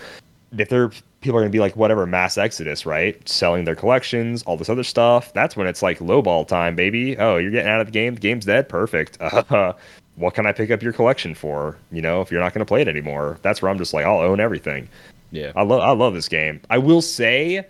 [0.58, 0.92] if they're
[1.24, 3.28] people are gonna be like whatever mass exodus, right?
[3.28, 5.34] Selling their collections, all this other stuff.
[5.34, 7.18] That's when it's like lowball time, baby.
[7.18, 8.14] Oh, you're getting out of the game.
[8.16, 8.70] The game's dead.
[8.70, 9.18] Perfect.
[9.20, 9.74] Uh,
[10.16, 11.78] what can I pick up your collection for?
[11.92, 14.20] You know, if you're not gonna play it anymore, that's where I'm just like, I'll
[14.20, 14.88] own everything.
[15.32, 16.62] Yeah, I love I love this game.
[16.70, 17.66] I will say,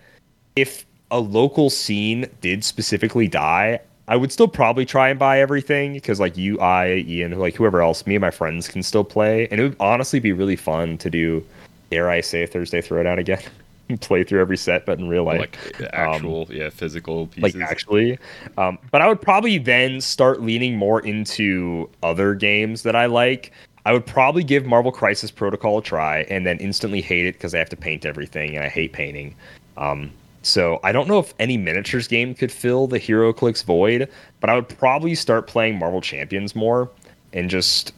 [0.55, 5.93] if a local scene did specifically die, I would still probably try and buy everything
[5.93, 9.47] because like you, I, Ian, like whoever else, me and my friends can still play,
[9.49, 11.45] and it would honestly be really fun to do.
[11.89, 13.41] Dare I say Thursday Throwdown again?
[13.99, 15.57] play through every set, but in real life like
[15.93, 17.55] actual, yeah, physical pieces.
[17.55, 18.17] like actually
[18.57, 23.51] um, but i would probably then start leaning more into other games that i like
[23.85, 27.53] i would probably give marvel crisis protocol a try and then instantly hate it because
[27.53, 29.35] i have to paint everything and i hate painting
[29.75, 30.11] um,
[30.43, 34.07] so i don't know if any miniatures game could fill the HeroClix void
[34.39, 36.89] but i would probably start playing marvel champions more
[37.33, 37.93] and just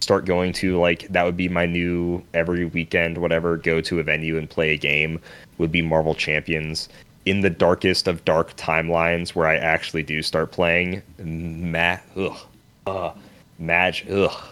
[0.00, 4.02] start going to like that would be my new every weekend whatever go to a
[4.02, 5.20] venue and play a game
[5.58, 6.88] would be Marvel Champions
[7.26, 12.38] in the darkest of dark timelines where I actually do start playing ma ugh
[12.86, 13.12] uh
[13.58, 14.42] Maj ugh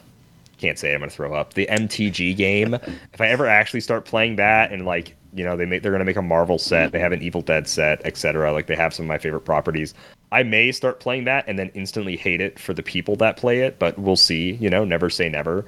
[0.59, 2.75] can't say it, I'm gonna throw up the MTG game.
[2.75, 6.05] if I ever actually start playing that and like you know they make they're gonna
[6.05, 8.53] make a Marvel set, they have an Evil Dead set, etc.
[8.53, 9.95] Like they have some of my favorite properties.
[10.31, 13.61] I may start playing that and then instantly hate it for the people that play
[13.61, 14.53] it, but we'll see.
[14.53, 15.65] You know, never say never.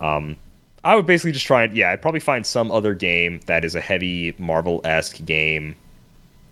[0.00, 0.36] Um,
[0.84, 3.74] I would basically just try and yeah, I'd probably find some other game that is
[3.74, 5.74] a heavy Marvel esque game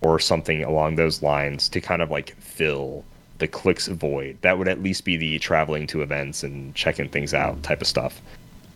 [0.01, 3.05] or something along those lines to kind of like fill
[3.39, 4.39] the Clix void.
[4.43, 7.86] That would at least be the traveling to events and checking things out type of
[7.86, 8.20] stuff.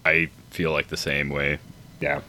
[0.05, 1.59] I feel like the same way.
[2.01, 2.21] Yeah.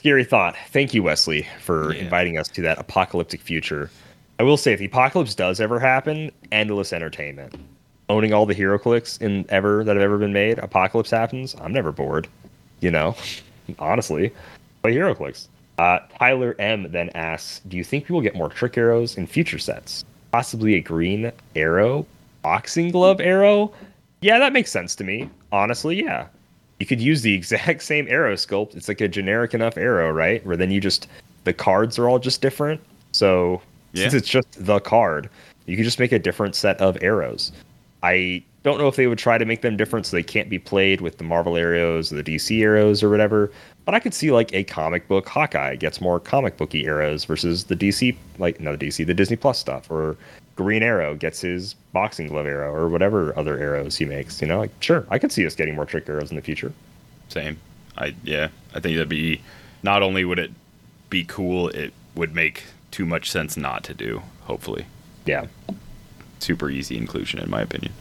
[0.00, 0.56] Scary thought.
[0.70, 2.00] Thank you, Wesley, for Yeah.
[2.04, 3.90] inviting us to that apocalyptic future.
[4.38, 7.54] I will say, if the apocalypse does ever happen, endless entertainment.
[8.08, 11.54] Owning all the HeroClix in ever that have ever been made, apocalypse happens.
[11.60, 12.28] I'm never bored.
[12.80, 13.14] You know,
[13.78, 14.32] honestly,
[14.80, 15.48] play HeroClix.
[15.76, 19.26] Uh, Tyler M then asks, "Do you think we will get more trick arrows in
[19.26, 20.06] future sets?
[20.32, 22.06] Possibly a green arrow,
[22.40, 23.70] boxing glove arrow?
[24.22, 25.28] Yeah, that makes sense to me.
[25.52, 26.28] Honestly, yeah
[26.80, 28.74] you could use the exact same arrow sculpt.
[28.74, 30.44] It's like a generic enough arrow, right?
[30.44, 31.06] Where then you just
[31.44, 32.80] the cards are all just different.
[33.12, 33.62] So
[33.94, 35.30] since it's just the card,
[35.66, 37.52] you could just make a different set of arrows.
[38.02, 40.58] I don't know if they would try to make them different so they can't be
[40.58, 43.50] played with the Marvel arrows or the DC arrows or whatever.
[43.84, 47.64] But I could see like a comic book Hawkeye gets more comic booky arrows versus
[47.64, 50.16] the DC like no the DC the Disney Plus stuff or
[50.60, 54.42] Green Arrow gets his boxing glove arrow or whatever other arrows he makes.
[54.42, 56.70] You know, like sure, I could see us getting more trick arrows in the future.
[57.30, 57.56] Same.
[57.96, 58.48] I yeah.
[58.74, 59.40] I think that'd be
[59.82, 60.50] not only would it
[61.08, 64.20] be cool, it would make too much sense not to do.
[64.42, 64.84] Hopefully,
[65.24, 65.46] Yeah.
[66.40, 67.94] super easy inclusion in my opinion.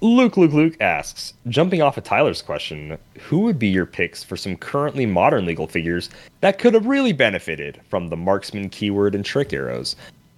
[0.00, 4.36] Luke Luke Luke asks, jumping off of Tyler's question, who would be your picks for
[4.38, 6.08] some currently modern legal figures
[6.40, 9.94] that could have really benefited from the marksman keyword and trick arrows?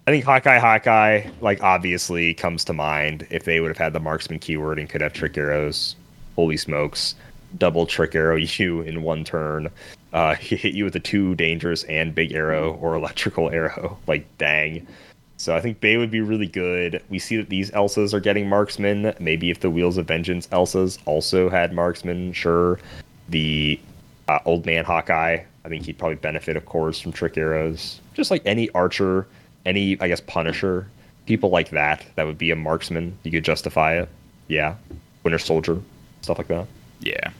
[0.06, 4.00] I think Hawkeye Hawkeye, like obviously comes to mind if they would have had the
[4.00, 5.96] marksman keyword and could have trick arrows.
[6.36, 7.14] Holy smokes.
[7.56, 9.70] Double trick arrow you in one turn.
[10.12, 13.98] Uh he hit you with a two dangerous and big arrow or electrical arrow.
[14.06, 14.86] Like dang.
[15.38, 17.02] So I think Bay would be really good.
[17.08, 19.14] We see that these Elsas are getting marksman.
[19.18, 22.78] Maybe if the Wheels of Vengeance Elsas also had marksman, sure.
[23.30, 23.80] The
[24.28, 28.00] uh, old man Hawkeye, I think he'd probably benefit, of course, from trick arrows.
[28.14, 29.26] Just like any archer,
[29.64, 30.86] any I guess Punisher,
[31.26, 33.18] people like that, that would be a marksman.
[33.22, 34.08] You could justify it.
[34.48, 34.76] Yeah,
[35.22, 35.80] Winter Soldier,
[36.22, 36.66] stuff like that.
[37.00, 37.30] Yeah.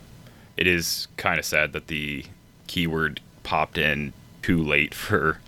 [0.57, 2.25] It is kind of sad that the
[2.67, 5.39] keyword popped in too late for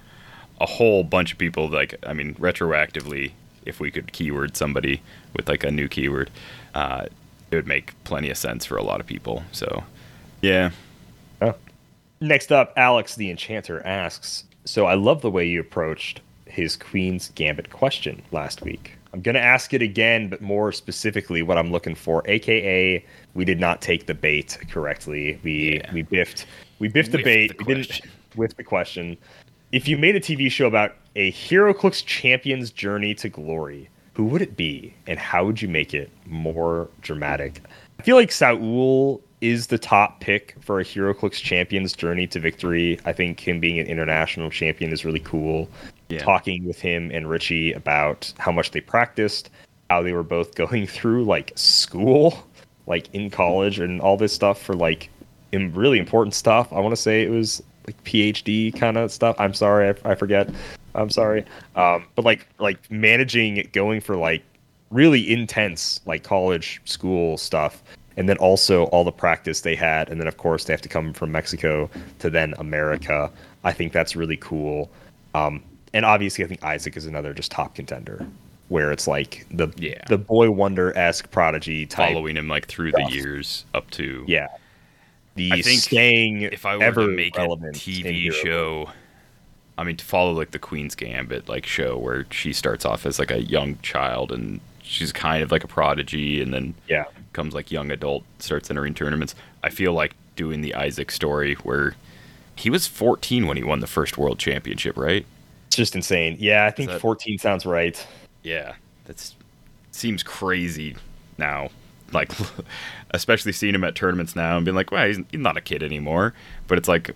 [0.61, 1.69] a whole bunch of people.
[1.69, 3.33] Like, I mean, retroactively,
[3.65, 5.01] if we could keyword somebody
[5.35, 6.31] with like a new keyword,
[6.75, 7.07] uh,
[7.51, 9.45] it would make plenty of sense for a lot of people.
[9.53, 9.85] So,
[10.43, 10.71] yeah.
[12.21, 16.21] Next up, Alex the Enchanter asks So I love the way you approached
[16.57, 18.93] his Queen's Gambit question last week.
[19.13, 23.05] I'm going to ask it again, but more specifically, what I'm looking for, aka,
[23.35, 25.39] we did not take the bait correctly.
[25.45, 25.93] We Yeah.
[25.93, 26.47] we biffed
[26.79, 27.57] we biffed the bait.
[27.59, 28.01] the we didn't
[28.37, 29.17] with the question.
[29.73, 34.41] If you made a TV show about a HeroClix champion's journey to glory, who would
[34.41, 37.61] it be, and how would you make it more dramatic?
[37.99, 42.99] I feel like Saul is the top pick for a HeroClix champion's journey to victory.
[43.05, 45.69] I think him being an international champion is really cool.
[46.09, 46.19] Yeah.
[46.21, 49.51] Talking with him and Richie about how much they practiced,
[49.91, 52.47] how they were both going through like school,
[52.87, 55.11] like in college, and all this stuff for like
[55.53, 56.73] im- really important stuff.
[56.73, 59.37] I want to say it was like PhD kind of stuff.
[59.39, 60.49] I'm sorry, I, I forget.
[60.95, 61.45] I'm sorry.
[61.77, 64.43] Um, but like like managing going for like
[64.91, 67.83] really intense like college school stuff
[68.17, 70.89] and then also all the practice they had and then of course they have to
[70.89, 73.31] come from Mexico to then America.
[73.65, 74.91] I think that's really cool.
[75.35, 75.63] Um,
[75.95, 78.27] and obviously I think Isaac is another just top contender
[78.69, 80.03] where it's like the Yeah.
[80.09, 83.09] the boy wonder esque prodigy type Following him like through stuff.
[83.11, 84.49] the years up to yeah.
[85.37, 88.91] The I think staying if I were ever to make a TV show,
[89.77, 93.19] I mean, to follow like the Queen's Gambit like show where she starts off as
[93.19, 97.05] like a young child and she's kind of like a prodigy, and then Yeah.
[97.35, 99.35] comes like young adult, starts entering tournaments.
[99.63, 101.95] I feel like doing the Isaac story where
[102.55, 105.27] he was 14 when he won the first world championship, right?
[105.77, 106.37] Just insane.
[106.41, 108.05] Yeah, I think that- 14 sounds right.
[108.43, 108.75] Yeah,
[109.05, 109.35] that's
[109.93, 110.97] seems crazy
[111.39, 111.69] now.
[112.13, 112.33] Like,
[113.11, 115.83] especially seeing him at tournaments now and being like, "Well, he's, he's not a kid
[115.83, 116.33] anymore."
[116.67, 117.15] But it's like,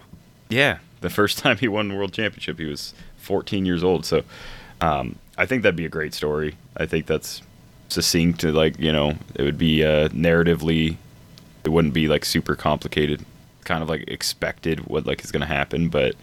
[0.48, 4.04] yeah, the first time he won the world championship, he was 14 years old.
[4.04, 4.24] So,
[4.80, 6.56] um, I think that'd be a great story.
[6.76, 7.42] I think that's
[7.88, 8.44] succinct.
[8.44, 10.96] Like, you know, it would be uh, narratively,
[11.64, 13.24] it wouldn't be like super complicated.
[13.64, 16.14] Kind of like expected what like is going to happen, but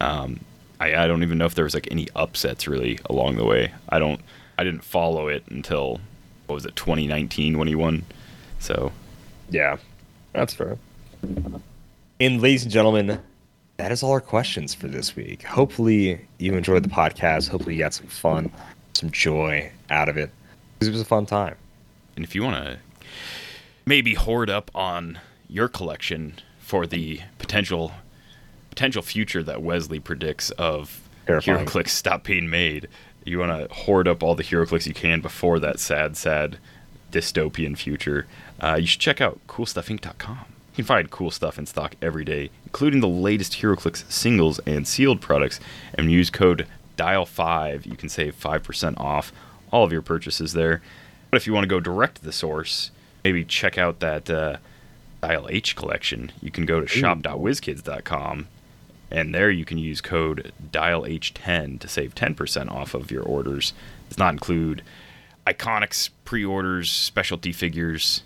[0.00, 0.40] um,
[0.84, 3.72] I, I don't even know if there was like any upsets really along the way.
[3.88, 4.20] I don't
[4.58, 6.00] I didn't follow it until
[6.46, 8.04] what was it 2019 when he won.
[8.58, 8.92] So
[9.50, 9.78] Yeah,
[10.32, 10.78] that's fair.
[12.20, 13.20] And ladies and gentlemen,
[13.76, 15.42] that is all our questions for this week.
[15.42, 17.48] Hopefully, you enjoyed the podcast.
[17.48, 18.52] Hopefully, you got some fun,
[18.92, 20.30] some joy out of it.
[20.74, 21.56] Because it was a fun time.
[22.16, 22.78] and if you want to
[23.86, 27.92] maybe hoard up on your collection for the potential
[28.74, 31.64] potential future that Wesley predicts of Terrifying.
[31.64, 32.88] HeroClix stop being made,
[33.24, 36.58] You want to hoard up all the HeroClix you can before that sad, sad
[37.12, 38.26] dystopian future.
[38.60, 40.38] Uh, you should check out CoolStuffInc.com.
[40.72, 44.86] You can find cool stuff in stock every day, including the latest HeroClix singles and
[44.88, 45.60] sealed products.
[45.94, 46.66] And use code
[46.98, 49.32] DIAL5, you can save 5% off
[49.70, 50.82] all of your purchases there.
[51.30, 52.90] But if you want to go direct to the source,
[53.22, 54.56] maybe check out that uh,
[55.22, 56.32] Dial H collection.
[56.42, 58.48] You can go to shop.wizkids.com,
[59.14, 63.72] and there you can use code DIALH10 to save 10% off of your orders.
[64.08, 64.82] Does not include
[65.46, 68.24] Iconics pre-orders, specialty figures,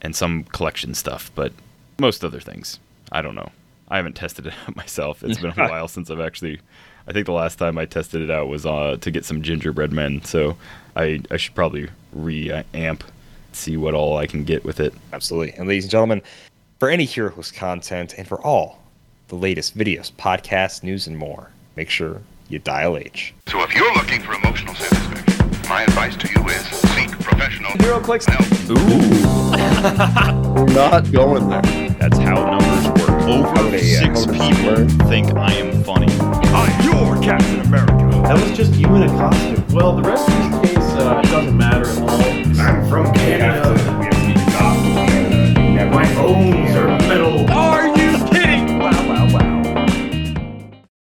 [0.00, 1.52] and some collection stuff, but
[1.98, 2.78] most other things.
[3.10, 3.50] I don't know.
[3.88, 5.22] I haven't tested it out myself.
[5.22, 6.60] It's been a while since I've actually.
[7.06, 9.92] I think the last time I tested it out was uh, to get some gingerbread
[9.92, 10.24] men.
[10.24, 10.56] So
[10.96, 13.04] I I should probably re-amp,
[13.52, 14.94] see what all I can get with it.
[15.12, 15.52] Absolutely.
[15.58, 16.22] And ladies and gentlemen,
[16.78, 18.81] for any HeroClix content and for all
[19.32, 21.48] the latest videos, podcasts, news, and more.
[21.74, 23.32] Make sure you dial H.
[23.48, 26.60] So if you're looking for emotional satisfaction, my advice to you is
[26.92, 28.28] seek professional HeroClix.
[28.28, 28.42] now.
[28.76, 30.66] Ooh.
[30.74, 31.62] Not going there.
[31.98, 33.22] That's how numbers work.
[33.22, 36.12] Over okay, uh, six people think I am funny.
[36.52, 37.94] I'm your Captain America.
[38.28, 39.64] That was just you in a costume.
[39.74, 42.60] Well, the rest of this case uh, doesn't matter at all.
[42.60, 43.70] I'm from Canada.
[43.98, 46.61] We have to be My own